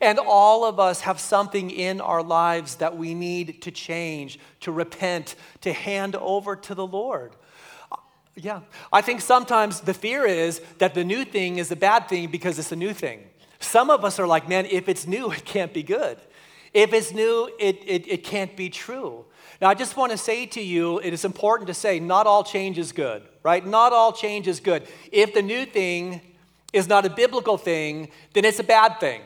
And 0.00 0.18
all 0.18 0.64
of 0.64 0.80
us 0.80 1.02
have 1.02 1.20
something 1.20 1.70
in 1.70 2.00
our 2.00 2.22
lives 2.22 2.76
that 2.76 2.96
we 2.96 3.14
need 3.14 3.62
to 3.62 3.70
change, 3.70 4.40
to 4.60 4.72
repent, 4.72 5.34
to 5.60 5.72
hand 5.72 6.16
over 6.16 6.56
to 6.56 6.74
the 6.74 6.86
Lord. 6.86 7.36
Yeah, 8.34 8.60
I 8.92 9.02
think 9.02 9.20
sometimes 9.20 9.80
the 9.80 9.94
fear 9.94 10.26
is 10.26 10.60
that 10.78 10.94
the 10.94 11.04
new 11.04 11.24
thing 11.24 11.58
is 11.58 11.70
a 11.70 11.76
bad 11.76 12.08
thing 12.08 12.30
because 12.30 12.58
it's 12.58 12.72
a 12.72 12.76
new 12.76 12.92
thing. 12.92 13.29
Some 13.60 13.90
of 13.90 14.04
us 14.04 14.18
are 14.18 14.26
like, 14.26 14.48
man, 14.48 14.66
if 14.66 14.88
it's 14.88 15.06
new, 15.06 15.30
it 15.30 15.44
can't 15.44 15.72
be 15.72 15.82
good. 15.82 16.18
If 16.72 16.92
it's 16.92 17.12
new, 17.12 17.50
it, 17.58 17.78
it, 17.86 18.08
it 18.08 18.24
can't 18.24 18.56
be 18.56 18.68
true. 18.68 19.24
Now, 19.60 19.68
I 19.68 19.74
just 19.74 19.96
want 19.96 20.12
to 20.12 20.18
say 20.18 20.46
to 20.46 20.60
you, 20.62 20.98
it 21.00 21.12
is 21.12 21.24
important 21.24 21.66
to 21.68 21.74
say 21.74 22.00
not 22.00 22.26
all 22.26 22.42
change 22.42 22.78
is 22.78 22.92
good, 22.92 23.22
right? 23.42 23.64
Not 23.64 23.92
all 23.92 24.12
change 24.12 24.48
is 24.48 24.58
good. 24.60 24.86
If 25.12 25.34
the 25.34 25.42
new 25.42 25.66
thing 25.66 26.22
is 26.72 26.88
not 26.88 27.04
a 27.04 27.10
biblical 27.10 27.58
thing, 27.58 28.08
then 28.32 28.44
it's 28.44 28.58
a 28.58 28.64
bad 28.64 29.00
thing, 29.00 29.20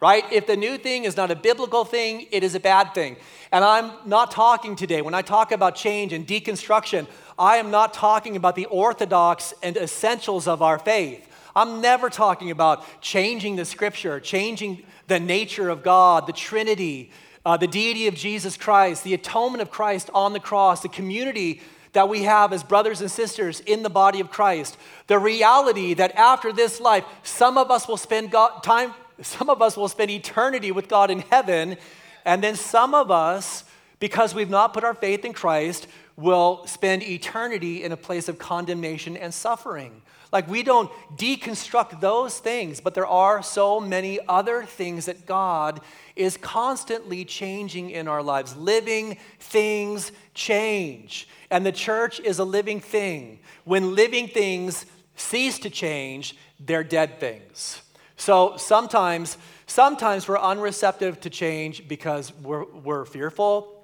right? 0.00 0.24
If 0.32 0.46
the 0.46 0.56
new 0.56 0.78
thing 0.78 1.04
is 1.04 1.16
not 1.16 1.30
a 1.30 1.36
biblical 1.36 1.84
thing, 1.84 2.26
it 2.32 2.42
is 2.42 2.54
a 2.56 2.60
bad 2.60 2.94
thing. 2.94 3.16
And 3.52 3.64
I'm 3.64 3.92
not 4.04 4.32
talking 4.32 4.74
today, 4.74 5.02
when 5.02 5.14
I 5.14 5.22
talk 5.22 5.52
about 5.52 5.76
change 5.76 6.12
and 6.12 6.26
deconstruction, 6.26 7.06
I 7.38 7.58
am 7.58 7.70
not 7.70 7.94
talking 7.94 8.34
about 8.34 8.56
the 8.56 8.66
orthodox 8.66 9.54
and 9.62 9.76
essentials 9.76 10.48
of 10.48 10.62
our 10.62 10.78
faith. 10.78 11.27
I'm 11.54 11.80
never 11.80 12.10
talking 12.10 12.50
about 12.50 12.84
changing 13.00 13.56
the 13.56 13.64
scripture, 13.64 14.20
changing 14.20 14.84
the 15.06 15.20
nature 15.20 15.68
of 15.68 15.82
God, 15.82 16.26
the 16.26 16.32
Trinity, 16.32 17.10
uh, 17.44 17.56
the 17.56 17.66
deity 17.66 18.06
of 18.06 18.14
Jesus 18.14 18.56
Christ, 18.56 19.04
the 19.04 19.14
atonement 19.14 19.62
of 19.62 19.70
Christ 19.70 20.10
on 20.14 20.32
the 20.32 20.40
cross, 20.40 20.82
the 20.82 20.88
community 20.88 21.60
that 21.92 22.08
we 22.08 22.24
have 22.24 22.52
as 22.52 22.62
brothers 22.62 23.00
and 23.00 23.10
sisters 23.10 23.60
in 23.60 23.82
the 23.82 23.90
body 23.90 24.20
of 24.20 24.30
Christ, 24.30 24.76
the 25.06 25.18
reality 25.18 25.94
that 25.94 26.14
after 26.14 26.52
this 26.52 26.80
life, 26.80 27.04
some 27.22 27.56
of 27.56 27.70
us 27.70 27.88
will 27.88 27.96
spend 27.96 28.30
God, 28.30 28.62
time 28.62 28.92
some 29.20 29.50
of 29.50 29.60
us 29.62 29.76
will 29.76 29.88
spend 29.88 30.10
eternity 30.10 30.70
with 30.70 30.88
God 30.88 31.10
in 31.10 31.20
heaven, 31.20 31.76
and 32.24 32.42
then 32.42 32.54
some 32.54 32.94
of 32.94 33.10
us, 33.10 33.64
because 33.98 34.34
we've 34.34 34.50
not 34.50 34.74
put 34.74 34.84
our 34.84 34.94
faith 34.94 35.24
in 35.24 35.32
Christ, 35.32 35.88
will 36.16 36.66
spend 36.66 37.02
eternity 37.02 37.82
in 37.82 37.92
a 37.92 37.96
place 37.96 38.28
of 38.28 38.38
condemnation 38.38 39.16
and 39.16 39.32
suffering. 39.32 40.02
Like 40.32 40.48
we 40.48 40.62
don't 40.62 40.90
deconstruct 41.16 42.00
those 42.00 42.38
things, 42.38 42.80
but 42.80 42.94
there 42.94 43.06
are 43.06 43.42
so 43.42 43.80
many 43.80 44.20
other 44.28 44.64
things 44.64 45.06
that 45.06 45.26
God 45.26 45.80
is 46.16 46.36
constantly 46.36 47.24
changing 47.24 47.90
in 47.90 48.08
our 48.08 48.22
lives. 48.22 48.56
Living 48.56 49.16
things 49.38 50.12
change. 50.34 51.28
And 51.50 51.64
the 51.64 51.72
church 51.72 52.20
is 52.20 52.38
a 52.38 52.44
living 52.44 52.80
thing. 52.80 53.38
When 53.64 53.94
living 53.94 54.28
things 54.28 54.84
cease 55.16 55.58
to 55.60 55.70
change, 55.70 56.36
they're 56.60 56.84
dead 56.84 57.20
things. 57.20 57.80
So 58.16 58.56
sometimes, 58.56 59.38
sometimes 59.66 60.28
we're 60.28 60.38
unreceptive 60.38 61.20
to 61.20 61.30
change 61.30 61.88
because 61.88 62.32
we're, 62.42 62.64
we're 62.64 63.04
fearful. 63.04 63.82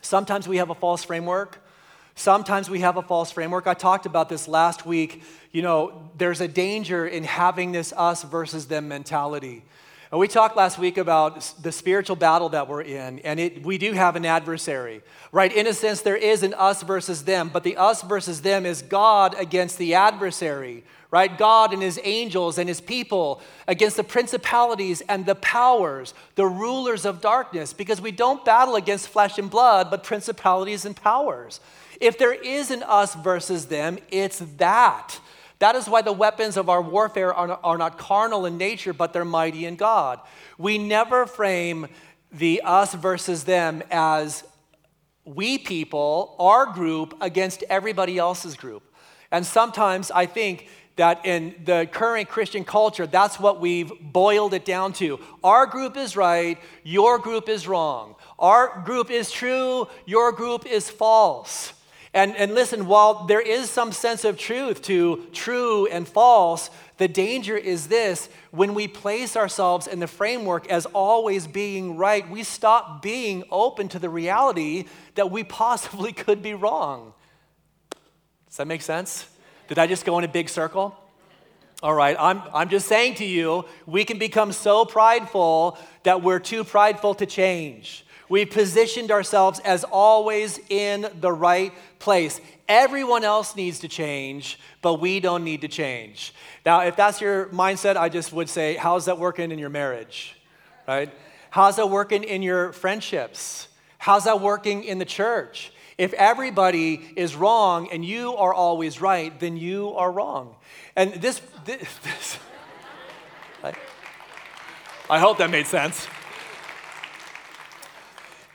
Sometimes 0.00 0.48
we 0.48 0.56
have 0.56 0.70
a 0.70 0.74
false 0.74 1.04
framework. 1.04 1.63
Sometimes 2.14 2.70
we 2.70 2.80
have 2.80 2.96
a 2.96 3.02
false 3.02 3.32
framework. 3.32 3.66
I 3.66 3.74
talked 3.74 4.06
about 4.06 4.28
this 4.28 4.46
last 4.46 4.86
week. 4.86 5.22
You 5.50 5.62
know, 5.62 6.10
there's 6.16 6.40
a 6.40 6.48
danger 6.48 7.06
in 7.06 7.24
having 7.24 7.72
this 7.72 7.92
us 7.96 8.22
versus 8.22 8.66
them 8.66 8.88
mentality. 8.88 9.64
And 10.14 10.20
we 10.20 10.28
talked 10.28 10.56
last 10.56 10.78
week 10.78 10.96
about 10.96 11.40
the 11.60 11.72
spiritual 11.72 12.14
battle 12.14 12.50
that 12.50 12.68
we're 12.68 12.82
in, 12.82 13.18
and 13.20 13.40
it, 13.40 13.64
we 13.64 13.78
do 13.78 13.90
have 13.94 14.14
an 14.14 14.24
adversary, 14.24 15.02
right? 15.32 15.52
In 15.52 15.66
a 15.66 15.72
sense, 15.72 16.02
there 16.02 16.16
is 16.16 16.44
an 16.44 16.54
us 16.54 16.84
versus 16.84 17.24
them, 17.24 17.50
but 17.52 17.64
the 17.64 17.76
us 17.76 18.02
versus 18.02 18.40
them 18.40 18.64
is 18.64 18.80
God 18.80 19.34
against 19.36 19.76
the 19.76 19.94
adversary, 19.94 20.84
right? 21.10 21.36
God 21.36 21.72
and 21.72 21.82
his 21.82 21.98
angels 22.04 22.58
and 22.58 22.68
his 22.68 22.80
people 22.80 23.40
against 23.66 23.96
the 23.96 24.04
principalities 24.04 25.00
and 25.08 25.26
the 25.26 25.34
powers, 25.34 26.14
the 26.36 26.46
rulers 26.46 27.04
of 27.04 27.20
darkness, 27.20 27.72
because 27.72 28.00
we 28.00 28.12
don't 28.12 28.44
battle 28.44 28.76
against 28.76 29.08
flesh 29.08 29.36
and 29.36 29.50
blood, 29.50 29.90
but 29.90 30.04
principalities 30.04 30.84
and 30.84 30.94
powers. 30.94 31.58
If 32.00 32.18
there 32.18 32.32
is 32.32 32.70
an 32.70 32.82
us 32.82 33.14
versus 33.14 33.66
them, 33.66 33.98
it's 34.10 34.38
that. 34.56 35.18
That 35.58 35.76
is 35.76 35.88
why 35.88 36.02
the 36.02 36.12
weapons 36.12 36.56
of 36.56 36.68
our 36.68 36.82
warfare 36.82 37.32
are, 37.32 37.58
are 37.62 37.78
not 37.78 37.98
carnal 37.98 38.46
in 38.46 38.58
nature, 38.58 38.92
but 38.92 39.12
they're 39.12 39.24
mighty 39.24 39.66
in 39.66 39.76
God. 39.76 40.20
We 40.58 40.78
never 40.78 41.26
frame 41.26 41.86
the 42.32 42.62
us 42.64 42.94
versus 42.94 43.44
them 43.44 43.82
as 43.90 44.44
we 45.24 45.58
people, 45.58 46.36
our 46.38 46.66
group, 46.66 47.16
against 47.20 47.62
everybody 47.70 48.18
else's 48.18 48.56
group. 48.56 48.82
And 49.30 49.46
sometimes 49.46 50.10
I 50.10 50.26
think 50.26 50.68
that 50.96 51.24
in 51.24 51.54
the 51.64 51.88
current 51.90 52.28
Christian 52.28 52.64
culture, 52.64 53.06
that's 53.06 53.40
what 53.40 53.60
we've 53.60 53.92
boiled 54.00 54.54
it 54.54 54.64
down 54.64 54.92
to. 54.94 55.18
Our 55.42 55.66
group 55.66 55.96
is 55.96 56.16
right, 56.16 56.58
your 56.82 57.18
group 57.18 57.48
is 57.48 57.66
wrong. 57.66 58.14
Our 58.38 58.82
group 58.84 59.10
is 59.10 59.30
true, 59.30 59.88
your 60.06 60.30
group 60.32 60.66
is 60.66 60.90
false. 60.90 61.72
And, 62.14 62.36
and 62.36 62.54
listen, 62.54 62.86
while 62.86 63.26
there 63.26 63.40
is 63.40 63.68
some 63.68 63.90
sense 63.90 64.24
of 64.24 64.38
truth 64.38 64.80
to 64.82 65.26
true 65.32 65.88
and 65.88 66.06
false, 66.06 66.70
the 66.96 67.08
danger 67.08 67.56
is 67.56 67.88
this 67.88 68.28
when 68.52 68.72
we 68.72 68.86
place 68.86 69.36
ourselves 69.36 69.88
in 69.88 69.98
the 69.98 70.06
framework 70.06 70.70
as 70.70 70.86
always 70.86 71.48
being 71.48 71.96
right, 71.96 72.30
we 72.30 72.44
stop 72.44 73.02
being 73.02 73.42
open 73.50 73.88
to 73.88 73.98
the 73.98 74.08
reality 74.08 74.84
that 75.16 75.32
we 75.32 75.42
possibly 75.42 76.12
could 76.24 76.40
be 76.40 76.54
wrong. 76.54 77.12
Does 78.46 78.58
that 78.58 78.68
make 78.68 78.82
sense? 78.82 79.26
Did 79.66 79.80
I 79.80 79.88
just 79.88 80.04
go 80.04 80.16
in 80.18 80.24
a 80.24 80.28
big 80.28 80.48
circle? 80.48 80.96
All 81.82 81.94
right, 81.94 82.16
I'm, 82.18 82.40
I'm 82.54 82.68
just 82.68 82.86
saying 82.86 83.16
to 83.16 83.24
you, 83.24 83.64
we 83.86 84.04
can 84.04 84.18
become 84.18 84.52
so 84.52 84.84
prideful 84.84 85.76
that 86.04 86.22
we're 86.22 86.38
too 86.38 86.62
prideful 86.62 87.16
to 87.16 87.26
change. 87.26 88.03
We've 88.28 88.48
positioned 88.48 89.10
ourselves 89.10 89.60
as 89.60 89.84
always 89.84 90.58
in 90.68 91.06
the 91.20 91.32
right 91.32 91.72
place. 91.98 92.40
Everyone 92.68 93.24
else 93.24 93.54
needs 93.54 93.80
to 93.80 93.88
change, 93.88 94.58
but 94.80 94.94
we 94.94 95.20
don't 95.20 95.44
need 95.44 95.60
to 95.60 95.68
change. 95.68 96.34
Now, 96.64 96.80
if 96.80 96.96
that's 96.96 97.20
your 97.20 97.46
mindset, 97.46 97.96
I 97.96 98.08
just 98.08 98.32
would 98.32 98.48
say, 98.48 98.76
how's 98.76 99.04
that 99.04 99.18
working 99.18 99.50
in 99.50 99.58
your 99.58 99.68
marriage? 99.68 100.36
Right? 100.88 101.12
How's 101.50 101.76
that 101.76 101.90
working 101.90 102.24
in 102.24 102.42
your 102.42 102.72
friendships? 102.72 103.68
How's 103.98 104.24
that 104.24 104.40
working 104.40 104.84
in 104.84 104.98
the 104.98 105.04
church? 105.04 105.70
If 105.98 106.12
everybody 106.14 107.12
is 107.16 107.36
wrong 107.36 107.88
and 107.92 108.04
you 108.04 108.34
are 108.36 108.52
always 108.52 109.00
right, 109.00 109.38
then 109.38 109.56
you 109.56 109.90
are 109.94 110.10
wrong. 110.10 110.56
And 110.96 111.14
this, 111.14 111.40
this, 111.64 111.98
this 112.02 112.38
I 115.10 115.18
hope 115.18 115.38
that 115.38 115.50
made 115.50 115.66
sense 115.66 116.06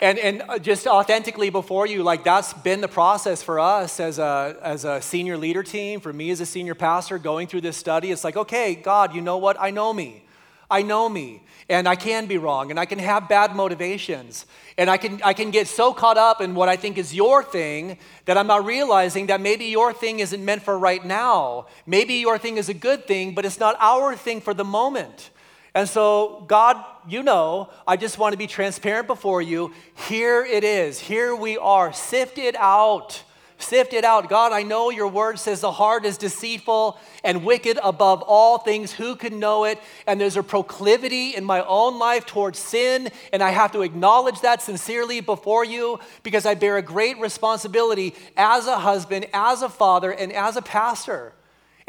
and, 0.01 0.17
and 0.17 0.43
uh, 0.47 0.59
just 0.59 0.87
authentically 0.87 1.49
before 1.49 1.85
you, 1.85 2.03
like 2.03 2.23
that's 2.23 2.53
been 2.53 2.81
the 2.81 2.87
process 2.87 3.43
for 3.43 3.59
us 3.59 3.99
as 3.99 4.17
a, 4.17 4.57
as 4.61 4.85
a 4.85 5.01
senior 5.01 5.37
leader 5.37 5.63
team, 5.63 5.99
for 5.99 6.13
me 6.13 6.29
as 6.31 6.39
a 6.39 6.45
senior 6.45 6.75
pastor 6.75 7.17
going 7.17 7.47
through 7.47 7.61
this 7.61 7.75
study. 7.75 8.11
It's 8.11 8.23
like, 8.23 8.37
okay, 8.37 8.75
God, 8.75 9.13
you 9.13 9.21
know 9.21 9.37
what? 9.37 9.59
I 9.59 9.71
know 9.71 9.93
me. 9.93 10.23
I 10.71 10.83
know 10.83 11.09
me. 11.09 11.41
And 11.67 11.87
I 11.87 11.95
can 11.95 12.25
be 12.25 12.37
wrong, 12.37 12.71
and 12.71 12.79
I 12.79 12.85
can 12.85 12.97
have 12.97 13.29
bad 13.29 13.55
motivations. 13.55 14.47
And 14.77 14.89
I 14.89 14.97
can, 14.97 15.21
I 15.23 15.33
can 15.33 15.51
get 15.51 15.67
so 15.67 15.93
caught 15.93 16.17
up 16.17 16.41
in 16.41 16.55
what 16.55 16.67
I 16.67 16.75
think 16.75 16.97
is 16.97 17.13
your 17.13 17.43
thing 17.43 17.99
that 18.25 18.37
I'm 18.37 18.47
not 18.47 18.65
realizing 18.65 19.27
that 19.27 19.39
maybe 19.39 19.65
your 19.65 19.93
thing 19.93 20.19
isn't 20.19 20.43
meant 20.43 20.63
for 20.63 20.79
right 20.79 21.05
now. 21.05 21.67
Maybe 21.85 22.15
your 22.15 22.39
thing 22.39 22.57
is 22.57 22.69
a 22.69 22.73
good 22.73 23.05
thing, 23.05 23.35
but 23.35 23.45
it's 23.45 23.59
not 23.59 23.75
our 23.79 24.15
thing 24.15 24.41
for 24.41 24.55
the 24.55 24.63
moment. 24.63 25.29
And 25.75 25.87
so, 25.87 26.43
God, 26.47 26.83
you 27.07 27.21
know, 27.21 27.69
I 27.87 27.95
just 27.95 28.17
want 28.17 28.33
to 28.33 28.37
be 28.37 28.47
transparent 28.47 29.07
before 29.07 29.41
you. 29.41 29.73
Here 30.07 30.43
it 30.43 30.63
is. 30.63 30.99
Here 30.99 31.35
we 31.35 31.57
are. 31.57 31.93
Sift 31.93 32.37
it 32.37 32.55
out. 32.55 33.23
Sift 33.59 33.91
it 33.91 34.05
out. 34.05 34.29
God, 34.29 34.53
I 34.53 34.63
know 34.63 34.89
your 34.89 35.09
word 35.09 35.37
says 35.37 35.59
the 35.59 35.71
heart 35.71 36.05
is 36.05 36.17
deceitful 36.17 36.97
and 37.25 37.43
wicked 37.43 37.77
above 37.83 38.21
all 38.21 38.57
things. 38.57 38.93
Who 38.93 39.17
can 39.17 39.37
know 39.37 39.65
it? 39.65 39.77
And 40.07 40.19
there's 40.19 40.37
a 40.37 40.43
proclivity 40.43 41.35
in 41.35 41.43
my 41.43 41.61
own 41.65 41.99
life 41.99 42.25
towards 42.25 42.57
sin, 42.57 43.09
and 43.33 43.43
I 43.43 43.49
have 43.49 43.73
to 43.73 43.81
acknowledge 43.81 44.39
that 44.41 44.61
sincerely 44.61 45.19
before 45.19 45.65
you 45.65 45.99
because 46.23 46.45
I 46.45 46.55
bear 46.55 46.77
a 46.77 46.81
great 46.81 47.19
responsibility 47.19 48.15
as 48.37 48.65
a 48.65 48.79
husband, 48.79 49.27
as 49.33 49.61
a 49.61 49.69
father, 49.69 50.11
and 50.11 50.31
as 50.31 50.55
a 50.55 50.61
pastor. 50.61 51.33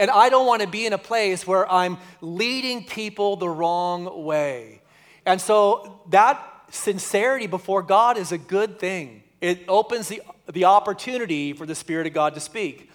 And 0.01 0.11
I 0.11 0.31
don't 0.31 0.47
want 0.47 0.63
to 0.63 0.67
be 0.67 0.87
in 0.87 0.95
a 0.95 0.99
place 0.99 1.47
where 1.47 1.71
I'm 1.71 1.99
leading 2.23 2.85
people 2.85 3.37
the 3.37 3.51
wrong 3.51 4.25
way. 4.25 4.81
And 5.27 5.39
so 5.39 6.01
that 6.09 6.43
sincerity 6.71 7.47
before 7.47 7.83
God 7.83 8.17
is 8.17 8.33
a 8.33 8.39
good 8.39 8.79
thing. 8.79 9.23
It 9.43 9.61
opens 9.69 10.09
the, 10.09 10.23
the 10.51 10.65
opportunity 10.65 11.53
for 11.53 11.67
the 11.67 11.75
Spirit 11.75 12.07
of 12.07 12.15
God 12.15 12.33
to 12.33 12.41
speak. 12.41 12.91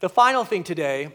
The 0.00 0.08
final 0.08 0.46
thing 0.46 0.64
today, 0.64 1.12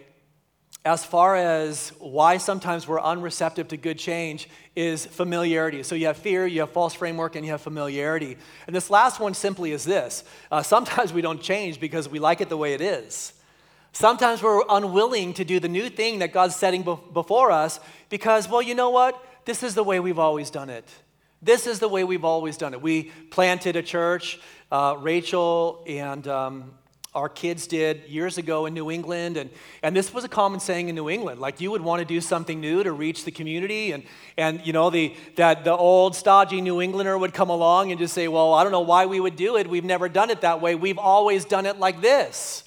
as 0.85 1.03
far 1.03 1.35
as 1.35 1.91
why 1.97 2.37
sometimes 2.37 2.87
we're 2.87 3.01
unreceptive 3.01 3.69
to 3.69 3.77
good 3.77 3.97
change, 3.97 4.47
is 4.75 5.07
familiarity. 5.07 5.81
So 5.81 5.95
you 5.95 6.05
have 6.05 6.17
fear, 6.17 6.45
you 6.45 6.59
have 6.59 6.69
false 6.69 6.93
framework, 6.93 7.35
and 7.35 7.43
you 7.43 7.51
have 7.51 7.61
familiarity. 7.61 8.37
And 8.67 8.75
this 8.75 8.91
last 8.91 9.19
one 9.19 9.33
simply 9.33 9.71
is 9.71 9.85
this 9.85 10.23
uh, 10.51 10.61
sometimes 10.61 11.11
we 11.11 11.23
don't 11.23 11.41
change 11.41 11.79
because 11.79 12.07
we 12.07 12.19
like 12.19 12.41
it 12.41 12.49
the 12.49 12.57
way 12.57 12.75
it 12.75 12.81
is. 12.81 13.33
Sometimes 13.93 14.41
we're 14.41 14.63
unwilling 14.69 15.33
to 15.33 15.43
do 15.43 15.59
the 15.59 15.67
new 15.67 15.89
thing 15.89 16.19
that 16.19 16.31
God's 16.31 16.55
setting 16.55 16.83
before 16.83 17.51
us 17.51 17.79
because, 18.09 18.47
well, 18.47 18.61
you 18.61 18.73
know 18.73 18.89
what? 18.89 19.21
This 19.45 19.63
is 19.63 19.75
the 19.75 19.83
way 19.83 19.99
we've 19.99 20.19
always 20.19 20.49
done 20.49 20.69
it. 20.69 20.87
This 21.41 21.67
is 21.67 21.79
the 21.79 21.89
way 21.89 22.03
we've 22.03 22.23
always 22.23 22.55
done 22.55 22.73
it. 22.73 22.81
We 22.81 23.11
planted 23.31 23.75
a 23.75 23.81
church, 23.81 24.39
uh, 24.71 24.95
Rachel 24.99 25.83
and 25.87 26.27
um, 26.27 26.73
our 27.13 27.27
kids 27.27 27.67
did 27.67 28.07
years 28.07 28.37
ago 28.37 28.67
in 28.67 28.73
New 28.73 28.89
England. 28.89 29.35
And, 29.35 29.49
and 29.83 29.93
this 29.93 30.13
was 30.13 30.23
a 30.23 30.29
common 30.29 30.61
saying 30.61 30.87
in 30.87 30.95
New 30.95 31.09
England. 31.09 31.41
Like 31.41 31.59
you 31.59 31.71
would 31.71 31.81
want 31.81 31.99
to 31.99 32.05
do 32.05 32.21
something 32.21 32.61
new 32.61 32.83
to 32.83 32.93
reach 32.93 33.25
the 33.25 33.31
community. 33.31 33.91
And, 33.91 34.03
and 34.37 34.65
you 34.65 34.71
know, 34.71 34.89
the, 34.89 35.13
that 35.35 35.65
the 35.65 35.75
old 35.75 36.15
stodgy 36.15 36.61
New 36.61 36.79
Englander 36.79 37.17
would 37.17 37.33
come 37.33 37.49
along 37.49 37.91
and 37.91 37.99
just 37.99 38.13
say, 38.13 38.29
well, 38.29 38.53
I 38.53 38.63
don't 38.63 38.71
know 38.71 38.79
why 38.79 39.07
we 39.07 39.19
would 39.19 39.35
do 39.35 39.57
it. 39.57 39.67
We've 39.67 39.83
never 39.83 40.07
done 40.07 40.29
it 40.29 40.41
that 40.41 40.61
way. 40.61 40.75
We've 40.75 40.99
always 40.99 41.43
done 41.43 41.65
it 41.65 41.79
like 41.79 41.99
this. 41.99 42.63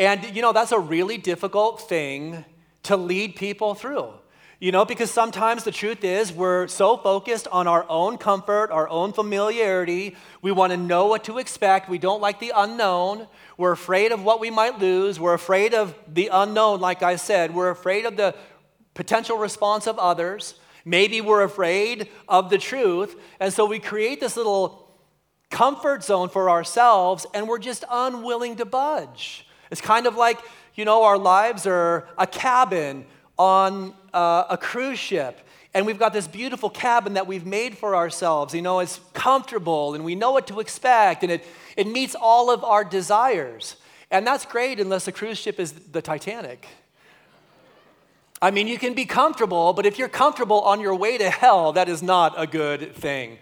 And, 0.00 0.34
you 0.34 0.40
know, 0.40 0.54
that's 0.54 0.72
a 0.72 0.78
really 0.78 1.18
difficult 1.18 1.82
thing 1.82 2.46
to 2.84 2.96
lead 2.96 3.36
people 3.36 3.74
through. 3.74 4.14
You 4.58 4.72
know, 4.72 4.86
because 4.86 5.10
sometimes 5.10 5.64
the 5.64 5.70
truth 5.70 6.04
is 6.04 6.32
we're 6.32 6.68
so 6.68 6.96
focused 6.96 7.46
on 7.48 7.66
our 7.66 7.84
own 7.86 8.16
comfort, 8.16 8.70
our 8.70 8.88
own 8.88 9.12
familiarity. 9.12 10.16
We 10.40 10.52
want 10.52 10.72
to 10.72 10.78
know 10.78 11.06
what 11.06 11.24
to 11.24 11.36
expect. 11.36 11.90
We 11.90 11.98
don't 11.98 12.22
like 12.22 12.40
the 12.40 12.52
unknown. 12.56 13.26
We're 13.58 13.72
afraid 13.72 14.12
of 14.12 14.24
what 14.24 14.40
we 14.40 14.50
might 14.50 14.78
lose. 14.78 15.20
We're 15.20 15.34
afraid 15.34 15.74
of 15.74 15.94
the 16.08 16.30
unknown, 16.32 16.80
like 16.80 17.02
I 17.02 17.16
said. 17.16 17.54
We're 17.54 17.70
afraid 17.70 18.06
of 18.06 18.16
the 18.16 18.34
potential 18.94 19.36
response 19.36 19.86
of 19.86 19.98
others. 19.98 20.54
Maybe 20.86 21.20
we're 21.20 21.42
afraid 21.42 22.08
of 22.26 22.48
the 22.48 22.58
truth. 22.58 23.16
And 23.38 23.52
so 23.52 23.66
we 23.66 23.78
create 23.78 24.18
this 24.18 24.34
little 24.34 24.96
comfort 25.50 26.04
zone 26.04 26.30
for 26.30 26.48
ourselves, 26.48 27.26
and 27.34 27.46
we're 27.46 27.58
just 27.58 27.84
unwilling 27.90 28.56
to 28.56 28.64
budge. 28.64 29.46
It's 29.70 29.80
kind 29.80 30.06
of 30.06 30.16
like, 30.16 30.38
you 30.74 30.84
know, 30.84 31.04
our 31.04 31.18
lives 31.18 31.66
are 31.66 32.08
a 32.18 32.26
cabin 32.26 33.04
on 33.38 33.94
uh, 34.12 34.44
a 34.50 34.56
cruise 34.56 34.98
ship. 34.98 35.40
and 35.72 35.86
we've 35.86 35.98
got 35.98 36.12
this 36.12 36.26
beautiful 36.26 36.68
cabin 36.68 37.14
that 37.14 37.28
we've 37.28 37.46
made 37.46 37.78
for 37.78 37.94
ourselves. 37.94 38.54
You 38.54 38.62
know, 38.62 38.80
it's 38.80 38.98
comfortable 39.12 39.94
and 39.94 40.04
we 40.04 40.16
know 40.16 40.32
what 40.32 40.48
to 40.48 40.58
expect 40.58 41.22
and 41.22 41.30
it, 41.30 41.44
it 41.76 41.86
meets 41.86 42.16
all 42.16 42.50
of 42.50 42.64
our 42.64 42.82
desires. 42.82 43.76
And 44.10 44.26
that's 44.26 44.44
great 44.44 44.80
unless 44.80 45.04
the 45.04 45.12
cruise 45.12 45.38
ship 45.38 45.60
is 45.60 45.72
the 45.72 46.02
Titanic. 46.02 46.66
I 48.42 48.50
mean, 48.50 48.66
you 48.66 48.78
can 48.78 48.94
be 48.94 49.04
comfortable, 49.04 49.72
but 49.72 49.86
if 49.86 49.98
you're 49.98 50.08
comfortable 50.08 50.60
on 50.62 50.80
your 50.80 50.94
way 50.94 51.18
to 51.18 51.30
hell, 51.30 51.72
that 51.74 51.88
is 51.88 52.02
not 52.02 52.34
a 52.36 52.46
good 52.46 52.96
thing. 52.96 53.38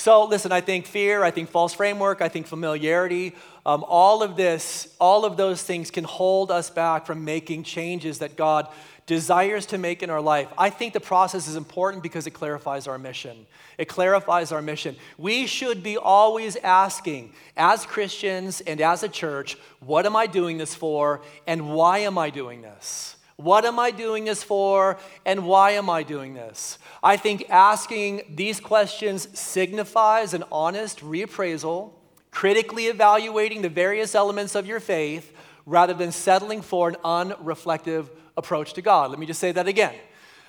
So, 0.00 0.24
listen, 0.24 0.50
I 0.50 0.62
think 0.62 0.86
fear, 0.86 1.22
I 1.22 1.30
think 1.30 1.50
false 1.50 1.74
framework, 1.74 2.22
I 2.22 2.30
think 2.30 2.46
familiarity, 2.46 3.34
um, 3.66 3.84
all 3.86 4.22
of 4.22 4.34
this, 4.34 4.88
all 4.98 5.26
of 5.26 5.36
those 5.36 5.62
things 5.62 5.90
can 5.90 6.04
hold 6.04 6.50
us 6.50 6.70
back 6.70 7.04
from 7.04 7.22
making 7.26 7.64
changes 7.64 8.20
that 8.20 8.34
God 8.34 8.66
desires 9.04 9.66
to 9.66 9.76
make 9.76 10.02
in 10.02 10.08
our 10.08 10.22
life. 10.22 10.48
I 10.56 10.70
think 10.70 10.94
the 10.94 11.00
process 11.00 11.48
is 11.48 11.54
important 11.54 12.02
because 12.02 12.26
it 12.26 12.30
clarifies 12.30 12.88
our 12.88 12.96
mission. 12.96 13.44
It 13.76 13.88
clarifies 13.88 14.52
our 14.52 14.62
mission. 14.62 14.96
We 15.18 15.46
should 15.46 15.82
be 15.82 15.98
always 15.98 16.56
asking, 16.56 17.34
as 17.54 17.84
Christians 17.84 18.62
and 18.62 18.80
as 18.80 19.02
a 19.02 19.08
church, 19.08 19.58
what 19.80 20.06
am 20.06 20.16
I 20.16 20.26
doing 20.26 20.56
this 20.56 20.74
for 20.74 21.20
and 21.46 21.74
why 21.74 21.98
am 21.98 22.16
I 22.16 22.30
doing 22.30 22.62
this? 22.62 23.16
What 23.40 23.64
am 23.64 23.78
I 23.78 23.90
doing 23.90 24.26
this 24.26 24.42
for 24.42 24.98
and 25.24 25.46
why 25.46 25.72
am 25.72 25.88
I 25.88 26.02
doing 26.02 26.34
this? 26.34 26.78
I 27.02 27.16
think 27.16 27.48
asking 27.48 28.22
these 28.28 28.60
questions 28.60 29.26
signifies 29.38 30.34
an 30.34 30.44
honest 30.52 31.00
reappraisal, 31.00 31.92
critically 32.30 32.88
evaluating 32.88 33.62
the 33.62 33.70
various 33.70 34.14
elements 34.14 34.54
of 34.54 34.66
your 34.66 34.78
faith 34.78 35.34
rather 35.64 35.94
than 35.94 36.12
settling 36.12 36.60
for 36.60 36.88
an 36.88 36.96
unreflective 37.02 38.10
approach 38.36 38.74
to 38.74 38.82
God. 38.82 39.10
Let 39.10 39.18
me 39.18 39.26
just 39.26 39.40
say 39.40 39.52
that 39.52 39.66
again. 39.66 39.94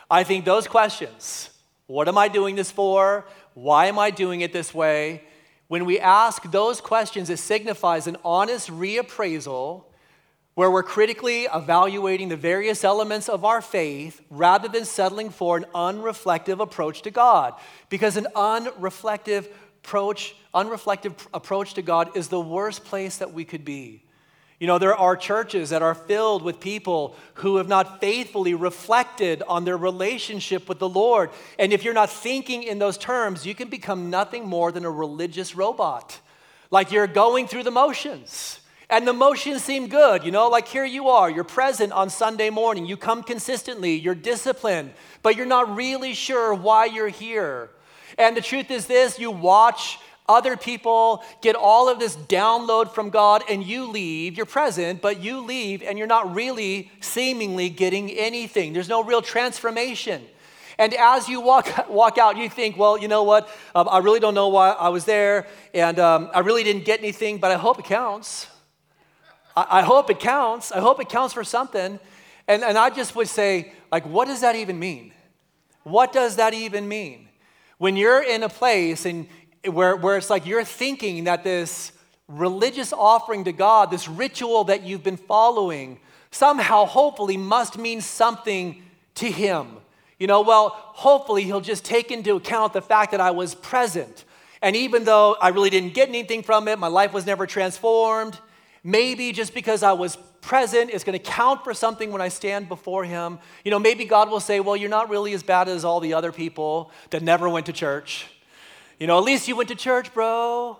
I 0.09 0.23
think 0.23 0.43
those 0.43 0.67
questions 0.67 1.49
what 1.87 2.07
am 2.07 2.17
I 2.17 2.29
doing 2.29 2.55
this 2.55 2.71
for? 2.71 3.25
Why 3.53 3.87
am 3.87 3.99
I 3.99 4.11
doing 4.11 4.39
it 4.41 4.53
this 4.53 4.73
way? 4.73 5.23
When 5.67 5.83
we 5.83 5.99
ask 5.99 6.49
those 6.49 6.79
questions, 6.79 7.29
it 7.29 7.39
signifies 7.39 8.07
an 8.07 8.17
honest 8.23 8.69
reappraisal 8.69 9.83
where 10.61 10.69
we're 10.69 10.83
critically 10.83 11.45
evaluating 11.51 12.29
the 12.29 12.35
various 12.37 12.83
elements 12.83 13.27
of 13.27 13.43
our 13.43 13.63
faith 13.63 14.21
rather 14.29 14.67
than 14.67 14.85
settling 14.85 15.31
for 15.31 15.57
an 15.57 15.65
unreflective 15.73 16.59
approach 16.59 17.01
to 17.01 17.09
God. 17.09 17.55
Because 17.89 18.15
an 18.15 18.27
unreflective 18.35 19.47
approach, 19.83 20.35
unreflective 20.53 21.15
approach 21.33 21.73
to 21.73 21.81
God 21.81 22.15
is 22.15 22.27
the 22.27 22.39
worst 22.39 22.85
place 22.85 23.17
that 23.17 23.33
we 23.33 23.43
could 23.43 23.65
be. 23.65 24.03
You 24.59 24.67
know, 24.67 24.77
there 24.77 24.95
are 24.95 25.15
churches 25.15 25.71
that 25.71 25.81
are 25.81 25.95
filled 25.95 26.43
with 26.43 26.59
people 26.59 27.15
who 27.33 27.55
have 27.55 27.67
not 27.67 27.99
faithfully 27.99 28.53
reflected 28.53 29.41
on 29.47 29.65
their 29.65 29.77
relationship 29.77 30.69
with 30.69 30.77
the 30.77 30.87
Lord. 30.87 31.31
And 31.57 31.73
if 31.73 31.83
you're 31.83 31.95
not 31.95 32.11
thinking 32.11 32.61
in 32.61 32.77
those 32.77 32.99
terms, 32.99 33.47
you 33.47 33.55
can 33.55 33.69
become 33.69 34.11
nothing 34.11 34.45
more 34.45 34.71
than 34.71 34.85
a 34.85 34.91
religious 34.91 35.55
robot. 35.55 36.19
Like 36.69 36.91
you're 36.91 37.07
going 37.07 37.47
through 37.47 37.63
the 37.63 37.71
motions. 37.71 38.60
And 38.91 39.07
the 39.07 39.13
motions 39.13 39.63
seem 39.63 39.87
good, 39.87 40.25
you 40.25 40.31
know, 40.31 40.49
like 40.49 40.67
here 40.67 40.83
you 40.83 41.07
are, 41.07 41.29
you're 41.29 41.45
present 41.45 41.93
on 41.93 42.09
Sunday 42.09 42.49
morning, 42.49 42.85
you 42.85 42.97
come 42.97 43.23
consistently, 43.23 43.93
you're 43.93 44.13
disciplined, 44.13 44.91
but 45.23 45.37
you're 45.37 45.45
not 45.45 45.77
really 45.77 46.13
sure 46.13 46.53
why 46.53 46.85
you're 46.85 47.07
here. 47.07 47.69
And 48.17 48.35
the 48.35 48.41
truth 48.41 48.69
is 48.69 48.87
this 48.87 49.17
you 49.17 49.31
watch 49.31 49.97
other 50.27 50.57
people 50.57 51.23
get 51.41 51.55
all 51.55 51.87
of 51.87 51.99
this 51.99 52.17
download 52.17 52.93
from 52.93 53.11
God 53.11 53.43
and 53.49 53.63
you 53.63 53.85
leave, 53.85 54.35
you're 54.35 54.45
present, 54.45 55.01
but 55.01 55.23
you 55.23 55.39
leave 55.39 55.81
and 55.83 55.97
you're 55.97 56.05
not 56.05 56.35
really 56.35 56.91
seemingly 56.99 57.69
getting 57.69 58.11
anything. 58.11 58.73
There's 58.73 58.89
no 58.89 59.05
real 59.05 59.21
transformation. 59.21 60.21
And 60.77 60.93
as 60.95 61.29
you 61.29 61.39
walk, 61.39 61.69
walk 61.89 62.17
out, 62.17 62.35
you 62.35 62.49
think, 62.49 62.77
well, 62.77 62.97
you 62.97 63.07
know 63.07 63.23
what? 63.23 63.47
Um, 63.73 63.87
I 63.89 63.99
really 63.99 64.19
don't 64.19 64.33
know 64.33 64.49
why 64.49 64.71
I 64.71 64.89
was 64.89 65.05
there, 65.05 65.47
and 65.73 65.97
um, 65.97 66.29
I 66.33 66.39
really 66.39 66.65
didn't 66.65 66.83
get 66.83 66.99
anything, 66.99 67.37
but 67.37 67.51
I 67.51 67.55
hope 67.55 67.79
it 67.79 67.85
counts. 67.85 68.47
I, 69.55 69.79
I 69.79 69.81
hope 69.81 70.09
it 70.09 70.19
counts. 70.19 70.71
I 70.71 70.79
hope 70.79 70.99
it 70.99 71.09
counts 71.09 71.33
for 71.33 71.43
something. 71.43 71.99
And, 72.47 72.63
and 72.63 72.77
I 72.77 72.89
just 72.89 73.15
would 73.15 73.27
say, 73.27 73.73
like, 73.91 74.05
what 74.05 74.27
does 74.27 74.41
that 74.41 74.55
even 74.55 74.79
mean? 74.79 75.13
What 75.83 76.13
does 76.13 76.35
that 76.35 76.53
even 76.53 76.87
mean? 76.87 77.27
When 77.77 77.95
you're 77.95 78.21
in 78.21 78.43
a 78.43 78.49
place 78.49 79.05
and 79.05 79.27
where, 79.65 79.95
where 79.95 80.17
it's 80.17 80.29
like 80.29 80.45
you're 80.45 80.63
thinking 80.63 81.25
that 81.25 81.43
this 81.43 81.91
religious 82.27 82.93
offering 82.93 83.43
to 83.45 83.51
God, 83.51 83.91
this 83.91 84.07
ritual 84.07 84.65
that 84.65 84.83
you've 84.83 85.03
been 85.03 85.17
following, 85.17 85.99
somehow, 86.31 86.85
hopefully, 86.85 87.37
must 87.37 87.77
mean 87.77 88.01
something 88.01 88.81
to 89.15 89.29
Him. 89.29 89.77
You 90.19 90.27
know, 90.27 90.41
well, 90.41 90.69
hopefully, 90.75 91.43
He'll 91.43 91.61
just 91.61 91.83
take 91.83 92.11
into 92.11 92.35
account 92.35 92.73
the 92.73 92.81
fact 92.81 93.11
that 93.11 93.21
I 93.21 93.31
was 93.31 93.55
present. 93.55 94.25
And 94.61 94.75
even 94.75 95.03
though 95.03 95.35
I 95.41 95.49
really 95.49 95.71
didn't 95.71 95.93
get 95.93 96.07
anything 96.07 96.43
from 96.43 96.67
it, 96.67 96.77
my 96.77 96.87
life 96.87 97.13
was 97.13 97.25
never 97.25 97.47
transformed, 97.47 98.37
maybe 98.83 99.31
just 99.31 99.53
because 99.53 99.83
I 99.83 99.93
was 99.93 100.17
present 100.41 100.89
is 100.89 101.03
going 101.03 101.17
to 101.17 101.23
count 101.23 101.63
for 101.63 101.73
something 101.73 102.11
when 102.11 102.21
I 102.21 102.27
stand 102.27 102.67
before 102.67 103.03
Him. 103.05 103.39
You 103.63 103.71
know, 103.71 103.79
maybe 103.79 104.05
God 104.05 104.29
will 104.29 104.39
say, 104.39 104.59
Well, 104.59 104.75
you're 104.75 104.89
not 104.89 105.09
really 105.09 105.33
as 105.33 105.43
bad 105.43 105.69
as 105.69 105.85
all 105.85 105.99
the 105.99 106.13
other 106.13 106.31
people 106.31 106.91
that 107.11 107.21
never 107.21 107.47
went 107.47 107.67
to 107.67 107.73
church. 107.73 108.27
You 108.99 109.07
know, 109.07 109.17
at 109.17 109.23
least 109.23 109.47
you 109.47 109.55
went 109.55 109.69
to 109.69 109.75
church, 109.75 110.13
bro. 110.13 110.79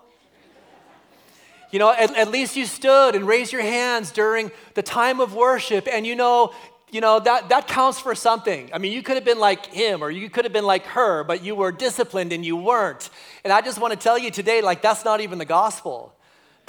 You 1.71 1.79
know, 1.79 1.91
at, 1.91 2.15
at 2.17 2.29
least 2.29 2.57
you 2.57 2.65
stood 2.65 3.15
and 3.15 3.25
raised 3.25 3.53
your 3.53 3.61
hands 3.61 4.11
during 4.11 4.51
the 4.73 4.83
time 4.83 5.21
of 5.21 5.33
worship, 5.33 5.87
and 5.89 6.05
you 6.05 6.15
know, 6.15 6.53
you 6.91 6.99
know 6.99 7.19
that, 7.21 7.49
that 7.49 7.67
counts 7.67 7.99
for 7.99 8.13
something 8.13 8.69
i 8.73 8.77
mean 8.77 8.91
you 8.91 9.01
could 9.01 9.15
have 9.15 9.23
been 9.23 9.39
like 9.39 9.67
him 9.67 10.03
or 10.03 10.11
you 10.11 10.29
could 10.29 10.43
have 10.43 10.51
been 10.51 10.65
like 10.65 10.85
her 10.87 11.23
but 11.23 11.41
you 11.41 11.55
were 11.55 11.71
disciplined 11.71 12.33
and 12.33 12.45
you 12.45 12.57
weren't 12.57 13.09
and 13.45 13.53
i 13.53 13.61
just 13.61 13.79
want 13.79 13.93
to 13.93 13.97
tell 13.97 14.17
you 14.17 14.29
today 14.29 14.61
like 14.61 14.81
that's 14.81 15.05
not 15.05 15.21
even 15.21 15.39
the 15.39 15.45
gospel 15.45 16.13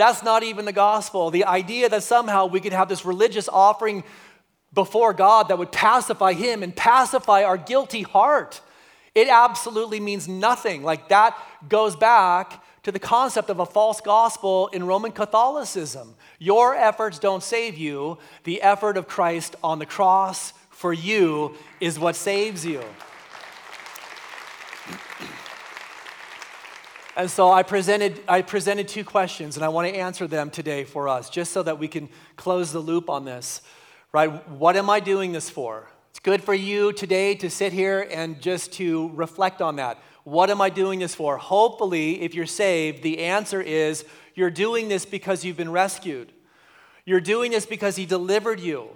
that's 0.03 0.23
not 0.23 0.43
even 0.43 0.65
the 0.65 0.73
gospel 0.73 1.31
the 1.31 1.45
idea 1.45 1.89
that 1.89 2.03
somehow 2.03 2.47
we 2.47 2.61
could 2.61 2.73
have 2.73 2.89
this 2.89 3.05
religious 3.05 3.49
offering 3.49 4.05
before 4.75 5.13
god 5.13 5.49
that 5.49 5.59
would 5.59 5.73
pacify 5.73 6.33
him 6.33 6.63
and 6.63 6.75
pacify 6.75 7.43
our 7.45 7.57
guilty 7.57 8.03
heart 8.03 8.61
it 9.15 9.29
absolutely 9.29 10.01
means 10.01 10.27
nothing. 10.27 10.83
Like 10.83 11.09
that 11.09 11.37
goes 11.69 11.97
back 11.97 12.63
to 12.85 12.93
the 12.93 12.99
concept 12.99 13.51
of 13.51 13.61
a 13.61 13.67
false 13.67 14.01
gospel 14.01 14.69
in 14.69 14.85
Roman 14.85 15.13
Catholicism. 15.13 16.15
Your 16.39 16.75
efforts 16.75 17.19
don't 17.19 17.43
save 17.43 17.77
you, 17.77 18.19
the 18.45 18.63
effort 18.63 18.97
of 18.97 19.07
Christ 19.07 19.55
on 19.63 19.79
the 19.79 19.87
cross 19.87 20.53
for 20.71 20.93
you 20.93 21.55
is 21.79 21.99
what 21.99 22.17
saves 22.17 22.65
you. 22.65 22.83
And 27.15 27.31
so 27.31 27.53
I 27.53 27.63
presented, 27.63 28.21
I 28.27 28.41
presented 28.41 28.89
two 28.89 29.05
questions, 29.05 29.57
and 29.57 29.65
I 29.65 29.69
want 29.69 29.87
to 29.87 29.95
answer 29.95 30.27
them 30.27 30.49
today 30.49 30.85
for 30.85 31.09
us, 31.09 31.29
just 31.29 31.53
so 31.53 31.63
that 31.63 31.79
we 31.79 31.87
can 31.87 32.09
close 32.37 32.73
the 32.73 32.79
loop 32.79 33.11
on 33.11 33.27
this. 33.27 33.61
Right? 34.13 34.49
What 34.49 34.77
am 34.77 34.89
I 34.89 35.01
doing 35.01 35.33
this 35.33 35.51
for? 35.51 35.89
It's 36.11 36.21
good 36.21 36.43
for 36.43 36.55
you 36.55 36.93
today 36.93 37.35
to 37.37 37.51
sit 37.51 37.73
here 37.73 38.07
and 38.11 38.41
just 38.41 38.73
to 38.75 39.11
reflect 39.15 39.61
on 39.61 39.77
that. 39.77 39.99
What 40.25 40.51
am 40.51 40.61
I 40.61 40.71
doing 40.71 41.01
this 41.01 41.15
for? 41.15 41.37
Hopefully, 41.37 42.23
if 42.23 42.35
you're 42.35 42.47
saved, 42.47 43.03
the 43.03 43.19
answer 43.21 43.61
is 43.61 44.05
you're 44.35 44.51
doing 44.51 44.89
this 44.89 45.05
because 45.05 45.45
you've 45.45 45.57
been 45.57 45.73
rescued. 45.73 46.33
You're 47.05 47.21
doing 47.21 47.51
this 47.51 47.67
because 47.67 47.97
He 47.97 48.07
delivered 48.07 48.61
you. 48.61 48.89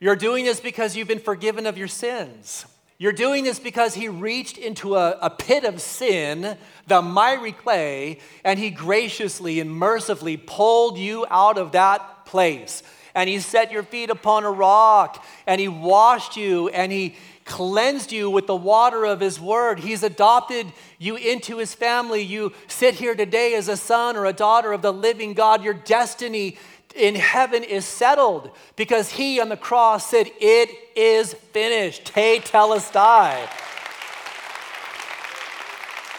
You're 0.00 0.16
doing 0.16 0.44
this 0.44 0.60
because 0.60 0.96
you've 0.96 1.08
been 1.08 1.18
forgiven 1.18 1.66
of 1.66 1.78
your 1.78 1.88
sins. 1.88 2.66
You're 2.98 3.12
doing 3.12 3.44
this 3.44 3.58
because 3.58 3.94
He 3.94 4.08
reached 4.08 4.58
into 4.58 4.96
a, 4.96 5.18
a 5.20 5.30
pit 5.30 5.64
of 5.64 5.80
sin, 5.80 6.56
the 6.86 7.02
miry 7.02 7.52
clay, 7.52 8.18
and 8.44 8.58
He 8.58 8.70
graciously 8.70 9.60
and 9.60 9.70
mercifully 9.70 10.36
pulled 10.36 10.98
you 10.98 11.26
out 11.30 11.58
of 11.58 11.72
that 11.72 12.26
place 12.26 12.82
and 13.14 13.28
he 13.28 13.38
set 13.38 13.70
your 13.70 13.84
feet 13.84 14.10
upon 14.10 14.44
a 14.44 14.50
rock, 14.50 15.24
and 15.46 15.60
he 15.60 15.68
washed 15.68 16.36
you, 16.36 16.68
and 16.70 16.90
he 16.90 17.14
cleansed 17.44 18.10
you 18.10 18.28
with 18.28 18.46
the 18.46 18.56
water 18.56 19.04
of 19.04 19.20
his 19.20 19.38
word. 19.38 19.78
He's 19.78 20.02
adopted 20.02 20.66
you 20.98 21.16
into 21.16 21.58
his 21.58 21.74
family. 21.74 22.22
You 22.22 22.52
sit 22.68 22.94
here 22.94 23.14
today 23.14 23.54
as 23.54 23.68
a 23.68 23.76
son 23.76 24.16
or 24.16 24.24
a 24.24 24.32
daughter 24.32 24.72
of 24.72 24.82
the 24.82 24.92
living 24.92 25.34
God. 25.34 25.62
Your 25.62 25.74
destiny 25.74 26.56
in 26.94 27.14
heaven 27.14 27.62
is 27.62 27.84
settled 27.84 28.50
because 28.76 29.10
he 29.10 29.40
on 29.40 29.48
the 29.48 29.56
cross 29.56 30.08
said, 30.10 30.30
It 30.40 30.70
is 30.96 31.34
finished. 31.34 32.12
Tetelestai. 32.12 33.48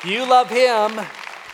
You 0.03 0.29
love 0.29 0.49
him 0.49 0.99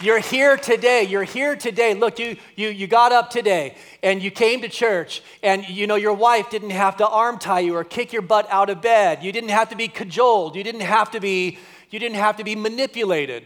you're 0.01 0.19
here 0.19 0.57
today. 0.57 1.03
You're 1.03 1.23
here 1.23 1.55
today. 1.55 1.93
Look, 1.93 2.17
you, 2.17 2.35
you, 2.55 2.69
you 2.69 2.87
got 2.87 3.11
up 3.11 3.29
today 3.29 3.75
and 4.01 4.21
you 4.21 4.31
came 4.31 4.61
to 4.61 4.69
church, 4.69 5.21
and 5.43 5.67
you 5.69 5.85
know, 5.85 5.95
your 5.95 6.13
wife 6.13 6.49
didn't 6.49 6.71
have 6.71 6.97
to 6.97 7.07
arm 7.07 7.37
tie 7.37 7.59
you 7.59 7.75
or 7.75 7.83
kick 7.83 8.11
your 8.11 8.23
butt 8.23 8.47
out 8.49 8.69
of 8.71 8.81
bed. 8.81 9.23
You 9.23 9.31
didn't 9.31 9.51
have 9.51 9.69
to 9.69 9.75
be 9.75 9.87
cajoled. 9.87 10.55
You 10.55 10.63
didn't 10.63 10.81
have 10.81 11.11
to 11.11 11.19
be, 11.19 11.59
you 11.91 11.99
didn't 11.99 12.17
have 12.17 12.37
to 12.37 12.43
be 12.43 12.55
manipulated. 12.55 13.43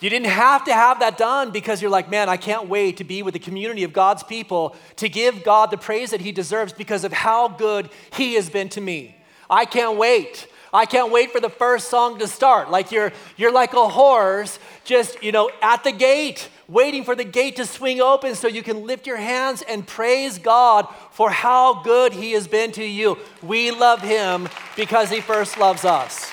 You 0.00 0.10
didn't 0.10 0.28
have 0.28 0.64
to 0.64 0.74
have 0.74 1.00
that 1.00 1.16
done 1.16 1.50
because 1.50 1.80
you're 1.80 1.90
like, 1.90 2.10
man, 2.10 2.28
I 2.28 2.36
can't 2.36 2.68
wait 2.68 2.98
to 2.98 3.04
be 3.04 3.22
with 3.22 3.34
the 3.34 3.40
community 3.40 3.82
of 3.82 3.92
God's 3.92 4.22
people 4.22 4.76
to 4.96 5.08
give 5.08 5.42
God 5.42 5.70
the 5.70 5.78
praise 5.78 6.10
that 6.10 6.20
He 6.20 6.32
deserves 6.32 6.72
because 6.72 7.04
of 7.04 7.12
how 7.12 7.48
good 7.48 7.88
He 8.12 8.34
has 8.34 8.50
been 8.50 8.68
to 8.70 8.80
me. 8.80 9.16
I 9.48 9.64
can't 9.64 9.96
wait. 9.96 10.48
I 10.72 10.84
can't 10.84 11.10
wait 11.10 11.30
for 11.30 11.40
the 11.40 11.48
first 11.48 11.88
song 11.88 12.18
to 12.18 12.26
start. 12.26 12.70
Like 12.70 12.92
you're, 12.92 13.12
you're 13.36 13.52
like 13.52 13.72
a 13.72 13.88
horse 13.88 14.58
just, 14.84 15.22
you 15.22 15.32
know, 15.32 15.50
at 15.62 15.84
the 15.84 15.92
gate, 15.92 16.50
waiting 16.68 17.04
for 17.04 17.14
the 17.14 17.24
gate 17.24 17.56
to 17.56 17.64
swing 17.64 18.00
open 18.00 18.34
so 18.34 18.48
you 18.48 18.62
can 18.62 18.86
lift 18.86 19.06
your 19.06 19.16
hands 19.16 19.62
and 19.62 19.86
praise 19.86 20.38
God 20.38 20.86
for 21.12 21.30
how 21.30 21.82
good 21.82 22.12
He 22.12 22.32
has 22.32 22.46
been 22.46 22.72
to 22.72 22.84
you. 22.84 23.16
We 23.42 23.70
love 23.70 24.02
Him 24.02 24.48
because 24.76 25.08
He 25.08 25.20
first 25.20 25.58
loves 25.58 25.84
us. 25.84 26.25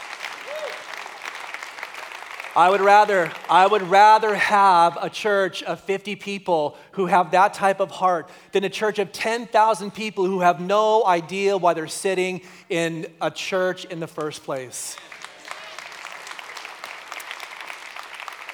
I 2.56 2.70
would 2.70 2.82
rather 2.82 3.32
I 3.50 3.66
would 3.66 3.82
rather 3.82 4.36
have 4.36 4.98
a 5.02 5.10
church 5.10 5.64
of 5.64 5.80
50 5.80 6.16
people 6.18 6.78
who 6.92 7.08
have 7.08 7.32
that 7.32 7.56
type 7.56 7.80
of 7.80 7.90
heart 7.90 8.30
than 8.52 8.64
a 8.64 8.70
church 8.70 9.00
of 9.00 9.12
10,000 9.12 9.92
people 9.92 10.26
who 10.26 10.42
have 10.42 10.60
no 10.60 11.04
idea 11.04 11.58
why 11.58 11.74
they're 11.74 11.88
sitting 11.88 12.42
in 12.70 13.08
a 13.20 13.32
church 13.32 13.86
in 13.86 14.00
the 14.00 14.08
first 14.08 14.44
place. 14.44 14.96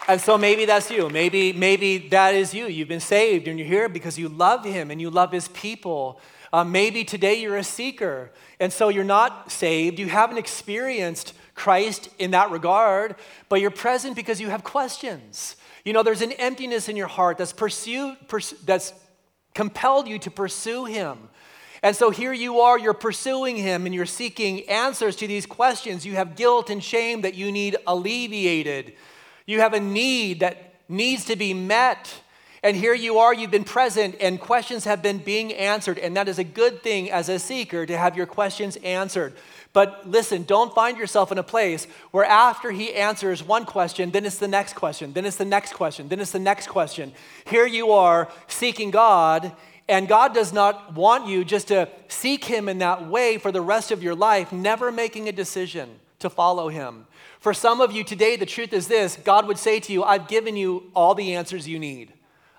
And 0.08 0.20
so 0.22 0.38
maybe 0.38 0.64
that's 0.64 0.90
you. 0.90 1.10
Maybe 1.10 1.52
maybe 1.52 1.98
that 2.10 2.36
is 2.36 2.54
you. 2.54 2.68
You've 2.68 2.88
been 2.88 3.02
saved 3.02 3.50
and 3.50 3.60
you're 3.60 3.68
here 3.68 3.90
because 3.90 4.18
you 4.18 4.30
love 4.30 4.64
him 4.64 4.92
and 4.92 5.02
you 5.02 5.10
love 5.10 5.34
his 5.34 5.50
people. 5.50 6.22
Uh, 6.54 6.64
maybe 6.64 7.04
today 7.04 7.36
you're 7.42 7.58
a 7.58 7.66
seeker 7.66 8.32
and 8.62 8.72
so 8.72 8.88
you're 8.88 9.04
not 9.04 9.52
saved. 9.52 10.00
You 10.00 10.08
haven't 10.08 10.38
experienced 10.38 11.34
Christ 11.60 12.10
in 12.18 12.32
that 12.32 12.52
regard, 12.52 13.16
but 13.50 13.60
you're 13.60 13.70
present 13.70 14.16
because 14.16 14.40
you 14.40 14.50
have 14.50 14.64
questions. 14.64 15.58
You 15.84 15.92
know, 15.92 16.04
there's 16.04 16.22
an 16.22 16.32
emptiness 16.32 16.88
in 16.88 16.96
your 16.96 17.08
heart 17.08 17.38
that's 17.38 17.52
pursued, 17.52 18.16
pers- 18.30 18.56
that's 18.66 18.94
compelled 19.54 20.08
you 20.08 20.18
to 20.20 20.32
pursue 20.32 20.86
Him. 20.86 21.18
And 21.84 21.96
so 21.96 22.12
here 22.12 22.32
you 22.32 22.62
are, 22.62 22.80
you're 22.80 22.94
pursuing 22.94 23.58
Him 23.58 23.86
and 23.86 23.94
you're 23.94 24.06
seeking 24.06 24.68
answers 24.70 25.18
to 25.18 25.28
these 25.28 25.46
questions. 25.46 26.06
You 26.06 26.16
have 26.16 26.38
guilt 26.38 26.70
and 26.70 26.82
shame 26.82 27.22
that 27.22 27.36
you 27.36 27.52
need 27.52 27.76
alleviated. 27.86 28.94
You 29.46 29.60
have 29.60 29.74
a 29.74 29.82
need 29.82 30.40
that 30.40 30.76
needs 30.88 31.26
to 31.26 31.36
be 31.36 31.54
met. 31.54 32.22
And 32.64 32.76
here 32.76 32.94
you 32.94 33.20
are, 33.20 33.34
you've 33.34 33.52
been 33.52 33.64
present, 33.64 34.16
and 34.20 34.40
questions 34.40 34.84
have 34.84 35.02
been 35.02 35.20
being 35.20 35.54
answered. 35.54 35.98
And 35.98 36.16
that 36.18 36.28
is 36.28 36.40
a 36.40 36.44
good 36.44 36.84
thing 36.84 37.10
as 37.10 37.30
a 37.30 37.40
seeker 37.40 37.86
to 37.86 37.98
have 37.98 38.18
your 38.18 38.26
questions 38.26 38.76
answered. 38.78 39.34
But 39.80 40.12
listen, 40.12 40.44
don't 40.44 40.76
find 40.76 40.98
yourself 40.98 41.32
in 41.32 41.38
a 41.38 41.42
place 41.44 41.88
where 42.12 42.26
after 42.26 42.70
he 42.70 42.94
answers 42.94 43.42
one 43.42 43.64
question, 43.64 44.12
then 44.12 44.26
it's 44.26 44.38
the 44.38 44.46
next 44.46 44.74
question, 44.74 45.14
then 45.14 45.24
it's 45.24 45.38
the 45.38 45.46
next 45.46 45.72
question, 45.72 46.10
then 46.10 46.20
it's 46.20 46.34
the 46.34 46.38
next 46.38 46.68
question. 46.68 47.14
Here 47.46 47.66
you 47.66 47.94
are 47.94 48.30
seeking 48.50 48.92
God, 48.92 49.54
and 49.88 50.06
God 50.10 50.34
does 50.34 50.52
not 50.52 50.96
want 50.96 51.28
you 51.28 51.46
just 51.46 51.70
to 51.70 51.88
seek 52.10 52.44
him 52.44 52.68
in 52.68 52.80
that 52.80 53.08
way 53.08 53.38
for 53.38 53.54
the 53.54 53.62
rest 53.62 53.90
of 53.90 54.04
your 54.04 54.16
life, 54.16 54.52
never 54.52 54.92
making 54.92 55.30
a 55.30 55.32
decision 55.32 55.90
to 56.20 56.30
follow 56.30 56.68
him. 56.68 57.08
For 57.40 57.54
some 57.54 57.80
of 57.80 57.94
you 57.94 58.04
today, 58.04 58.36
the 58.36 58.46
truth 58.46 58.74
is 58.74 58.90
this 58.90 59.16
God 59.16 59.48
would 59.48 59.58
say 59.58 59.80
to 59.80 59.94
you, 59.94 60.04
I've 60.04 60.28
given 60.28 60.58
you 60.58 60.92
all 60.94 61.16
the 61.16 61.36
answers 61.36 61.70
you 61.70 61.80
need. 61.80 62.12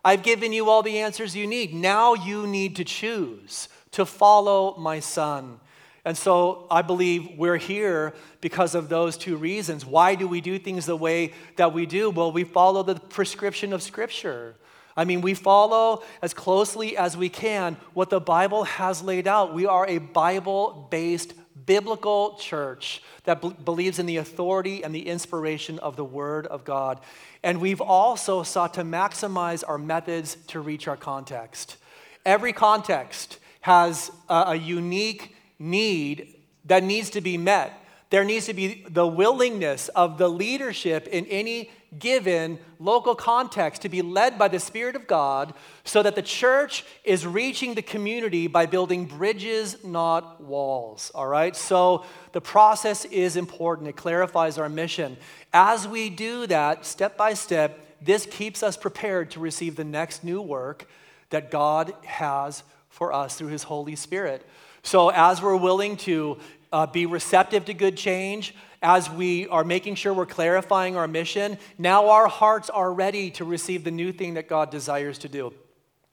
I've 0.02 0.22
given 0.22 0.54
you 0.54 0.70
all 0.70 0.82
the 0.82 1.00
answers 1.00 1.36
you 1.36 1.46
need. 1.46 1.74
Now 1.74 2.14
you 2.14 2.46
need 2.46 2.76
to 2.76 2.84
choose 2.84 3.68
to 3.90 4.06
follow 4.06 4.74
my 4.78 5.00
son. 5.00 5.60
And 6.04 6.16
so 6.16 6.66
I 6.70 6.82
believe 6.82 7.36
we're 7.36 7.58
here 7.58 8.14
because 8.40 8.74
of 8.74 8.88
those 8.88 9.16
two 9.16 9.36
reasons. 9.36 9.84
Why 9.84 10.14
do 10.14 10.26
we 10.26 10.40
do 10.40 10.58
things 10.58 10.86
the 10.86 10.96
way 10.96 11.32
that 11.56 11.72
we 11.74 11.86
do? 11.86 12.10
Well, 12.10 12.32
we 12.32 12.44
follow 12.44 12.82
the 12.82 12.94
prescription 12.94 13.72
of 13.72 13.82
Scripture. 13.82 14.54
I 14.96 15.04
mean, 15.04 15.20
we 15.20 15.34
follow 15.34 16.02
as 16.22 16.34
closely 16.34 16.96
as 16.96 17.16
we 17.16 17.28
can 17.28 17.76
what 17.94 18.10
the 18.10 18.20
Bible 18.20 18.64
has 18.64 19.02
laid 19.02 19.28
out. 19.28 19.54
We 19.54 19.66
are 19.66 19.86
a 19.86 19.98
Bible 19.98 20.88
based 20.90 21.34
biblical 21.66 22.36
church 22.36 23.02
that 23.24 23.42
b- 23.42 23.54
believes 23.64 23.98
in 23.98 24.06
the 24.06 24.16
authority 24.16 24.82
and 24.82 24.94
the 24.94 25.06
inspiration 25.06 25.78
of 25.78 25.96
the 25.96 26.04
Word 26.04 26.46
of 26.46 26.64
God. 26.64 27.00
And 27.42 27.60
we've 27.60 27.80
also 27.80 28.42
sought 28.42 28.74
to 28.74 28.82
maximize 28.82 29.62
our 29.66 29.78
methods 29.78 30.36
to 30.48 30.60
reach 30.60 30.88
our 30.88 30.96
context. 30.96 31.76
Every 32.24 32.52
context 32.52 33.38
has 33.60 34.10
a, 34.28 34.44
a 34.48 34.54
unique 34.56 35.36
need 35.60 36.34
that 36.64 36.82
needs 36.82 37.10
to 37.10 37.20
be 37.20 37.38
met. 37.38 37.72
There 38.10 38.24
needs 38.24 38.46
to 38.46 38.54
be 38.54 38.84
the 38.88 39.06
willingness 39.06 39.88
of 39.90 40.18
the 40.18 40.28
leadership 40.28 41.06
in 41.06 41.26
any 41.26 41.70
given 41.96 42.58
local 42.78 43.14
context 43.14 43.82
to 43.82 43.88
be 43.88 44.02
led 44.02 44.38
by 44.38 44.48
the 44.48 44.58
Spirit 44.58 44.96
of 44.96 45.06
God 45.06 45.54
so 45.84 46.02
that 46.02 46.14
the 46.14 46.22
church 46.22 46.84
is 47.04 47.26
reaching 47.26 47.74
the 47.74 47.82
community 47.82 48.46
by 48.46 48.66
building 48.66 49.06
bridges, 49.06 49.84
not 49.84 50.40
walls. 50.40 51.10
All 51.14 51.26
right? 51.26 51.54
So 51.54 52.04
the 52.32 52.40
process 52.40 53.04
is 53.06 53.36
important, 53.36 53.88
it 53.88 53.96
clarifies 53.96 54.58
our 54.58 54.68
mission. 54.68 55.16
As 55.52 55.86
we 55.86 56.10
do 56.10 56.46
that, 56.48 56.86
step 56.86 57.16
by 57.16 57.34
step, 57.34 57.86
this 58.02 58.26
keeps 58.26 58.62
us 58.62 58.76
prepared 58.76 59.30
to 59.32 59.40
receive 59.40 59.76
the 59.76 59.84
next 59.84 60.24
new 60.24 60.40
work 60.40 60.88
that 61.30 61.50
God 61.50 61.92
has 62.04 62.62
for 62.88 63.12
us 63.12 63.36
through 63.36 63.48
His 63.48 63.64
Holy 63.64 63.94
Spirit. 63.94 64.46
So, 64.82 65.10
as 65.10 65.42
we're 65.42 65.56
willing 65.56 65.96
to 65.98 66.38
uh, 66.72 66.86
be 66.86 67.06
receptive 67.06 67.66
to 67.66 67.74
good 67.74 67.96
change, 67.96 68.54
as 68.82 69.10
we 69.10 69.46
are 69.48 69.64
making 69.64 69.94
sure 69.94 70.14
we're 70.14 70.24
clarifying 70.24 70.96
our 70.96 71.06
mission, 71.06 71.58
now 71.76 72.08
our 72.08 72.28
hearts 72.28 72.70
are 72.70 72.92
ready 72.92 73.30
to 73.32 73.44
receive 73.44 73.84
the 73.84 73.90
new 73.90 74.10
thing 74.10 74.34
that 74.34 74.48
God 74.48 74.70
desires 74.70 75.18
to 75.18 75.28
do. 75.28 75.52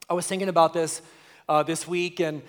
I 0.10 0.14
was 0.14 0.28
thinking 0.28 0.50
about 0.50 0.74
this 0.74 1.02
uh, 1.48 1.64
this 1.64 1.88
week, 1.88 2.20
and, 2.20 2.42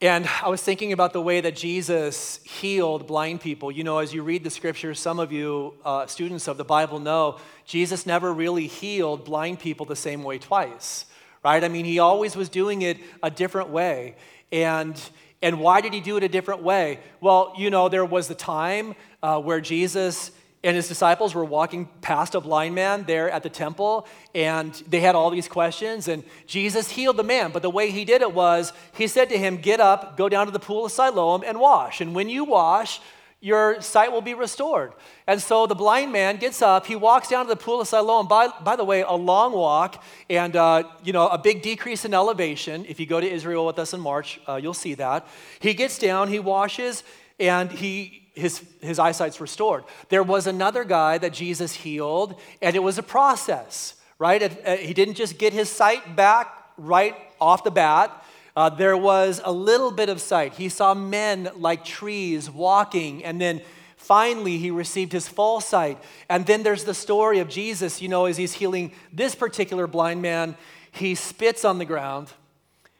and 0.00 0.26
I 0.42 0.48
was 0.48 0.62
thinking 0.62 0.92
about 0.92 1.12
the 1.12 1.20
way 1.20 1.42
that 1.42 1.54
Jesus 1.54 2.40
healed 2.44 3.06
blind 3.06 3.42
people. 3.42 3.70
You 3.70 3.84
know, 3.84 3.98
as 3.98 4.14
you 4.14 4.22
read 4.22 4.42
the 4.42 4.50
scriptures, 4.50 4.98
some 4.98 5.18
of 5.18 5.32
you 5.32 5.74
uh, 5.84 6.06
students 6.06 6.48
of 6.48 6.56
the 6.56 6.64
Bible 6.64 6.98
know 6.98 7.38
Jesus 7.66 8.06
never 8.06 8.32
really 8.32 8.66
healed 8.66 9.26
blind 9.26 9.58
people 9.58 9.84
the 9.84 9.96
same 9.96 10.22
way 10.22 10.38
twice, 10.38 11.04
right? 11.44 11.62
I 11.62 11.68
mean, 11.68 11.84
he 11.84 11.98
always 11.98 12.36
was 12.36 12.48
doing 12.48 12.80
it 12.80 12.96
a 13.22 13.30
different 13.30 13.68
way. 13.68 14.16
And 14.50 14.98
and 15.42 15.58
why 15.60 15.80
did 15.80 15.92
he 15.92 16.00
do 16.00 16.16
it 16.16 16.22
a 16.22 16.28
different 16.28 16.62
way? 16.62 17.00
Well, 17.20 17.52
you 17.58 17.68
know, 17.68 17.88
there 17.88 18.04
was 18.04 18.28
the 18.28 18.34
time 18.34 18.94
uh, 19.22 19.40
where 19.40 19.60
Jesus 19.60 20.30
and 20.64 20.76
his 20.76 20.86
disciples 20.86 21.34
were 21.34 21.44
walking 21.44 21.88
past 22.00 22.36
a 22.36 22.40
blind 22.40 22.74
man 22.74 23.02
there 23.04 23.28
at 23.28 23.42
the 23.42 23.48
temple, 23.48 24.06
and 24.34 24.72
they 24.88 25.00
had 25.00 25.16
all 25.16 25.30
these 25.30 25.48
questions, 25.48 26.06
and 26.06 26.22
Jesus 26.46 26.88
healed 26.88 27.16
the 27.16 27.24
man. 27.24 27.50
But 27.50 27.62
the 27.62 27.70
way 27.70 27.90
he 27.90 28.04
did 28.04 28.22
it 28.22 28.32
was, 28.32 28.72
he 28.94 29.08
said 29.08 29.28
to 29.30 29.38
him, 29.38 29.56
Get 29.56 29.80
up, 29.80 30.16
go 30.16 30.28
down 30.28 30.46
to 30.46 30.52
the 30.52 30.60
pool 30.60 30.86
of 30.86 30.92
Siloam, 30.92 31.42
and 31.44 31.58
wash. 31.58 32.00
And 32.00 32.14
when 32.14 32.28
you 32.28 32.44
wash, 32.44 33.00
your 33.42 33.82
sight 33.82 34.12
will 34.12 34.22
be 34.22 34.34
restored. 34.34 34.92
And 35.26 35.42
so 35.42 35.66
the 35.66 35.74
blind 35.74 36.12
man 36.12 36.36
gets 36.36 36.62
up, 36.62 36.86
he 36.86 36.94
walks 36.94 37.28
down 37.28 37.44
to 37.44 37.48
the 37.48 37.56
pool 37.56 37.80
of 37.80 37.88
Siloam. 37.88 38.28
By, 38.28 38.48
by 38.62 38.76
the 38.76 38.84
way, 38.84 39.02
a 39.02 39.12
long 39.12 39.52
walk 39.52 40.02
and 40.30 40.54
uh, 40.54 40.84
you 41.04 41.12
know 41.12 41.28
a 41.28 41.36
big 41.36 41.60
decrease 41.60 42.04
in 42.04 42.14
elevation. 42.14 42.86
If 42.88 43.00
you 43.00 43.06
go 43.06 43.20
to 43.20 43.28
Israel 43.28 43.66
with 43.66 43.80
us 43.80 43.92
in 43.92 44.00
March, 44.00 44.40
uh, 44.48 44.56
you'll 44.62 44.74
see 44.74 44.94
that. 44.94 45.26
He 45.58 45.74
gets 45.74 45.98
down, 45.98 46.28
he 46.28 46.38
washes, 46.38 47.02
and 47.40 47.70
he 47.70 48.22
his, 48.34 48.64
his 48.80 48.98
eyesight's 48.98 49.40
restored. 49.40 49.84
There 50.08 50.22
was 50.22 50.46
another 50.46 50.84
guy 50.84 51.18
that 51.18 51.32
Jesus 51.32 51.74
healed, 51.74 52.40
and 52.62 52.74
it 52.74 52.82
was 52.82 52.96
a 52.96 53.02
process, 53.02 53.94
right? 54.18 54.42
Uh, 54.42 54.76
he 54.76 54.94
didn't 54.94 55.14
just 55.14 55.36
get 55.36 55.52
his 55.52 55.68
sight 55.68 56.16
back 56.16 56.56
right 56.78 57.14
off 57.40 57.64
the 57.64 57.70
bat. 57.70 58.24
Uh, 58.54 58.68
there 58.68 58.96
was 58.96 59.40
a 59.44 59.52
little 59.52 59.90
bit 59.90 60.08
of 60.08 60.20
sight. 60.20 60.54
He 60.54 60.68
saw 60.68 60.94
men 60.94 61.50
like 61.56 61.84
trees 61.84 62.50
walking, 62.50 63.24
and 63.24 63.40
then 63.40 63.62
finally 63.96 64.58
he 64.58 64.70
received 64.70 65.12
his 65.12 65.26
full 65.26 65.60
sight. 65.60 65.98
And 66.28 66.44
then 66.44 66.62
there's 66.62 66.84
the 66.84 66.94
story 66.94 67.38
of 67.38 67.48
Jesus, 67.48 68.02
you 68.02 68.08
know, 68.08 68.26
as 68.26 68.36
he's 68.36 68.52
healing 68.52 68.92
this 69.12 69.34
particular 69.34 69.86
blind 69.86 70.20
man, 70.20 70.56
he 70.90 71.14
spits 71.14 71.64
on 71.64 71.78
the 71.78 71.86
ground. 71.86 72.28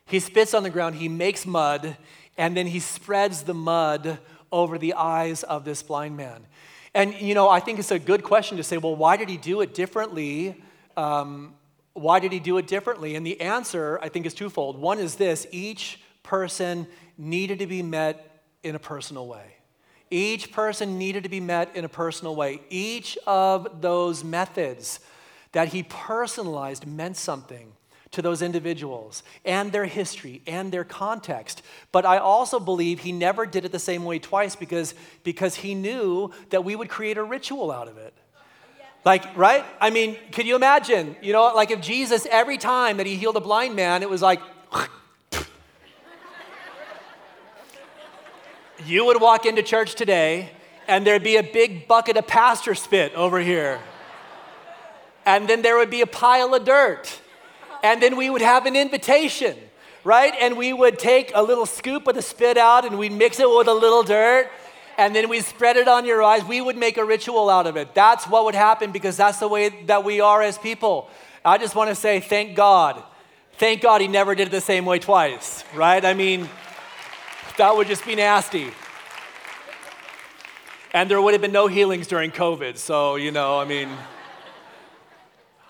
He 0.06 0.20
spits 0.20 0.54
on 0.54 0.62
the 0.62 0.70
ground, 0.70 0.96
he 0.96 1.08
makes 1.08 1.46
mud, 1.46 1.96
and 2.38 2.56
then 2.56 2.66
he 2.66 2.80
spreads 2.80 3.42
the 3.42 3.54
mud 3.54 4.18
over 4.50 4.78
the 4.78 4.94
eyes 4.94 5.42
of 5.42 5.64
this 5.64 5.82
blind 5.82 6.16
man. 6.16 6.46
And, 6.94 7.14
you 7.14 7.34
know, 7.34 7.48
I 7.48 7.60
think 7.60 7.78
it's 7.78 7.90
a 7.90 7.98
good 7.98 8.22
question 8.22 8.56
to 8.58 8.62
say, 8.62 8.76
well, 8.76 8.94
why 8.94 9.16
did 9.16 9.28
he 9.28 9.38
do 9.38 9.60
it 9.62 9.74
differently? 9.74 10.62
Um, 10.96 11.54
why 11.94 12.20
did 12.20 12.32
he 12.32 12.40
do 12.40 12.58
it 12.58 12.66
differently? 12.66 13.16
And 13.16 13.26
the 13.26 13.40
answer, 13.40 13.98
I 14.02 14.08
think, 14.08 14.26
is 14.26 14.34
twofold. 14.34 14.78
One 14.78 14.98
is 14.98 15.16
this 15.16 15.46
each 15.50 16.00
person 16.22 16.86
needed 17.18 17.58
to 17.58 17.66
be 17.66 17.82
met 17.82 18.42
in 18.62 18.74
a 18.74 18.78
personal 18.78 19.26
way. 19.26 19.56
Each 20.10 20.52
person 20.52 20.98
needed 20.98 21.22
to 21.22 21.28
be 21.28 21.40
met 21.40 21.74
in 21.74 21.84
a 21.84 21.88
personal 21.88 22.36
way. 22.36 22.60
Each 22.68 23.16
of 23.26 23.80
those 23.80 24.22
methods 24.22 25.00
that 25.52 25.68
he 25.68 25.82
personalized 25.82 26.86
meant 26.86 27.16
something 27.16 27.72
to 28.10 28.20
those 28.20 28.42
individuals 28.42 29.22
and 29.44 29.72
their 29.72 29.86
history 29.86 30.42
and 30.46 30.70
their 30.70 30.84
context. 30.84 31.62
But 31.92 32.04
I 32.04 32.18
also 32.18 32.60
believe 32.60 33.00
he 33.00 33.12
never 33.12 33.46
did 33.46 33.64
it 33.64 33.72
the 33.72 33.78
same 33.78 34.04
way 34.04 34.18
twice 34.18 34.54
because, 34.54 34.94
because 35.24 35.56
he 35.56 35.74
knew 35.74 36.30
that 36.50 36.62
we 36.62 36.76
would 36.76 36.90
create 36.90 37.16
a 37.16 37.22
ritual 37.22 37.70
out 37.70 37.88
of 37.88 37.96
it. 37.96 38.14
Like, 39.04 39.36
right? 39.36 39.64
I 39.80 39.90
mean, 39.90 40.16
can 40.30 40.46
you 40.46 40.54
imagine? 40.54 41.16
You 41.22 41.32
know, 41.32 41.52
like 41.54 41.72
if 41.72 41.80
Jesus, 41.80 42.24
every 42.30 42.56
time 42.56 42.98
that 42.98 43.06
he 43.06 43.16
healed 43.16 43.36
a 43.36 43.40
blind 43.40 43.74
man, 43.74 44.02
it 44.02 44.10
was 44.10 44.22
like, 44.22 44.40
you 48.86 49.04
would 49.04 49.20
walk 49.20 49.44
into 49.44 49.62
church 49.62 49.96
today 49.96 50.50
and 50.86 51.04
there'd 51.04 51.24
be 51.24 51.36
a 51.36 51.42
big 51.42 51.88
bucket 51.88 52.16
of 52.16 52.26
pastor 52.28 52.74
spit 52.76 53.12
over 53.14 53.40
here. 53.40 53.80
And 55.26 55.48
then 55.48 55.62
there 55.62 55.76
would 55.76 55.90
be 55.90 56.00
a 56.00 56.06
pile 56.06 56.54
of 56.54 56.64
dirt. 56.64 57.20
And 57.82 58.00
then 58.00 58.16
we 58.16 58.30
would 58.30 58.42
have 58.42 58.66
an 58.66 58.76
invitation, 58.76 59.56
right? 60.04 60.32
And 60.40 60.56
we 60.56 60.72
would 60.72 61.00
take 61.00 61.32
a 61.34 61.42
little 61.42 61.66
scoop 61.66 62.06
of 62.06 62.14
the 62.14 62.22
spit 62.22 62.56
out 62.56 62.84
and 62.84 62.98
we'd 62.98 63.12
mix 63.12 63.40
it 63.40 63.48
with 63.48 63.66
a 63.66 63.74
little 63.74 64.04
dirt 64.04 64.48
and 64.98 65.14
then 65.14 65.28
we 65.28 65.40
spread 65.40 65.76
it 65.76 65.88
on 65.88 66.04
your 66.04 66.22
eyes. 66.22 66.44
We 66.44 66.60
would 66.60 66.76
make 66.76 66.96
a 66.96 67.04
ritual 67.04 67.48
out 67.48 67.66
of 67.66 67.76
it. 67.76 67.94
That's 67.94 68.26
what 68.26 68.44
would 68.44 68.54
happen 68.54 68.92
because 68.92 69.16
that's 69.16 69.38
the 69.38 69.48
way 69.48 69.70
that 69.86 70.04
we 70.04 70.20
are 70.20 70.42
as 70.42 70.58
people. 70.58 71.10
I 71.44 71.58
just 71.58 71.74
want 71.74 71.88
to 71.90 71.94
say 71.94 72.20
thank 72.20 72.54
God. 72.54 73.02
Thank 73.54 73.82
God 73.82 74.00
he 74.00 74.08
never 74.08 74.34
did 74.34 74.48
it 74.48 74.50
the 74.50 74.60
same 74.60 74.84
way 74.84 74.98
twice, 74.98 75.64
right? 75.74 76.04
I 76.04 76.14
mean, 76.14 76.48
that 77.58 77.76
would 77.76 77.86
just 77.86 78.04
be 78.04 78.14
nasty. 78.14 78.70
And 80.94 81.10
there 81.10 81.20
would 81.20 81.32
have 81.32 81.40
been 81.40 81.52
no 81.52 81.68
healings 81.68 82.06
during 82.06 82.30
COVID. 82.30 82.76
So, 82.76 83.16
you 83.16 83.30
know, 83.30 83.58
I 83.58 83.64
mean, 83.64 83.88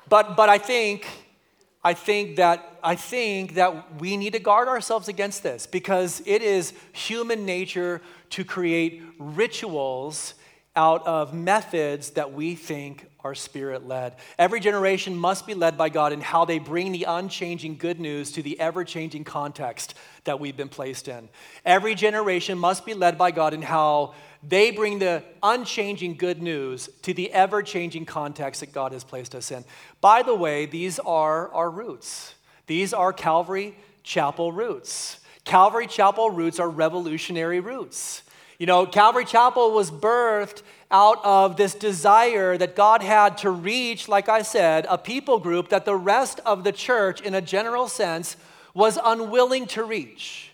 but, 0.08 0.36
but 0.36 0.48
I 0.48 0.58
think, 0.58 1.06
I 1.84 1.94
think 1.94 2.36
that 2.36 2.72
I 2.84 2.96
think 2.96 3.54
that 3.54 4.00
we 4.00 4.16
need 4.16 4.32
to 4.32 4.40
guard 4.40 4.66
ourselves 4.66 5.06
against 5.06 5.44
this 5.44 5.66
because 5.66 6.20
it 6.26 6.42
is 6.42 6.74
human 6.92 7.46
nature 7.46 8.02
to 8.32 8.44
create 8.44 9.02
rituals 9.18 10.34
out 10.74 11.06
of 11.06 11.34
methods 11.34 12.10
that 12.10 12.32
we 12.32 12.54
think 12.54 13.06
are 13.20 13.34
spirit 13.34 13.86
led. 13.86 14.16
Every 14.38 14.58
generation 14.58 15.14
must 15.14 15.46
be 15.46 15.54
led 15.54 15.76
by 15.76 15.90
God 15.90 16.12
in 16.12 16.22
how 16.22 16.46
they 16.46 16.58
bring 16.58 16.92
the 16.92 17.04
unchanging 17.04 17.76
good 17.76 18.00
news 18.00 18.32
to 18.32 18.42
the 18.42 18.58
ever 18.58 18.84
changing 18.84 19.24
context 19.24 19.94
that 20.24 20.40
we've 20.40 20.56
been 20.56 20.70
placed 20.70 21.08
in. 21.08 21.28
Every 21.64 21.94
generation 21.94 22.58
must 22.58 22.86
be 22.86 22.94
led 22.94 23.18
by 23.18 23.32
God 23.32 23.52
in 23.52 23.60
how 23.60 24.14
they 24.42 24.70
bring 24.70 24.98
the 24.98 25.22
unchanging 25.42 26.14
good 26.14 26.42
news 26.42 26.88
to 27.02 27.12
the 27.12 27.30
ever 27.32 27.62
changing 27.62 28.06
context 28.06 28.60
that 28.60 28.72
God 28.72 28.92
has 28.92 29.04
placed 29.04 29.34
us 29.34 29.50
in. 29.50 29.64
By 30.00 30.22
the 30.22 30.34
way, 30.34 30.64
these 30.64 30.98
are 31.00 31.52
our 31.52 31.70
roots. 31.70 32.34
These 32.66 32.94
are 32.94 33.12
Calvary 33.12 33.76
Chapel 34.02 34.52
roots. 34.52 35.18
Calvary 35.44 35.86
Chapel 35.86 36.30
roots 36.30 36.60
are 36.60 36.70
revolutionary 36.70 37.60
roots. 37.60 38.22
You 38.58 38.66
know, 38.66 38.86
Calvary 38.86 39.24
Chapel 39.24 39.72
was 39.72 39.90
birthed 39.90 40.62
out 40.90 41.18
of 41.24 41.56
this 41.56 41.74
desire 41.74 42.56
that 42.56 42.76
God 42.76 43.02
had 43.02 43.38
to 43.38 43.50
reach, 43.50 44.08
like 44.08 44.28
I 44.28 44.42
said, 44.42 44.86
a 44.88 44.98
people 44.98 45.38
group 45.38 45.70
that 45.70 45.84
the 45.84 45.96
rest 45.96 46.38
of 46.46 46.62
the 46.62 46.70
church, 46.70 47.20
in 47.22 47.34
a 47.34 47.40
general 47.40 47.88
sense, 47.88 48.36
was 48.74 48.98
unwilling 49.02 49.66
to 49.68 49.82
reach. 49.82 50.52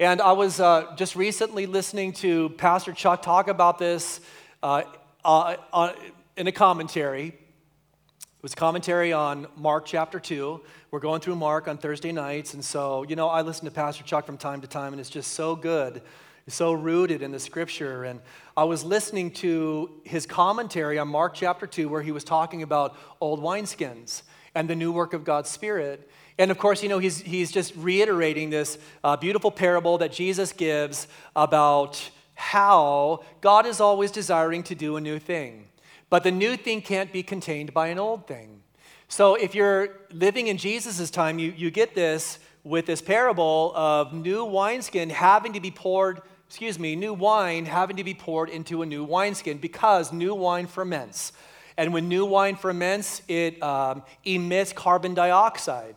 And 0.00 0.20
I 0.20 0.32
was 0.32 0.60
uh, 0.60 0.94
just 0.96 1.16
recently 1.16 1.66
listening 1.66 2.12
to 2.14 2.50
Pastor 2.50 2.92
Chuck 2.92 3.22
talk 3.22 3.48
about 3.48 3.78
this 3.78 4.20
uh, 4.62 4.82
uh, 5.24 5.56
uh 5.72 5.92
in 6.36 6.46
a 6.46 6.52
commentary. 6.52 7.28
It 7.28 8.42
was 8.42 8.54
commentary 8.54 9.12
on 9.12 9.48
Mark 9.56 9.86
chapter 9.86 10.20
2. 10.20 10.60
We're 10.90 11.00
going 11.00 11.20
through 11.20 11.36
Mark 11.36 11.68
on 11.68 11.76
Thursday 11.76 12.12
nights. 12.12 12.54
And 12.54 12.64
so, 12.64 13.02
you 13.02 13.14
know, 13.14 13.28
I 13.28 13.42
listen 13.42 13.66
to 13.66 13.70
Pastor 13.70 14.02
Chuck 14.04 14.24
from 14.24 14.38
time 14.38 14.62
to 14.62 14.66
time, 14.66 14.94
and 14.94 15.00
it's 15.00 15.10
just 15.10 15.32
so 15.32 15.54
good. 15.54 16.00
It's 16.46 16.56
so 16.56 16.72
rooted 16.72 17.20
in 17.20 17.30
the 17.30 17.38
scripture. 17.38 18.04
And 18.04 18.20
I 18.56 18.64
was 18.64 18.84
listening 18.84 19.32
to 19.32 20.00
his 20.04 20.24
commentary 20.24 20.98
on 20.98 21.08
Mark 21.08 21.34
chapter 21.34 21.66
2, 21.66 21.90
where 21.90 22.00
he 22.00 22.10
was 22.10 22.24
talking 22.24 22.62
about 22.62 22.96
old 23.20 23.42
wineskins 23.42 24.22
and 24.54 24.66
the 24.66 24.74
new 24.74 24.90
work 24.90 25.12
of 25.12 25.24
God's 25.24 25.50
Spirit. 25.50 26.10
And 26.38 26.50
of 26.50 26.56
course, 26.56 26.82
you 26.82 26.88
know, 26.88 26.98
he's, 26.98 27.20
he's 27.20 27.52
just 27.52 27.74
reiterating 27.76 28.48
this 28.48 28.78
uh, 29.04 29.14
beautiful 29.16 29.50
parable 29.50 29.98
that 29.98 30.10
Jesus 30.10 30.54
gives 30.54 31.06
about 31.36 32.10
how 32.34 33.24
God 33.42 33.66
is 33.66 33.78
always 33.78 34.10
desiring 34.10 34.62
to 34.62 34.74
do 34.74 34.96
a 34.96 35.02
new 35.02 35.18
thing. 35.18 35.68
But 36.08 36.22
the 36.22 36.30
new 36.30 36.56
thing 36.56 36.80
can't 36.80 37.12
be 37.12 37.22
contained 37.22 37.74
by 37.74 37.88
an 37.88 37.98
old 37.98 38.26
thing. 38.26 38.62
So 39.10 39.36
if 39.36 39.54
you're 39.54 39.88
living 40.12 40.48
in 40.48 40.58
Jesus' 40.58 41.10
time, 41.10 41.38
you, 41.38 41.52
you 41.56 41.70
get 41.70 41.94
this 41.94 42.38
with 42.62 42.84
this 42.84 43.00
parable 43.00 43.72
of 43.74 44.12
new 44.12 44.44
wineskin 44.44 45.08
having 45.08 45.54
to 45.54 45.60
be 45.60 45.70
poured, 45.70 46.20
excuse 46.46 46.78
me, 46.78 46.94
new 46.94 47.14
wine 47.14 47.64
having 47.64 47.96
to 47.96 48.04
be 48.04 48.12
poured 48.12 48.50
into 48.50 48.82
a 48.82 48.86
new 48.86 49.02
wineskin 49.02 49.56
because 49.56 50.12
new 50.12 50.34
wine 50.34 50.66
ferments. 50.66 51.32
And 51.78 51.94
when 51.94 52.08
new 52.08 52.26
wine 52.26 52.56
ferments, 52.56 53.22
it 53.28 53.62
um, 53.62 54.02
emits 54.24 54.74
carbon 54.74 55.14
dioxide. 55.14 55.96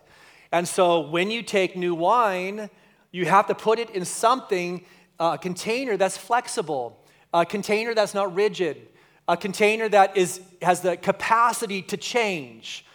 And 0.53 0.66
so 0.66 1.01
when 1.01 1.30
you 1.30 1.43
take 1.43 1.76
new 1.76 1.93
wine, 1.93 2.70
you 3.12 3.26
have 3.26 3.47
to 3.47 3.55
put 3.55 3.78
it 3.78 3.89
in 3.89 4.05
something, 4.05 4.86
uh, 5.20 5.32
a 5.34 5.38
container 5.38 5.97
that's 5.97 6.18
flexible, 6.18 6.97
a 7.34 7.45
container 7.45 7.93
that's 7.93 8.14
not 8.14 8.34
rigid, 8.34 8.88
a 9.28 9.36
container 9.36 9.89
that 9.89 10.16
is, 10.16 10.39
has 10.62 10.80
the 10.80 10.95
capacity 10.95 11.82
to 11.82 11.97
change. 11.97 12.86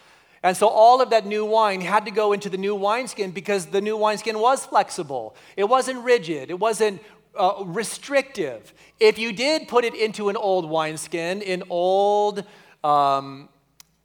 And 0.47 0.55
so 0.55 0.69
all 0.69 1.01
of 1.01 1.09
that 1.09 1.25
new 1.25 1.43
wine 1.43 1.81
had 1.81 2.05
to 2.05 2.11
go 2.11 2.31
into 2.31 2.47
the 2.47 2.57
new 2.57 2.73
wineskin 2.73 3.31
because 3.31 3.65
the 3.65 3.81
new 3.81 3.97
wineskin 3.97 4.39
was 4.39 4.65
flexible. 4.65 5.35
It 5.57 5.65
wasn't 5.65 6.05
rigid, 6.05 6.49
it 6.49 6.57
wasn't 6.57 7.01
uh, 7.35 7.63
restrictive. 7.65 8.73
If 8.97 9.19
you 9.19 9.33
did 9.33 9.67
put 9.67 9.83
it 9.83 9.93
into 9.93 10.29
an 10.29 10.37
old 10.37 10.69
wineskin, 10.69 11.41
an 11.41 11.63
old, 11.69 12.45
um, 12.81 13.49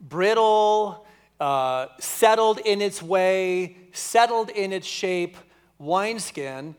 brittle, 0.01 1.07
uh, 1.39 1.87
settled 2.01 2.59
in 2.59 2.83
its 2.83 3.01
way, 3.01 3.77
settled 3.93 4.51
in 4.51 4.73
its 4.73 4.87
shape 4.89 5.37
wineskin, 5.79 6.75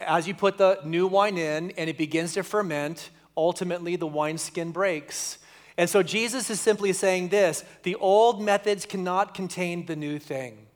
as 0.00 0.26
you 0.26 0.32
put 0.32 0.56
the 0.56 0.80
new 0.86 1.06
wine 1.06 1.36
in 1.36 1.72
and 1.72 1.90
it 1.90 1.98
begins 1.98 2.32
to 2.32 2.42
ferment, 2.42 3.10
ultimately 3.36 3.94
the 3.94 4.06
wineskin 4.06 4.70
breaks. 4.70 5.36
And 5.76 5.88
so 5.88 6.02
Jesus 6.02 6.50
is 6.50 6.60
simply 6.60 6.92
saying 6.92 7.28
this 7.28 7.64
the 7.82 7.94
old 7.96 8.42
methods 8.42 8.86
cannot 8.86 9.34
contain 9.34 9.86
the 9.86 9.96
new 9.96 10.18
thing. 10.18 10.66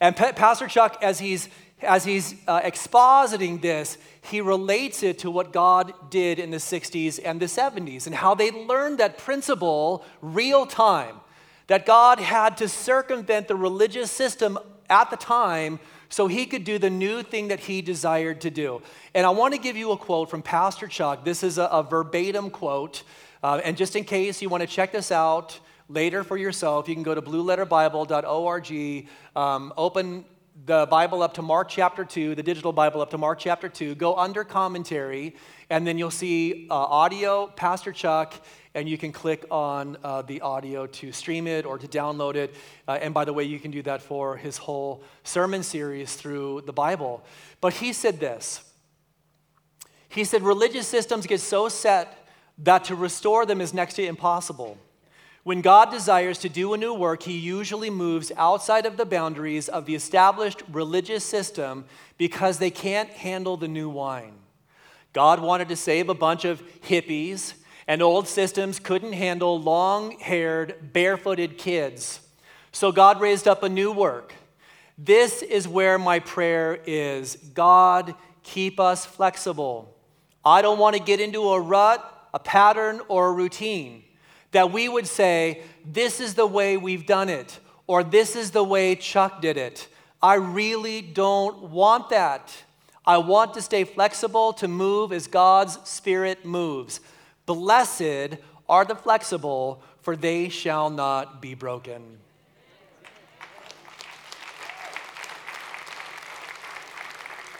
And 0.00 0.16
Pastor 0.16 0.66
Chuck, 0.66 0.98
as 1.02 1.18
he's 1.18 1.48
as 1.82 2.04
he's 2.04 2.34
uh, 2.46 2.60
expositing 2.62 3.60
this, 3.60 3.98
he 4.22 4.40
relates 4.40 5.02
it 5.02 5.18
to 5.20 5.30
what 5.30 5.52
God 5.52 5.92
did 6.10 6.38
in 6.38 6.50
the 6.50 6.56
60s 6.56 7.20
and 7.22 7.40
the 7.40 7.46
70s 7.46 8.06
and 8.06 8.14
how 8.14 8.34
they 8.34 8.50
learned 8.50 8.98
that 8.98 9.18
principle 9.18 10.04
real 10.22 10.66
time, 10.66 11.16
that 11.66 11.84
God 11.84 12.20
had 12.20 12.56
to 12.58 12.68
circumvent 12.68 13.48
the 13.48 13.56
religious 13.56 14.10
system 14.10 14.58
at 14.88 15.10
the 15.10 15.16
time 15.16 15.78
so 16.08 16.26
he 16.26 16.46
could 16.46 16.64
do 16.64 16.78
the 16.78 16.90
new 16.90 17.22
thing 17.22 17.48
that 17.48 17.60
he 17.60 17.82
desired 17.82 18.40
to 18.42 18.50
do. 18.50 18.80
And 19.14 19.26
I 19.26 19.30
want 19.30 19.52
to 19.54 19.60
give 19.60 19.76
you 19.76 19.90
a 19.92 19.96
quote 19.96 20.30
from 20.30 20.42
Pastor 20.42 20.86
Chuck. 20.86 21.24
This 21.24 21.42
is 21.42 21.58
a, 21.58 21.64
a 21.64 21.82
verbatim 21.82 22.50
quote. 22.50 23.02
Uh, 23.44 23.60
and 23.62 23.76
just 23.76 23.94
in 23.94 24.04
case 24.04 24.40
you 24.40 24.48
want 24.48 24.62
to 24.62 24.66
check 24.66 24.90
this 24.90 25.12
out 25.12 25.60
later 25.90 26.24
for 26.24 26.38
yourself, 26.38 26.88
you 26.88 26.94
can 26.94 27.02
go 27.02 27.14
to 27.14 27.20
blueletterbible.org, 27.20 29.06
um, 29.36 29.70
open 29.76 30.24
the 30.64 30.86
Bible 30.86 31.22
up 31.22 31.34
to 31.34 31.42
Mark 31.42 31.68
chapter 31.68 32.06
2, 32.06 32.36
the 32.36 32.42
digital 32.42 32.72
Bible 32.72 33.02
up 33.02 33.10
to 33.10 33.18
Mark 33.18 33.38
chapter 33.38 33.68
2, 33.68 33.96
go 33.96 34.16
under 34.16 34.44
commentary, 34.44 35.36
and 35.68 35.86
then 35.86 35.98
you'll 35.98 36.10
see 36.10 36.66
uh, 36.70 36.74
audio, 36.74 37.48
Pastor 37.48 37.92
Chuck, 37.92 38.32
and 38.74 38.88
you 38.88 38.96
can 38.96 39.12
click 39.12 39.44
on 39.50 39.98
uh, 40.02 40.22
the 40.22 40.40
audio 40.40 40.86
to 40.86 41.12
stream 41.12 41.46
it 41.46 41.66
or 41.66 41.76
to 41.76 41.86
download 41.86 42.36
it. 42.36 42.54
Uh, 42.88 42.92
and 42.92 43.12
by 43.12 43.26
the 43.26 43.32
way, 43.34 43.44
you 43.44 43.60
can 43.60 43.70
do 43.70 43.82
that 43.82 44.00
for 44.00 44.38
his 44.38 44.56
whole 44.56 45.04
sermon 45.22 45.62
series 45.62 46.14
through 46.14 46.62
the 46.62 46.72
Bible. 46.72 47.22
But 47.60 47.74
he 47.74 47.92
said 47.92 48.20
this 48.20 48.64
He 50.08 50.24
said, 50.24 50.42
religious 50.42 50.88
systems 50.88 51.26
get 51.26 51.42
so 51.42 51.68
set 51.68 52.23
that 52.58 52.84
to 52.84 52.94
restore 52.94 53.46
them 53.46 53.60
is 53.60 53.74
next 53.74 53.94
to 53.94 54.06
impossible. 54.06 54.78
When 55.42 55.60
God 55.60 55.90
desires 55.90 56.38
to 56.38 56.48
do 56.48 56.72
a 56.72 56.78
new 56.78 56.94
work, 56.94 57.24
he 57.24 57.36
usually 57.36 57.90
moves 57.90 58.32
outside 58.36 58.86
of 58.86 58.96
the 58.96 59.04
boundaries 59.04 59.68
of 59.68 59.84
the 59.84 59.94
established 59.94 60.62
religious 60.72 61.24
system 61.24 61.84
because 62.16 62.58
they 62.58 62.70
can't 62.70 63.10
handle 63.10 63.56
the 63.56 63.68
new 63.68 63.90
wine. 63.90 64.34
God 65.12 65.40
wanted 65.40 65.68
to 65.68 65.76
save 65.76 66.08
a 66.08 66.14
bunch 66.14 66.44
of 66.44 66.62
hippies 66.80 67.54
and 67.86 68.02
old 68.02 68.26
systems 68.26 68.78
couldn't 68.78 69.12
handle 69.12 69.60
long 69.60 70.18
haired, 70.18 70.92
barefooted 70.92 71.58
kids. 71.58 72.20
So 72.72 72.90
God 72.92 73.20
raised 73.20 73.46
up 73.46 73.62
a 73.62 73.68
new 73.68 73.92
work. 73.92 74.32
This 74.96 75.42
is 75.42 75.68
where 75.68 75.98
my 75.98 76.20
prayer 76.20 76.80
is 76.86 77.36
God, 77.36 78.14
keep 78.42 78.80
us 78.80 79.04
flexible. 79.04 79.94
I 80.44 80.62
don't 80.62 80.78
want 80.78 80.96
to 80.96 81.02
get 81.02 81.20
into 81.20 81.50
a 81.50 81.60
rut, 81.60 82.13
a 82.34 82.38
pattern, 82.38 83.00
or 83.08 83.28
a 83.28 83.32
routine. 83.32 84.04
That 84.50 84.72
we 84.72 84.88
would 84.88 85.06
say, 85.06 85.62
this 85.90 86.20
is 86.20 86.34
the 86.34 86.46
way 86.46 86.76
we've 86.76 87.06
done 87.06 87.30
it, 87.30 87.58
or 87.86 88.04
this 88.04 88.36
is 88.36 88.50
the 88.50 88.64
way 88.64 88.96
Chuck 88.96 89.40
did 89.40 89.56
it. 89.56 89.88
I 90.22 90.34
really 90.34 91.00
don't 91.00 91.70
want 91.70 92.10
that. 92.10 92.52
I 93.06 93.18
want 93.18 93.54
to 93.54 93.62
stay 93.62 93.84
flexible 93.84 94.52
to 94.54 94.68
move 94.68 95.12
as 95.12 95.26
God's 95.26 95.78
Spirit 95.88 96.44
moves. 96.44 97.00
Blessed 97.46 98.38
are 98.68 98.84
the 98.84 98.96
flexible, 98.96 99.82
for 100.00 100.16
they 100.16 100.48
shall 100.48 100.90
not 100.90 101.40
be 101.40 101.54
broken. 101.54 102.18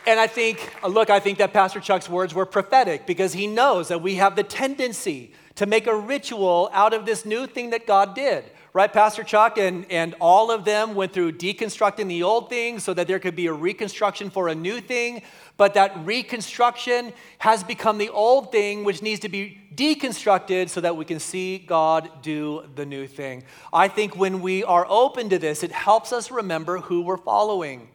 And 0.07 0.21
I 0.21 0.27
think, 0.27 0.75
uh, 0.83 0.89
look, 0.89 1.09
I 1.09 1.19
think 1.21 1.39
that 1.39 1.53
Pastor 1.53 1.81
Chuck's 1.81 2.09
words 2.09 2.35
were 2.35 2.47
prophetic 2.47 3.07
because 3.07 3.33
he 3.33 3.47
knows 3.47 3.89
that 3.89 4.03
we 4.03 4.17
have 4.17 4.37
the 4.37 4.43
tendency 4.43 5.33
to 5.55 5.67
make 5.67 5.87
a 5.87 5.97
ritual 5.97 6.69
out 6.73 6.93
of 6.93 7.07
this 7.07 7.25
new 7.25 7.47
thing 7.47 7.71
that 7.71 7.87
God 7.87 8.15
did. 8.15 8.45
Right, 8.75 8.93
Pastor 8.93 9.23
Chuck 9.23 9.57
and, 9.57 9.87
and 9.89 10.17
all 10.21 10.51
of 10.51 10.65
them 10.65 10.97
went 10.97 11.13
through 11.13 11.35
deconstructing 11.35 12.09
the 12.09 12.25
old 12.25 12.51
thing 12.51 12.81
so 12.81 12.93
that 12.93 13.07
there 13.07 13.21
could 13.21 13.37
be 13.37 13.47
a 13.47 13.53
reconstruction 13.53 14.31
for 14.31 14.49
a 14.49 14.55
new 14.55 14.81
thing. 14.81 15.23
But 15.57 15.75
that 15.75 15.97
reconstruction 16.05 17.13
has 17.39 17.63
become 17.63 17.99
the 17.99 18.09
old 18.09 18.51
thing, 18.51 18.83
which 18.83 19.01
needs 19.01 19.21
to 19.21 19.29
be 19.29 19.61
deconstructed 19.77 20.71
so 20.71 20.81
that 20.81 20.97
we 20.97 21.05
can 21.05 21.21
see 21.21 21.59
God 21.59 22.11
do 22.21 22.65
the 22.75 22.85
new 22.85 23.07
thing. 23.07 23.45
I 23.73 23.87
think 23.87 24.17
when 24.17 24.43
we 24.43 24.65
are 24.65 24.85
open 24.89 25.29
to 25.29 25.39
this, 25.39 25.63
it 25.63 25.71
helps 25.71 26.13
us 26.13 26.33
remember 26.33 26.79
who 26.79 27.03
we're 27.03 27.17
following. 27.17 27.89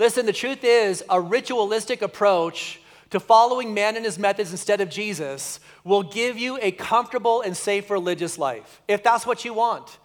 Listen, 0.00 0.24
the 0.24 0.32
truth 0.32 0.64
is, 0.64 1.04
a 1.10 1.20
ritualistic 1.20 2.00
approach 2.00 2.80
to 3.10 3.20
following 3.20 3.74
man 3.74 3.96
and 3.96 4.04
his 4.06 4.18
methods 4.18 4.50
instead 4.50 4.80
of 4.80 4.88
Jesus 4.88 5.60
will 5.84 6.02
give 6.02 6.38
you 6.38 6.58
a 6.62 6.72
comfortable 6.72 7.42
and 7.42 7.54
safe 7.54 7.90
religious 7.90 8.38
life, 8.38 8.80
if 8.88 9.02
that's 9.02 9.26
what 9.26 9.44
you 9.44 9.52
want. 9.52 9.98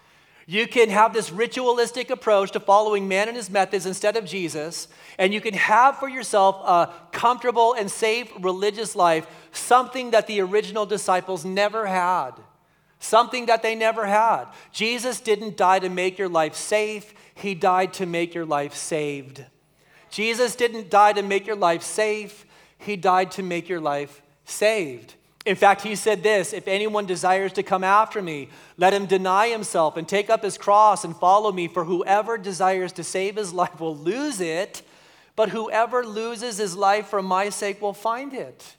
You 0.48 0.68
can 0.68 0.90
have 0.90 1.14
this 1.14 1.32
ritualistic 1.32 2.10
approach 2.10 2.52
to 2.52 2.60
following 2.60 3.08
man 3.08 3.30
and 3.30 3.38
his 3.38 3.50
methods 3.50 3.86
instead 3.86 4.18
of 4.18 4.26
Jesus, 4.26 4.90
and 5.18 5.34
you 5.34 5.40
can 5.40 5.54
have 5.54 5.98
for 5.98 6.10
yourself 6.10 6.58
a 6.68 6.94
comfortable 7.14 7.72
and 7.72 7.90
safe 7.90 8.30
religious 8.42 8.98
life, 8.98 9.26
something 9.54 10.12
that 10.12 10.28
the 10.28 10.42
original 10.42 10.86
disciples 10.86 11.46
never 11.46 11.88
had. 11.88 12.32
Something 13.00 13.46
that 13.46 13.64
they 13.64 13.76
never 13.76 14.06
had. 14.06 14.48
Jesus 14.74 15.22
didn't 15.22 15.56
die 15.56 15.80
to 15.80 15.88
make 15.88 16.18
your 16.18 16.28
life 16.28 16.56
safe, 16.56 17.14
he 17.34 17.56
died 17.56 17.94
to 17.94 18.06
make 18.06 18.34
your 18.34 18.46
life 18.46 18.74
saved. 18.74 19.46
Jesus 20.16 20.56
didn't 20.56 20.90
die 20.90 21.12
to 21.12 21.22
make 21.22 21.46
your 21.46 21.58
life 21.58 21.84
safe, 21.84 22.46
he 22.78 22.96
died 22.96 23.32
to 23.32 23.44
make 23.44 23.68
your 23.68 23.82
life 23.82 24.22
saved. 24.46 25.16
In 25.46 25.58
fact, 25.58 25.82
he 25.82 25.94
said 25.94 26.24
this 26.24 26.54
if 26.54 26.70
anyone 26.70 27.06
desires 27.06 27.52
to 27.52 27.64
come 27.64 27.84
after 27.84 28.22
me, 28.22 28.48
let 28.78 28.94
him 28.94 29.08
deny 29.08 29.50
himself 29.50 29.98
and 29.98 30.08
take 30.08 30.30
up 30.30 30.42
his 30.42 30.58
cross 30.58 31.04
and 31.04 31.14
follow 31.18 31.52
me. 31.52 31.68
For 31.68 31.84
whoever 31.84 32.38
desires 32.38 32.94
to 32.94 33.04
save 33.04 33.36
his 33.36 33.52
life 33.52 33.82
will 33.82 33.94
lose 33.94 34.40
it, 34.40 34.84
but 35.36 35.50
whoever 35.50 36.06
loses 36.06 36.60
his 36.60 36.78
life 36.78 37.08
for 37.08 37.22
my 37.22 37.50
sake 37.50 37.82
will 37.82 37.92
find 37.92 38.34
it. 38.34 38.78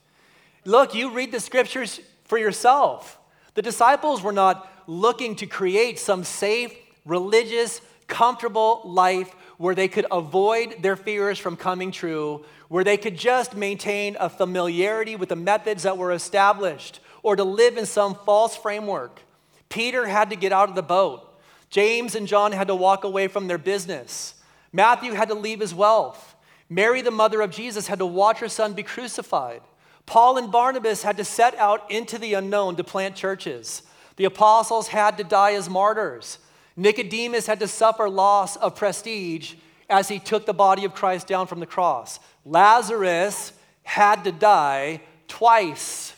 Look, 0.64 0.95
you 0.95 1.11
read 1.11 1.32
the 1.32 1.41
scriptures 1.41 2.01
for 2.24 2.39
yourself. 2.39 3.18
The 3.53 3.61
disciples 3.61 4.22
were 4.22 4.32
not 4.32 4.66
looking 4.87 5.37
to 5.37 5.47
create 5.47 5.99
some 5.99 6.24
safe, 6.24 6.74
religious, 7.05 7.82
comfortable 8.07 8.80
life 8.87 9.34
where 9.59 9.75
they 9.75 9.89
could 9.89 10.07
avoid 10.11 10.83
their 10.83 10.97
fears 10.97 11.39
from 11.39 11.57
coming 11.57 11.91
true, 11.91 12.45
where 12.69 12.85
they 12.85 12.97
could 12.97 13.17
just 13.17 13.57
maintain 13.57 14.17
a 14.21 14.29
familiarity 14.29 15.17
with 15.17 15.29
the 15.29 15.37
methods 15.37 15.85
that 15.85 15.99
were 15.99 16.13
established, 16.13 17.01
or 17.23 17.37
to 17.37 17.45
live 17.45 17.77
in 17.77 17.87
some 17.87 18.15
false 18.15 18.57
framework. 18.57 19.23
Peter 19.69 20.07
had 20.07 20.31
to 20.31 20.37
get 20.37 20.53
out 20.53 20.69
of 20.69 20.75
the 20.75 20.83
boat. 20.83 21.23
James 21.71 22.15
and 22.15 22.29
John 22.29 22.53
had 22.53 22.69
to 22.69 22.75
walk 22.75 23.05
away 23.05 23.29
from 23.29 23.49
their 23.49 23.59
business. 23.59 24.35
Matthew 24.73 25.13
had 25.13 25.29
to 25.29 25.35
leave 25.35 25.61
his 25.61 25.75
wealth. 25.75 26.37
Mary, 26.69 27.01
the 27.01 27.11
mother 27.11 27.41
of 27.41 27.51
Jesus, 27.51 27.87
had 27.87 27.99
to 27.99 28.07
watch 28.07 28.39
her 28.39 28.49
son 28.49 28.75
be 28.75 28.83
crucified. 28.83 29.63
Paul 30.05 30.39
and 30.39 30.53
Barnabas 30.53 31.03
had 31.03 31.17
to 31.17 31.25
set 31.25 31.57
out 31.57 31.91
into 31.91 32.19
the 32.19 32.35
unknown 32.35 32.77
to 32.77 32.85
plant 32.85 33.17
churches. 33.17 33.83
The 34.17 34.25
apostles 34.25 34.89
had 34.89 35.19
to 35.19 35.25
die 35.25 35.55
as 35.55 35.69
martyrs. 35.69 36.39
Nicodemus 36.77 37.47
had 37.47 37.61
to 37.61 37.68
suffer 37.68 38.09
loss 38.09 38.57
of 38.57 38.77
prestige 38.77 39.55
as 39.89 40.09
he 40.09 40.18
took 40.18 40.47
the 40.47 40.53
body 40.53 40.85
of 40.85 40.95
Christ 40.95 41.27
down 41.27 41.47
from 41.47 41.61
the 41.61 41.66
cross. 41.66 42.20
Lazarus 42.45 43.53
had 43.83 44.24
to 44.24 44.33
die 44.33 45.01
twice. 45.29 46.14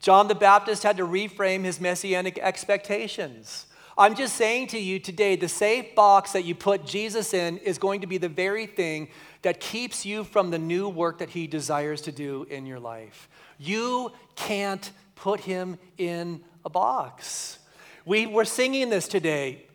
John 0.00 0.28
the 0.28 0.34
Baptist 0.34 0.82
had 0.82 0.96
to 0.98 1.06
reframe 1.06 1.64
his 1.64 1.80
messianic 1.80 2.38
expectations. 2.38 3.66
I'm 3.98 4.14
just 4.14 4.36
saying 4.36 4.68
to 4.68 4.78
you 4.78 4.98
today 4.98 5.36
the 5.36 5.48
safe 5.48 5.94
box 5.94 6.32
that 6.32 6.44
you 6.44 6.54
put 6.54 6.86
Jesus 6.86 7.34
in 7.34 7.58
is 7.58 7.76
going 7.76 8.00
to 8.00 8.06
be 8.06 8.16
the 8.16 8.28
very 8.28 8.66
thing 8.66 9.08
that 9.42 9.60
keeps 9.60 10.06
you 10.06 10.24
from 10.24 10.50
the 10.50 10.58
new 10.58 10.88
work 10.88 11.18
that 11.18 11.30
he 11.30 11.46
desires 11.46 12.00
to 12.02 12.12
do 12.12 12.46
in 12.48 12.64
your 12.64 12.80
life. 12.80 13.28
You 13.58 14.12
can't 14.36 14.90
put 15.16 15.40
him 15.40 15.78
in 15.98 16.42
a 16.64 16.70
box. 16.70 17.58
We 18.06 18.26
were 18.26 18.46
singing 18.46 18.88
this 18.88 19.06
today 19.06 19.66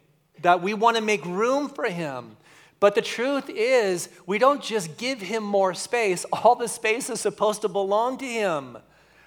that 0.41 0.61
we 0.61 0.73
want 0.73 0.97
to 0.97 1.03
make 1.03 1.25
room 1.25 1.69
for 1.69 1.85
him. 1.85 2.37
But 2.79 2.95
the 2.95 3.01
truth 3.01 3.49
is, 3.49 4.09
we 4.25 4.37
don't 4.37 4.61
just 4.61 4.97
give 4.97 5.21
him 5.21 5.43
more 5.43 5.73
space, 5.73 6.25
all 6.25 6.55
the 6.55 6.67
space 6.67 7.09
is 7.09 7.19
supposed 7.21 7.61
to 7.61 7.67
belong 7.67 8.17
to 8.19 8.25
him. 8.25 8.77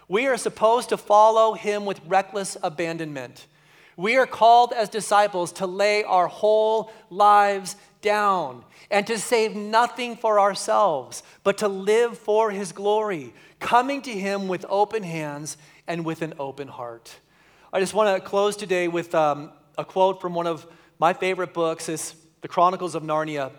We 0.09 0.27
are 0.27 0.37
supposed 0.37 0.89
to 0.91 0.97
follow 0.97 1.55
him 1.55 1.85
with 1.85 2.01
reckless 2.07 2.57
abandonment. 2.63 3.47
We 3.97 4.17
are 4.17 4.27
called 4.27 4.73
as 4.73 4.89
disciples 4.89 5.53
to 5.55 5.67
lay 5.67 6.05
our 6.05 6.29
whole 6.29 6.93
lives 7.11 7.77
down 8.01 8.65
and 8.91 9.07
to 9.07 9.19
save 9.19 9.57
nothing 9.57 10.17
for 10.17 10.39
ourselves, 10.39 11.23
but 11.43 11.59
to 11.59 11.69
live 11.69 12.17
for 12.17 12.51
his 12.51 12.73
glory, 12.73 13.35
coming 13.59 14.01
to 14.03 14.13
him 14.13 14.47
with 14.49 14.65
open 14.69 15.03
hands 15.03 15.57
and 15.87 16.05
with 16.05 16.23
an 16.23 16.35
open 16.39 16.69
heart. 16.69 17.17
I 17.73 17.81
just 17.81 17.93
want 17.93 18.17
to 18.17 18.27
close 18.27 18.57
today 18.57 18.89
with 18.89 19.15
um, 19.15 19.51
a 19.77 19.85
quote 19.85 20.21
from 20.21 20.35
one 20.35 20.47
of 20.47 20.67
my 20.99 21.13
favorite 21.13 21.55
books 21.55 21.89
is 21.89 22.15
The 22.41 22.49
Chronicles 22.49 22.97
of 22.97 23.05
Narnia. 23.05 23.53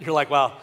You're 0.00 0.14
like, 0.14 0.30
wow, 0.30 0.58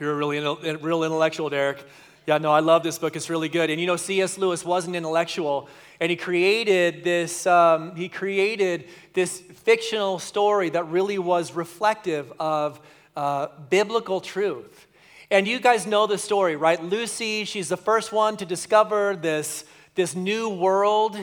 you're 0.00 0.12
a 0.12 0.14
really 0.14 0.38
a 0.38 0.76
real 0.78 1.04
intellectual, 1.04 1.50
Derek. 1.50 1.84
Yeah, 2.26 2.38
no, 2.38 2.50
I 2.50 2.60
love 2.60 2.82
this 2.82 2.98
book. 2.98 3.16
It's 3.16 3.28
really 3.28 3.50
good. 3.50 3.68
And 3.68 3.78
you 3.78 3.86
know, 3.86 3.96
C.S. 3.96 4.38
Lewis 4.38 4.64
was 4.64 4.86
an 4.86 4.94
intellectual, 4.94 5.68
and 6.00 6.08
he 6.08 6.16
created 6.16 7.04
this. 7.04 7.46
Um, 7.46 7.94
he 7.94 8.08
created 8.08 8.88
this 9.12 9.38
fictional 9.40 10.18
story 10.18 10.70
that 10.70 10.84
really 10.88 11.18
was 11.18 11.52
reflective 11.52 12.32
of 12.40 12.80
uh, 13.16 13.48
biblical 13.68 14.22
truth. 14.22 14.86
And 15.30 15.46
you 15.46 15.60
guys 15.60 15.86
know 15.86 16.06
the 16.06 16.16
story, 16.16 16.56
right? 16.56 16.82
Lucy, 16.82 17.44
she's 17.44 17.68
the 17.68 17.76
first 17.76 18.12
one 18.12 18.38
to 18.38 18.46
discover 18.46 19.14
this 19.14 19.64
this 19.94 20.16
new 20.16 20.48
world, 20.48 21.16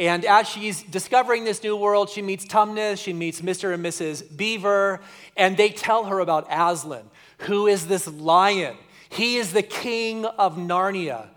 and 0.00 0.24
as 0.24 0.48
she's 0.48 0.82
discovering 0.82 1.44
this 1.44 1.62
new 1.62 1.76
world, 1.76 2.08
she 2.08 2.22
meets 2.22 2.46
Tumnus, 2.46 2.96
she 3.02 3.12
meets 3.12 3.42
Mr. 3.42 3.74
and 3.74 3.84
Mrs. 3.84 4.34
Beaver, 4.34 5.00
and 5.36 5.58
they 5.58 5.68
tell 5.68 6.04
her 6.04 6.20
about 6.20 6.46
Aslan, 6.50 7.04
who 7.40 7.66
is 7.66 7.86
this 7.86 8.08
lion. 8.08 8.78
He 9.10 9.36
is 9.36 9.52
the 9.52 9.62
king 9.62 10.24
of 10.24 10.56
Narnia. 10.56 11.28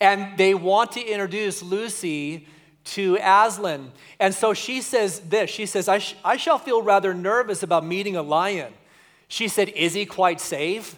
And 0.00 0.36
they 0.36 0.52
want 0.52 0.92
to 0.92 1.00
introduce 1.00 1.62
Lucy 1.62 2.48
to 2.86 3.18
Aslan. 3.22 3.92
And 4.18 4.34
so 4.34 4.52
she 4.52 4.80
says 4.80 5.20
this 5.20 5.48
She 5.48 5.66
says, 5.66 5.88
I, 5.88 5.98
sh- 5.98 6.16
I 6.24 6.36
shall 6.36 6.58
feel 6.58 6.82
rather 6.82 7.14
nervous 7.14 7.62
about 7.62 7.86
meeting 7.86 8.16
a 8.16 8.22
lion. 8.22 8.72
She 9.28 9.46
said, 9.46 9.68
Is 9.68 9.94
he 9.94 10.06
quite 10.06 10.40
safe? 10.40 10.96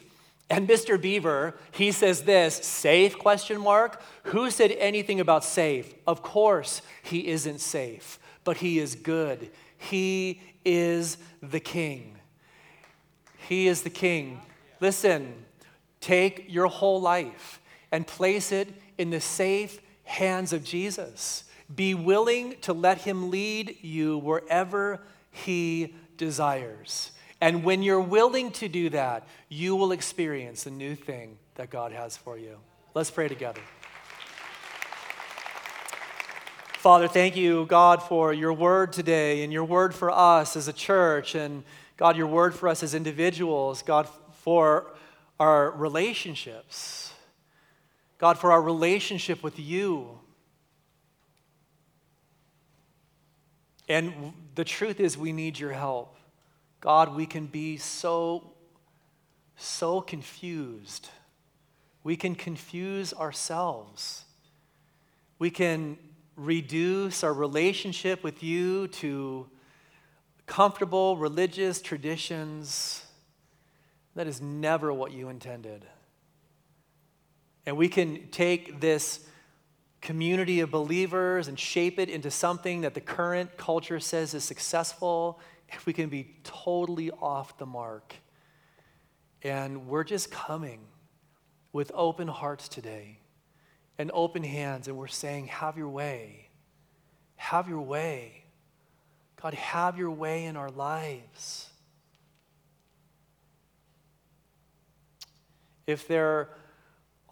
And 0.50 0.68
Mr. 0.68 1.00
Beaver, 1.00 1.54
he 1.70 1.92
says 1.92 2.22
this, 2.22 2.56
safe 2.56 3.16
question 3.16 3.60
mark. 3.60 4.02
Who 4.24 4.50
said 4.50 4.72
anything 4.72 5.20
about 5.20 5.44
safe? 5.44 5.94
Of 6.08 6.22
course, 6.22 6.82
he 7.04 7.28
isn't 7.28 7.60
safe, 7.60 8.18
but 8.42 8.56
he 8.56 8.80
is 8.80 8.96
good. 8.96 9.50
He 9.78 10.42
is 10.64 11.18
the 11.40 11.60
king. 11.60 12.18
He 13.48 13.68
is 13.68 13.82
the 13.82 13.90
king. 13.90 14.40
Listen, 14.80 15.34
take 16.00 16.46
your 16.48 16.66
whole 16.66 17.00
life 17.00 17.60
and 17.92 18.04
place 18.04 18.50
it 18.50 18.68
in 18.98 19.10
the 19.10 19.20
safe 19.20 19.80
hands 20.02 20.52
of 20.52 20.64
Jesus. 20.64 21.44
Be 21.72 21.94
willing 21.94 22.56
to 22.62 22.72
let 22.72 22.98
him 23.02 23.30
lead 23.30 23.76
you 23.82 24.18
wherever 24.18 25.00
he 25.30 25.94
desires. 26.16 27.12
And 27.40 27.64
when 27.64 27.82
you're 27.82 28.00
willing 28.00 28.50
to 28.52 28.68
do 28.68 28.90
that, 28.90 29.26
you 29.48 29.74
will 29.74 29.92
experience 29.92 30.64
the 30.64 30.70
new 30.70 30.94
thing 30.94 31.38
that 31.54 31.70
God 31.70 31.92
has 31.92 32.16
for 32.16 32.36
you. 32.36 32.58
Let's 32.94 33.10
pray 33.10 33.28
together. 33.28 33.60
Father, 36.74 37.08
thank 37.08 37.36
you, 37.36 37.66
God, 37.66 38.02
for 38.02 38.32
your 38.32 38.52
word 38.52 38.92
today 38.92 39.42
and 39.42 39.52
your 39.52 39.64
word 39.64 39.94
for 39.94 40.10
us 40.10 40.56
as 40.56 40.66
a 40.66 40.72
church, 40.72 41.34
and 41.34 41.62
God, 41.96 42.16
your 42.16 42.26
word 42.26 42.54
for 42.54 42.68
us 42.68 42.82
as 42.82 42.94
individuals, 42.94 43.82
God, 43.82 44.08
for 44.32 44.86
our 45.38 45.70
relationships, 45.70 47.12
God, 48.18 48.38
for 48.38 48.50
our 48.52 48.62
relationship 48.62 49.42
with 49.42 49.58
you. 49.58 50.18
And 53.88 54.32
the 54.54 54.64
truth 54.64 55.00
is, 55.00 55.18
we 55.18 55.32
need 55.32 55.58
your 55.58 55.72
help. 55.72 56.16
God, 56.80 57.14
we 57.14 57.26
can 57.26 57.46
be 57.46 57.76
so, 57.76 58.52
so 59.56 60.00
confused. 60.00 61.08
We 62.02 62.16
can 62.16 62.34
confuse 62.34 63.12
ourselves. 63.12 64.24
We 65.38 65.50
can 65.50 65.98
reduce 66.36 67.22
our 67.22 67.34
relationship 67.34 68.24
with 68.24 68.42
you 68.42 68.88
to 68.88 69.46
comfortable 70.46 71.18
religious 71.18 71.82
traditions. 71.82 73.04
That 74.14 74.26
is 74.26 74.40
never 74.40 74.92
what 74.92 75.12
you 75.12 75.28
intended. 75.28 75.84
And 77.66 77.76
we 77.76 77.88
can 77.88 78.28
take 78.30 78.80
this 78.80 79.26
community 80.00 80.60
of 80.60 80.70
believers 80.70 81.46
and 81.46 81.58
shape 81.58 81.98
it 81.98 82.08
into 82.08 82.30
something 82.30 82.80
that 82.80 82.94
the 82.94 83.00
current 83.00 83.56
culture 83.58 84.00
says 84.00 84.32
is 84.32 84.42
successful, 84.42 85.38
we 85.86 85.92
can 85.92 86.08
be 86.08 86.36
totally 86.44 87.10
off 87.10 87.58
the 87.58 87.66
mark. 87.66 88.14
And 89.42 89.86
we're 89.86 90.04
just 90.04 90.30
coming 90.30 90.80
with 91.72 91.90
open 91.94 92.28
hearts 92.28 92.68
today 92.68 93.18
and 93.98 94.10
open 94.14 94.42
hands, 94.42 94.88
and 94.88 94.96
we're 94.96 95.06
saying, 95.06 95.46
Have 95.48 95.76
your 95.76 95.88
way. 95.88 96.48
Have 97.36 97.68
your 97.68 97.80
way. 97.80 98.44
God, 99.40 99.54
have 99.54 99.96
your 99.96 100.10
way 100.10 100.44
in 100.44 100.56
our 100.56 100.70
lives. 100.70 101.70
If 105.86 106.06
there 106.06 106.50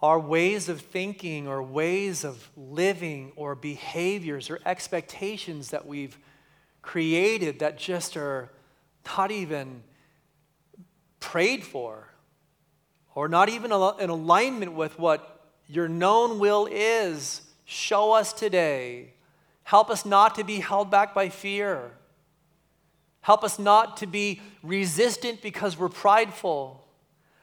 are 0.01 0.18
ways 0.18 0.68
of 0.68 0.80
thinking 0.80 1.49
or 1.49 1.62
ways 1.62 2.24
of 2.24 2.51
living 2.57 3.32
or 3.36 3.55
behaviors 3.55 4.49
or 4.49 4.61
expectations 4.64 5.70
that 5.70 5.86
we've 5.86 6.16
created 6.83 7.59
that 7.59 7.79
just 7.79 8.16
are 8.16 8.51
not 9.07 9.31
even 9.31 9.83
prayed 11.20 11.64
for 11.64 12.09
or 13.14 13.29
not 13.29 13.49
even 13.49 13.72
in 13.72 14.11
alignment 14.11 14.72
with 14.72 14.99
what 14.99 15.41
your 15.66 15.89
known 15.89 16.39
will 16.39 16.68
is, 16.70 17.43
show 17.64 18.12
us 18.12 18.33
today. 18.33 19.12
Help 19.64 19.91
us 19.91 20.07
not 20.07 20.37
to 20.37 20.45
be 20.45 20.61
held 20.61 20.91
back 20.91 21.14
by 21.14 21.29
fear. 21.29 21.91
Help 23.20 23.45
us 23.45 23.59
not 23.59 23.99
to 23.99 24.07
be 24.07 24.41
resistant 24.62 25.43
because 25.43 25.79
we're 25.79 25.89
prideful. 25.89 26.87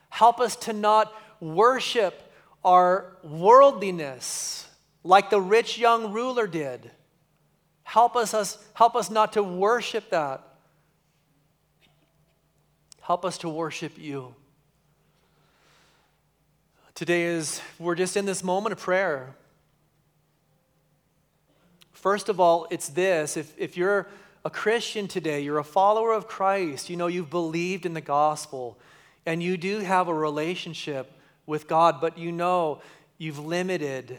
Help 0.10 0.40
us 0.40 0.56
to 0.56 0.74
not 0.74 1.14
worship 1.40 2.34
our 2.64 3.18
worldliness 3.22 4.68
like 5.04 5.30
the 5.30 5.42
rich 5.42 5.78
young 5.78 6.12
ruler 6.12 6.48
did. 6.48 6.90
Help 7.86 8.16
us, 8.16 8.34
us, 8.34 8.58
help 8.74 8.96
us 8.96 9.10
not 9.10 9.32
to 9.34 9.44
worship 9.44 10.10
that. 10.10 10.44
Help 13.00 13.24
us 13.24 13.38
to 13.38 13.48
worship 13.48 13.94
you. 13.98 14.34
Today 16.96 17.24
is, 17.24 17.62
we're 17.78 17.96
just 17.96 18.18
in 18.18 18.26
this 18.26 18.44
moment 18.44 18.74
of 18.74 18.80
prayer. 18.80 19.36
First 21.94 22.28
of 22.28 22.40
all, 22.40 22.66
it's 22.72 22.90
this 22.90 23.38
if, 23.38 23.54
if 23.58 23.78
you're 23.78 24.08
a 24.44 24.50
Christian 24.50 25.08
today, 25.08 25.42
you're 25.42 25.60
a 25.60 25.64
follower 25.64 26.12
of 26.12 26.28
Christ, 26.28 26.90
you 26.90 26.98
know, 26.98 27.08
you've 27.08 27.30
believed 27.30 27.86
in 27.86 27.94
the 27.94 28.02
gospel, 28.02 28.80
and 29.28 29.42
you 29.42 29.58
do 29.58 29.80
have 29.80 30.08
a 30.08 30.14
relationship 30.14 31.12
with 31.46 31.68
God, 31.68 32.02
but 32.02 32.18
you 32.18 32.32
know 32.32 32.82
you've 33.20 33.40
limited, 33.40 34.18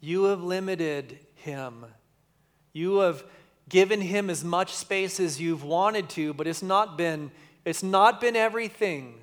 you 0.00 0.24
have 0.24 0.42
limited 0.42 1.20
Him. 1.36 1.86
You 2.78 2.98
have 2.98 3.24
given 3.68 4.00
Him 4.00 4.30
as 4.30 4.44
much 4.44 4.72
space 4.72 5.18
as 5.18 5.40
you've 5.40 5.64
wanted 5.64 6.08
to, 6.10 6.32
but 6.32 6.46
it's 6.46 6.62
not 6.62 6.96
been, 6.96 7.32
it's 7.64 7.82
not 7.82 8.20
been 8.20 8.36
everything. 8.36 9.14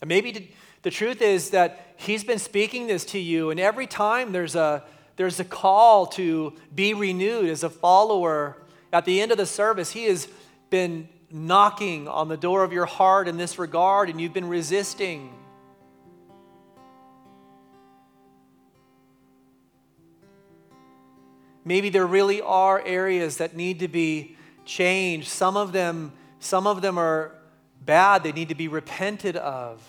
And 0.00 0.08
maybe 0.08 0.54
the 0.82 0.90
truth 0.90 1.20
is 1.20 1.50
that 1.50 1.94
He's 1.96 2.22
been 2.22 2.38
speaking 2.38 2.86
this 2.86 3.04
to 3.06 3.18
you, 3.18 3.50
and 3.50 3.58
every 3.58 3.88
time 3.88 4.30
there's 4.30 4.54
a 4.54 4.84
there's 5.16 5.40
a 5.40 5.44
call 5.44 6.06
to 6.06 6.54
be 6.72 6.94
renewed 6.94 7.50
as 7.50 7.64
a 7.64 7.68
follower 7.68 8.56
at 8.92 9.04
the 9.04 9.20
end 9.20 9.32
of 9.32 9.36
the 9.36 9.46
service, 9.46 9.90
He 9.90 10.04
has 10.04 10.28
been 10.70 11.08
knocking 11.28 12.06
on 12.06 12.28
the 12.28 12.36
door 12.36 12.62
of 12.62 12.72
your 12.72 12.86
heart 12.86 13.26
in 13.26 13.36
this 13.36 13.58
regard 13.58 14.08
and 14.08 14.20
you've 14.20 14.32
been 14.32 14.48
resisting. 14.48 15.39
Maybe 21.64 21.90
there 21.90 22.06
really 22.06 22.40
are 22.40 22.82
areas 22.84 23.36
that 23.36 23.54
need 23.54 23.80
to 23.80 23.88
be 23.88 24.36
changed. 24.64 25.28
Some 25.28 25.56
of 25.56 25.72
them, 25.72 26.12
some 26.38 26.66
of 26.66 26.82
them 26.82 26.98
are 26.98 27.34
bad, 27.84 28.22
they 28.22 28.32
need 28.32 28.48
to 28.48 28.54
be 28.54 28.68
repented 28.68 29.36
of. 29.36 29.82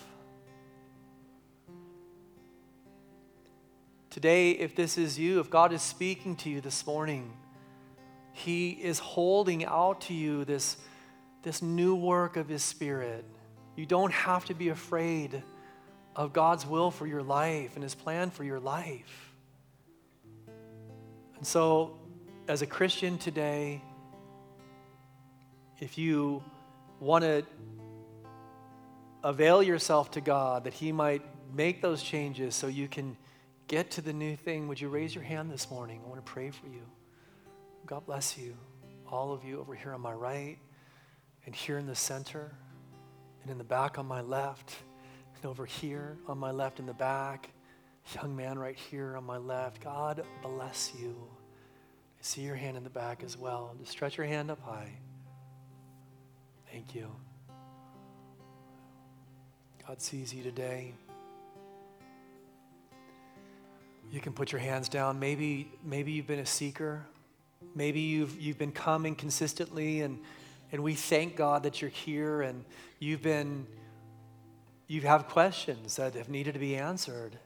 Today, 4.09 4.51
if 4.51 4.76
this 4.76 4.97
is 4.97 5.17
you, 5.17 5.39
if 5.39 5.49
God 5.49 5.72
is 5.72 5.82
speaking 5.82 6.36
to 6.38 6.49
you 6.49 6.59
this 6.59 6.86
morning, 6.86 7.32
He 8.34 8.72
is 8.72 8.99
holding 8.99 9.63
out 9.63 10.01
to 10.01 10.13
you 10.13 10.43
this 10.43 10.78
this 11.43 11.61
new 11.61 11.95
work 11.95 12.38
of 12.38 12.47
His 12.47 12.63
Spirit. 12.63 13.26
You 13.76 13.86
don't 13.86 14.11
have 14.11 14.45
to 14.45 14.53
be 14.53 14.69
afraid 14.69 15.41
of 16.15 16.34
God's 16.34 16.65
will 16.65 16.91
for 16.91 17.07
your 17.07 17.24
life 17.24 17.76
and 17.76 17.84
His 17.84 17.95
plan 17.95 18.30
for 18.30 18.43
your 18.43 18.59
life. 18.59 19.31
And 21.42 21.48
so, 21.48 21.98
as 22.48 22.62
a 22.62 22.68
Christian 22.68 23.18
today, 23.18 23.82
if 25.80 25.98
you 25.98 26.44
want 27.00 27.24
to 27.24 27.44
avail 29.24 29.64
yourself 29.64 30.12
to 30.12 30.22
God 30.22 30.66
that 30.66 30.74
He 30.76 30.92
might 30.92 31.24
make 31.52 31.82
those 31.82 32.04
changes 32.04 32.54
so 32.54 32.68
you 32.68 32.88
can 32.88 33.18
get 33.68 33.89
to 33.89 34.02
the 34.02 34.14
new 34.14 34.36
thing, 34.36 34.68
would 34.68 34.80
you 34.80 34.88
raise 34.88 35.16
your 35.16 35.24
hand 35.24 35.50
this 35.50 35.72
morning? 35.72 36.02
I 36.06 36.10
want 36.10 36.24
to 36.24 36.32
pray 36.32 36.52
for 36.52 36.68
you. 36.68 36.84
God 37.88 38.06
bless 38.06 38.38
you, 38.38 38.56
all 39.12 39.34
of 39.34 39.44
you 39.44 39.60
over 39.60 39.74
here 39.74 39.96
on 39.96 40.02
my 40.02 40.14
right 40.14 40.60
and 41.48 41.56
here 41.56 41.80
in 41.80 41.88
the 41.88 41.96
center, 41.96 42.54
and 43.42 43.50
in 43.50 43.58
the 43.58 43.64
back 43.64 43.98
on 43.98 44.06
my 44.06 44.22
left, 44.22 44.76
and 45.38 45.46
over 45.48 45.66
here 45.66 46.20
on 46.28 46.38
my 46.38 46.52
left 46.52 46.80
in 46.80 46.86
the 46.86 46.94
back, 46.94 47.50
young 48.16 48.36
man 48.36 48.60
right 48.60 48.76
here 48.76 49.16
on 49.18 49.24
my 49.24 49.38
left. 49.38 49.84
God 49.84 50.24
bless 50.41 50.91
you. 50.99 51.16
I 52.20 52.22
see 52.22 52.41
your 52.41 52.56
hand 52.56 52.78
in 52.78 52.84
the 52.84 52.89
back 52.89 53.24
as 53.24 53.38
well. 53.38 53.76
Just 53.80 53.91
stretch 53.91 54.18
your 54.18 54.28
hand 54.28 54.52
up 54.52 54.62
high. 54.62 54.91
Thank 56.72 56.95
you. 56.95 57.12
God 59.88 60.02
sees 60.02 60.34
you 60.34 60.43
today. 60.43 60.93
You 64.12 64.20
can 64.20 64.34
put 64.34 64.52
your 64.52 64.60
hands 64.60 64.89
down. 64.89 65.20
Maybe, 65.20 65.72
maybe 65.84 66.12
you've 66.12 66.28
been 66.28 66.39
a 66.39 66.45
seeker. 66.45 67.06
Maybe 67.76 68.02
you've, 68.02 68.39
you've 68.39 68.58
been 68.58 68.74
coming 68.74 69.16
consistently 69.16 70.02
and 70.02 70.20
and 70.72 70.84
we 70.84 70.95
thank 70.95 71.36
God 71.36 71.64
that 71.64 71.82
you're 71.82 71.89
here 71.89 72.41
and 72.41 72.64
you've 72.99 73.22
been, 73.22 73.68
you 74.88 75.02
have 75.02 75.28
questions 75.28 75.97
that 75.97 76.16
have 76.16 76.30
needed 76.30 76.54
to 76.54 76.60
be 76.60 76.78
answered. 76.78 77.38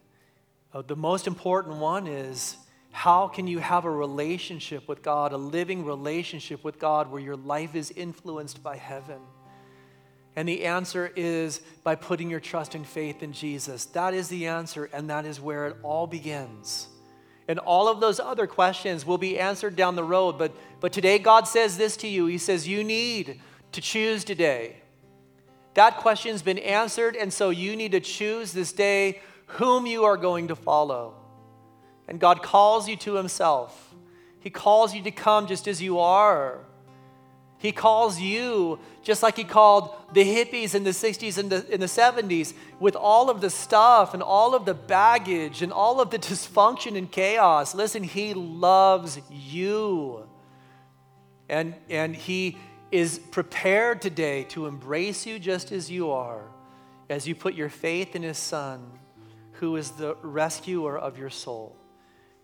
Uh, 0.76 0.82
the 0.82 0.96
most 0.96 1.26
important 1.26 1.78
one 1.78 2.06
is 2.06 2.58
how 2.92 3.30
can 3.30 3.48
you 3.48 3.60
have 3.60 3.86
a 3.86 3.90
relationship 3.90 4.90
with 4.90 5.02
God, 5.02 5.32
a 5.32 5.38
living 5.38 5.86
relationship 5.86 6.66
with 6.66 6.80
God 6.80 7.10
where 7.10 7.22
your 7.22 7.38
life 7.38 7.76
is 7.76 7.92
influenced 7.92 8.62
by 8.62 8.76
heaven? 8.76 9.22
And 10.36 10.50
the 10.50 10.66
answer 10.66 11.14
is 11.16 11.62
by 11.86 11.96
putting 11.96 12.30
your 12.30 12.42
trust 12.42 12.76
and 12.76 12.86
faith 12.86 13.24
in 13.24 13.32
Jesus. 13.32 13.86
That 13.86 14.14
is 14.14 14.28
the 14.28 14.48
answer, 14.48 14.90
and 14.92 15.10
that 15.10 15.26
is 15.26 15.40
where 15.40 15.68
it 15.68 15.78
all 15.82 16.08
begins. 16.08 16.90
And 17.48 17.58
all 17.60 17.88
of 17.88 18.02
those 18.02 18.20
other 18.20 18.46
questions 18.46 19.06
will 19.06 19.18
be 19.18 19.40
answered 19.40 19.78
down 19.78 19.96
the 19.96 20.04
road. 20.04 20.38
But, 20.38 20.54
but 20.82 20.92
today, 20.92 21.20
God 21.20 21.48
says 21.48 21.78
this 21.78 21.96
to 21.98 22.08
you 22.08 22.26
He 22.26 22.38
says, 22.38 22.68
You 22.68 22.84
need 22.84 23.40
to 23.72 23.80
choose 23.80 24.26
today. 24.26 24.76
That 25.76 25.98
question's 25.98 26.42
been 26.42 26.60
answered, 26.60 27.16
and 27.16 27.32
so 27.32 27.50
you 27.50 27.78
need 27.78 27.94
to 27.94 28.02
choose 28.02 28.52
this 28.52 28.74
day 28.74 29.22
whom 29.46 29.86
you 29.86 30.04
are 30.06 30.18
going 30.18 30.50
to 30.50 30.56
follow. 30.56 31.16
And 32.08 32.20
God 32.20 32.44
calls 32.44 32.88
you 32.88 32.96
to 32.98 33.16
Himself. 33.16 33.96
He 34.40 34.50
calls 34.50 34.94
you 34.94 35.02
to 35.04 35.12
come 35.12 35.48
just 35.48 35.68
as 35.68 35.82
you 35.82 36.00
are. 36.00 36.60
He 37.58 37.72
calls 37.72 38.20
you 38.20 38.80
just 39.02 39.24
like 39.24 39.38
he 39.38 39.44
called 39.44 39.96
the 40.14 40.24
hippies 40.24 40.76
in 40.76 40.84
the 40.84 40.92
60s 40.92 41.38
and 41.38 41.50
the, 41.50 41.74
in 41.74 41.80
the 41.80 41.88
70s 41.88 42.54
with 42.80 42.96
all 42.96 43.30
of 43.30 43.42
the 43.42 43.50
stuff 43.50 44.14
and 44.14 44.22
all 44.22 44.54
of 44.54 44.66
the 44.66 44.74
baggage 44.74 45.64
and 45.64 45.74
all 45.74 46.00
of 46.00 46.12
the 46.12 46.20
dysfunction 46.20 46.96
and 46.96 47.12
chaos. 47.12 47.74
Listen, 47.74 48.04
he 48.04 48.36
loves 48.36 49.20
you. 49.32 50.28
And, 51.50 51.74
and 51.90 52.16
he 52.16 52.58
is 52.92 53.18
prepared 53.18 54.02
today 54.02 54.44
to 54.50 54.68
embrace 54.68 55.26
you 55.26 55.40
just 55.40 55.72
as 55.72 55.90
you 55.90 56.12
are 56.12 56.44
as 57.10 57.28
you 57.28 57.36
put 57.36 57.54
your 57.54 57.70
faith 57.70 58.16
in 58.16 58.24
his 58.24 58.38
son, 58.38 58.92
who 59.60 59.76
is 59.76 59.92
the 59.92 60.16
rescuer 60.22 60.98
of 60.98 61.18
your 61.18 61.30
soul. 61.30 61.76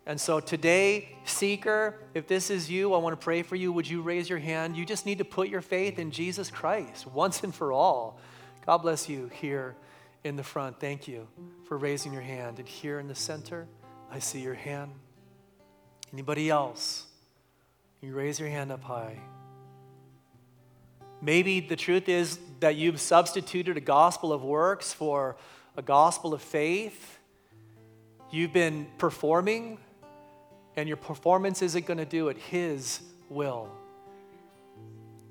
And 0.04 0.20
so 0.20 0.40
today, 0.40 1.16
seeker, 1.24 2.00
if 2.12 2.26
this 2.26 2.50
is 2.50 2.68
you, 2.68 2.92
I 2.92 2.98
want 2.98 3.18
to 3.18 3.22
pray 3.22 3.42
for 3.42 3.54
you. 3.54 3.72
Would 3.72 3.88
you 3.88 4.02
raise 4.02 4.28
your 4.28 4.40
hand? 4.40 4.76
You 4.76 4.84
just 4.84 5.06
need 5.06 5.18
to 5.18 5.24
put 5.24 5.48
your 5.48 5.60
faith 5.60 5.98
in 5.98 6.10
Jesus 6.10 6.50
Christ 6.50 7.06
once 7.06 7.44
and 7.44 7.54
for 7.54 7.70
all. 7.72 8.18
God 8.66 8.78
bless 8.78 9.08
you 9.08 9.30
here 9.32 9.76
in 10.24 10.36
the 10.36 10.42
front. 10.42 10.80
Thank 10.80 11.06
you 11.06 11.28
for 11.66 11.78
raising 11.78 12.12
your 12.12 12.22
hand. 12.22 12.58
And 12.58 12.66
here 12.66 12.98
in 12.98 13.06
the 13.06 13.14
center, 13.14 13.68
I 14.10 14.18
see 14.18 14.40
your 14.40 14.54
hand. 14.54 14.90
Anybody 16.12 16.50
else? 16.50 17.06
You 18.00 18.12
raise 18.12 18.40
your 18.40 18.48
hand 18.48 18.72
up 18.72 18.82
high. 18.82 19.18
Maybe 21.20 21.60
the 21.60 21.76
truth 21.76 22.08
is 22.08 22.40
that 22.58 22.74
you've 22.74 23.00
substituted 23.00 23.76
a 23.76 23.80
gospel 23.80 24.32
of 24.32 24.42
works 24.42 24.92
for 24.92 25.36
a 25.76 25.82
gospel 25.82 26.34
of 26.34 26.42
faith. 26.42 27.18
You've 28.30 28.52
been 28.52 28.86
performing, 28.98 29.78
and 30.76 30.88
your 30.88 30.96
performance 30.96 31.62
isn't 31.62 31.86
going 31.86 31.98
to 31.98 32.04
do 32.04 32.28
it 32.28 32.36
His 32.38 33.00
will. 33.28 33.68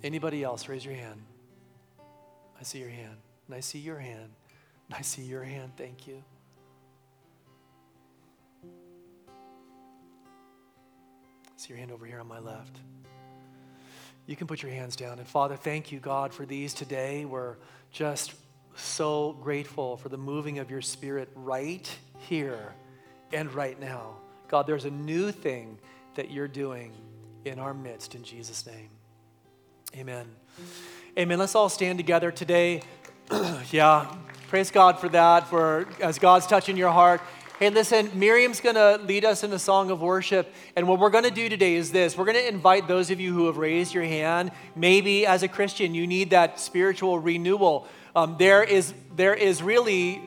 Anybody 0.03 0.43
else, 0.43 0.67
raise 0.67 0.83
your 0.83 0.95
hand. 0.95 1.21
I 2.59 2.63
see 2.63 2.79
your 2.79 2.89
hand. 2.89 3.17
And 3.47 3.55
I 3.55 3.59
see 3.59 3.79
your 3.79 3.97
hand. 3.97 4.29
And 4.87 4.97
I 4.97 5.01
see 5.01 5.23
your 5.23 5.43
hand. 5.43 5.73
Thank 5.77 6.07
you. 6.07 6.23
I 11.45 11.57
see 11.57 11.69
your 11.69 11.77
hand 11.77 11.91
over 11.91 12.05
here 12.05 12.19
on 12.19 12.27
my 12.27 12.39
left. 12.39 12.77
You 14.25 14.35
can 14.35 14.47
put 14.47 14.61
your 14.61 14.71
hands 14.71 14.95
down. 14.95 15.19
And 15.19 15.27
Father, 15.27 15.55
thank 15.55 15.91
you, 15.91 15.99
God, 15.99 16.33
for 16.33 16.45
these 16.45 16.73
today. 16.73 17.25
We're 17.25 17.57
just 17.91 18.33
so 18.81 19.37
grateful 19.41 19.97
for 19.97 20.09
the 20.09 20.17
moving 20.17 20.59
of 20.59 20.71
your 20.71 20.81
Spirit 20.81 21.29
right 21.35 21.89
here 22.19 22.73
and 23.31 23.53
right 23.53 23.79
now. 23.79 24.15
God, 24.47 24.67
there's 24.67 24.85
a 24.85 24.91
new 24.91 25.31
thing 25.31 25.77
that 26.15 26.31
you're 26.31 26.47
doing 26.47 26.91
in 27.45 27.59
our 27.59 27.73
midst 27.73 28.15
in 28.15 28.23
Jesus' 28.23 28.65
name. 28.65 28.89
Amen. 29.95 30.25
Amen. 31.17 31.39
Let's 31.39 31.55
all 31.55 31.69
stand 31.69 31.99
together 31.99 32.31
today. 32.31 32.81
yeah, 33.71 34.13
praise 34.47 34.71
God 34.71 34.99
for 34.99 35.09
that, 35.09 35.47
for 35.47 35.87
as 36.01 36.19
God's 36.19 36.47
touching 36.47 36.77
your 36.77 36.91
heart. 36.91 37.21
Hey, 37.59 37.69
listen, 37.69 38.09
Miriam's 38.15 38.59
going 38.59 38.73
to 38.73 38.99
lead 39.05 39.23
us 39.23 39.43
in 39.43 39.53
a 39.53 39.59
song 39.59 39.91
of 39.91 40.01
worship. 40.01 40.51
And 40.75 40.87
what 40.87 40.97
we're 40.97 41.11
going 41.11 41.25
to 41.25 41.29
do 41.29 41.47
today 41.47 41.75
is 41.75 41.91
this 41.91 42.17
we're 42.17 42.25
going 42.25 42.37
to 42.37 42.47
invite 42.47 42.87
those 42.87 43.11
of 43.11 43.19
you 43.19 43.33
who 43.33 43.45
have 43.45 43.57
raised 43.57 43.93
your 43.93 44.03
hand. 44.03 44.51
Maybe 44.75 45.27
as 45.27 45.43
a 45.43 45.47
Christian, 45.47 45.93
you 45.93 46.07
need 46.07 46.31
that 46.31 46.59
spiritual 46.59 47.19
renewal. 47.19 47.87
Um, 48.15 48.35
there, 48.37 48.63
is, 48.63 48.93
there 49.15 49.33
is 49.33 49.63
really 49.63 50.21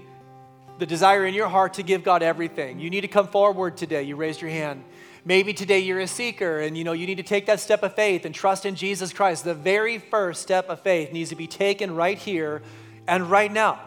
the 0.78 0.86
desire 0.86 1.26
in 1.26 1.34
your 1.34 1.48
heart 1.48 1.74
to 1.74 1.82
give 1.82 2.02
God 2.02 2.22
everything. 2.22 2.80
You 2.80 2.90
need 2.90 3.02
to 3.02 3.08
come 3.08 3.28
forward 3.28 3.76
today. 3.76 4.02
You 4.02 4.16
raised 4.16 4.40
your 4.40 4.50
hand. 4.50 4.84
Maybe 5.26 5.54
today 5.54 5.78
you're 5.80 6.00
a 6.00 6.06
seeker 6.06 6.60
and 6.60 6.76
you 6.76 6.84
know 6.84 6.92
you 6.92 7.06
need 7.06 7.16
to 7.16 7.22
take 7.22 7.46
that 7.46 7.58
step 7.60 7.82
of 7.82 7.94
faith 7.94 8.26
and 8.26 8.34
trust 8.34 8.66
in 8.66 8.74
Jesus 8.74 9.12
Christ. 9.12 9.44
The 9.44 9.54
very 9.54 9.98
first 9.98 10.42
step 10.42 10.68
of 10.68 10.80
faith 10.80 11.12
needs 11.12 11.30
to 11.30 11.36
be 11.36 11.46
taken 11.46 11.94
right 11.94 12.18
here 12.18 12.62
and 13.06 13.30
right 13.30 13.50
now. 13.50 13.80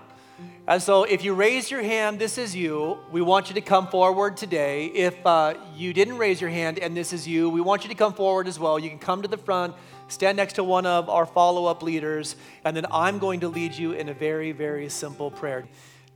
And 0.68 0.82
so, 0.82 1.04
if 1.04 1.24
you 1.24 1.34
raise 1.34 1.72
your 1.72 1.82
hand, 1.82 2.20
this 2.20 2.38
is 2.38 2.56
you. 2.56 2.98
We 3.12 3.22
want 3.22 3.50
you 3.50 3.56
to 3.56 3.62
come 3.62 3.88
forward 3.88 4.36
today. 4.36 4.88
If 4.88 5.26
uh, 5.26 5.54
you 5.76 5.94
didn't 5.94 6.18
raise 6.18 6.42
your 6.42 6.50
hand 6.50 6.80
and 6.80 6.98
this 6.98 7.14
is 7.14 7.28
you, 7.28 7.50
we 7.50 7.62
want 7.62 7.84
you 7.84 7.90
to 7.90 7.96
come 7.96 8.14
forward 8.14 8.48
as 8.48 8.60
well. 8.60 8.78
You 8.78 8.90
can 8.90 9.00
come 9.00 9.22
to 9.22 9.28
the 9.28 9.38
front, 9.38 9.76
stand 10.08 10.38
next 10.38 10.54
to 10.54 10.64
one 10.64 10.86
of 10.86 11.10
our 11.10 11.26
follow 11.26 11.66
up 11.66 11.84
leaders, 11.84 12.36
and 12.64 12.76
then 12.76 12.86
I'm 12.92 13.20
going 13.20 13.42
to 13.42 13.48
lead 13.48 13.74
you 13.74 13.92
in 13.92 14.10
a 14.10 14.14
very, 14.14 14.52
very 14.52 14.90
simple 14.90 15.32
prayer. 15.32 15.68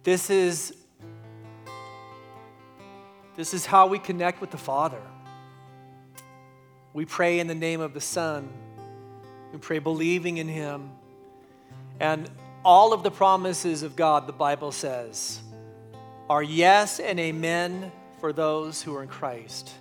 This 0.04 0.30
is, 0.30 0.76
this 3.36 3.54
is 3.54 3.66
how 3.66 3.88
we 3.88 4.00
connect 4.00 4.42
with 4.42 4.52
the 4.52 4.58
Father. 4.58 5.02
We 6.94 7.06
pray 7.06 7.39
in 7.39 7.48
the 7.48 7.56
name 7.56 7.82
of 7.82 7.94
the 7.94 8.02
Son, 8.02 8.50
we 9.54 9.60
pray 9.60 9.80
believing 9.80 10.38
in 10.38 10.48
Him. 10.48 10.92
And 12.00 12.30
all 12.64 12.94
of 12.94 13.04
the 13.04 13.12
promises 13.12 13.84
of 13.84 13.96
God, 13.96 14.28
the 14.28 14.34
Bible 14.34 14.72
says, 14.72 15.39
are 16.30 16.42
yes 16.42 17.00
and 17.00 17.20
amen 17.20 17.92
for 18.20 18.32
those 18.32 18.82
who 18.82 18.96
are 18.96 19.04
in 19.04 19.10
Christ. 19.10 19.72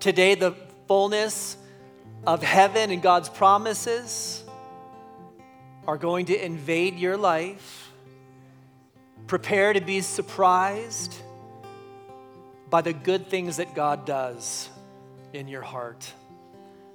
Today, 0.00 0.34
the 0.34 0.54
fullness 0.86 1.56
of 2.26 2.42
heaven 2.42 2.90
and 2.90 3.00
God's 3.00 3.28
promises 3.28 4.42
are 5.86 5.96
going 5.96 6.26
to 6.26 6.44
invade 6.44 6.98
your 6.98 7.16
life. 7.16 7.92
Prepare 9.26 9.72
to 9.72 9.80
be 9.80 10.00
surprised 10.00 11.14
by 12.68 12.82
the 12.82 12.92
good 12.92 13.28
things 13.28 13.58
that 13.58 13.74
God 13.74 14.04
does 14.04 14.68
in 15.32 15.46
your 15.46 15.62
heart. 15.62 16.12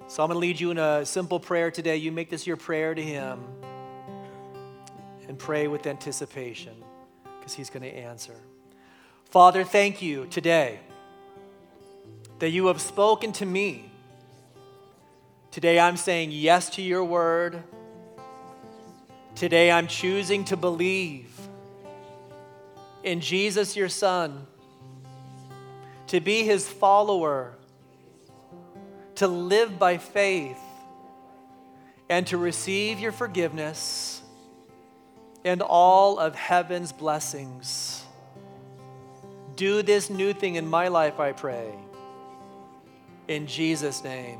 So, 0.07 0.23
I'm 0.23 0.29
going 0.29 0.35
to 0.35 0.39
lead 0.39 0.59
you 0.59 0.71
in 0.71 0.77
a 0.77 1.05
simple 1.05 1.39
prayer 1.39 1.71
today. 1.71 1.95
You 1.95 2.11
make 2.11 2.29
this 2.29 2.45
your 2.45 2.57
prayer 2.57 2.93
to 2.93 3.01
Him 3.01 3.39
and 5.29 5.39
pray 5.39 5.69
with 5.69 5.87
anticipation 5.87 6.73
because 7.39 7.53
He's 7.53 7.69
going 7.69 7.83
to 7.83 7.95
answer. 7.95 8.35
Father, 9.29 9.63
thank 9.63 10.01
you 10.01 10.25
today 10.25 10.79
that 12.39 12.49
you 12.49 12.67
have 12.67 12.81
spoken 12.81 13.31
to 13.33 13.45
me. 13.45 13.90
Today 15.51 15.81
I'm 15.81 15.97
saying 15.97 16.31
yes 16.31 16.69
to 16.71 16.81
your 16.81 17.03
word. 17.03 17.61
Today 19.35 19.69
I'm 19.69 19.87
choosing 19.87 20.45
to 20.45 20.55
believe 20.55 21.29
in 23.03 23.19
Jesus, 23.19 23.75
your 23.75 23.89
Son, 23.89 24.47
to 26.07 26.21
be 26.21 26.43
his 26.43 26.69
follower, 26.69 27.57
to 29.15 29.27
live 29.27 29.77
by 29.77 29.97
faith, 29.97 30.59
and 32.09 32.25
to 32.27 32.37
receive 32.37 32.99
your 32.99 33.11
forgiveness 33.11 34.21
and 35.43 35.61
all 35.61 36.17
of 36.17 36.33
heaven's 36.33 36.93
blessings. 36.93 38.05
Do 39.57 39.81
this 39.81 40.09
new 40.09 40.31
thing 40.31 40.55
in 40.55 40.65
my 40.65 40.87
life, 40.87 41.19
I 41.19 41.33
pray. 41.33 41.73
In 43.27 43.47
Jesus' 43.47 44.01
name. 44.01 44.39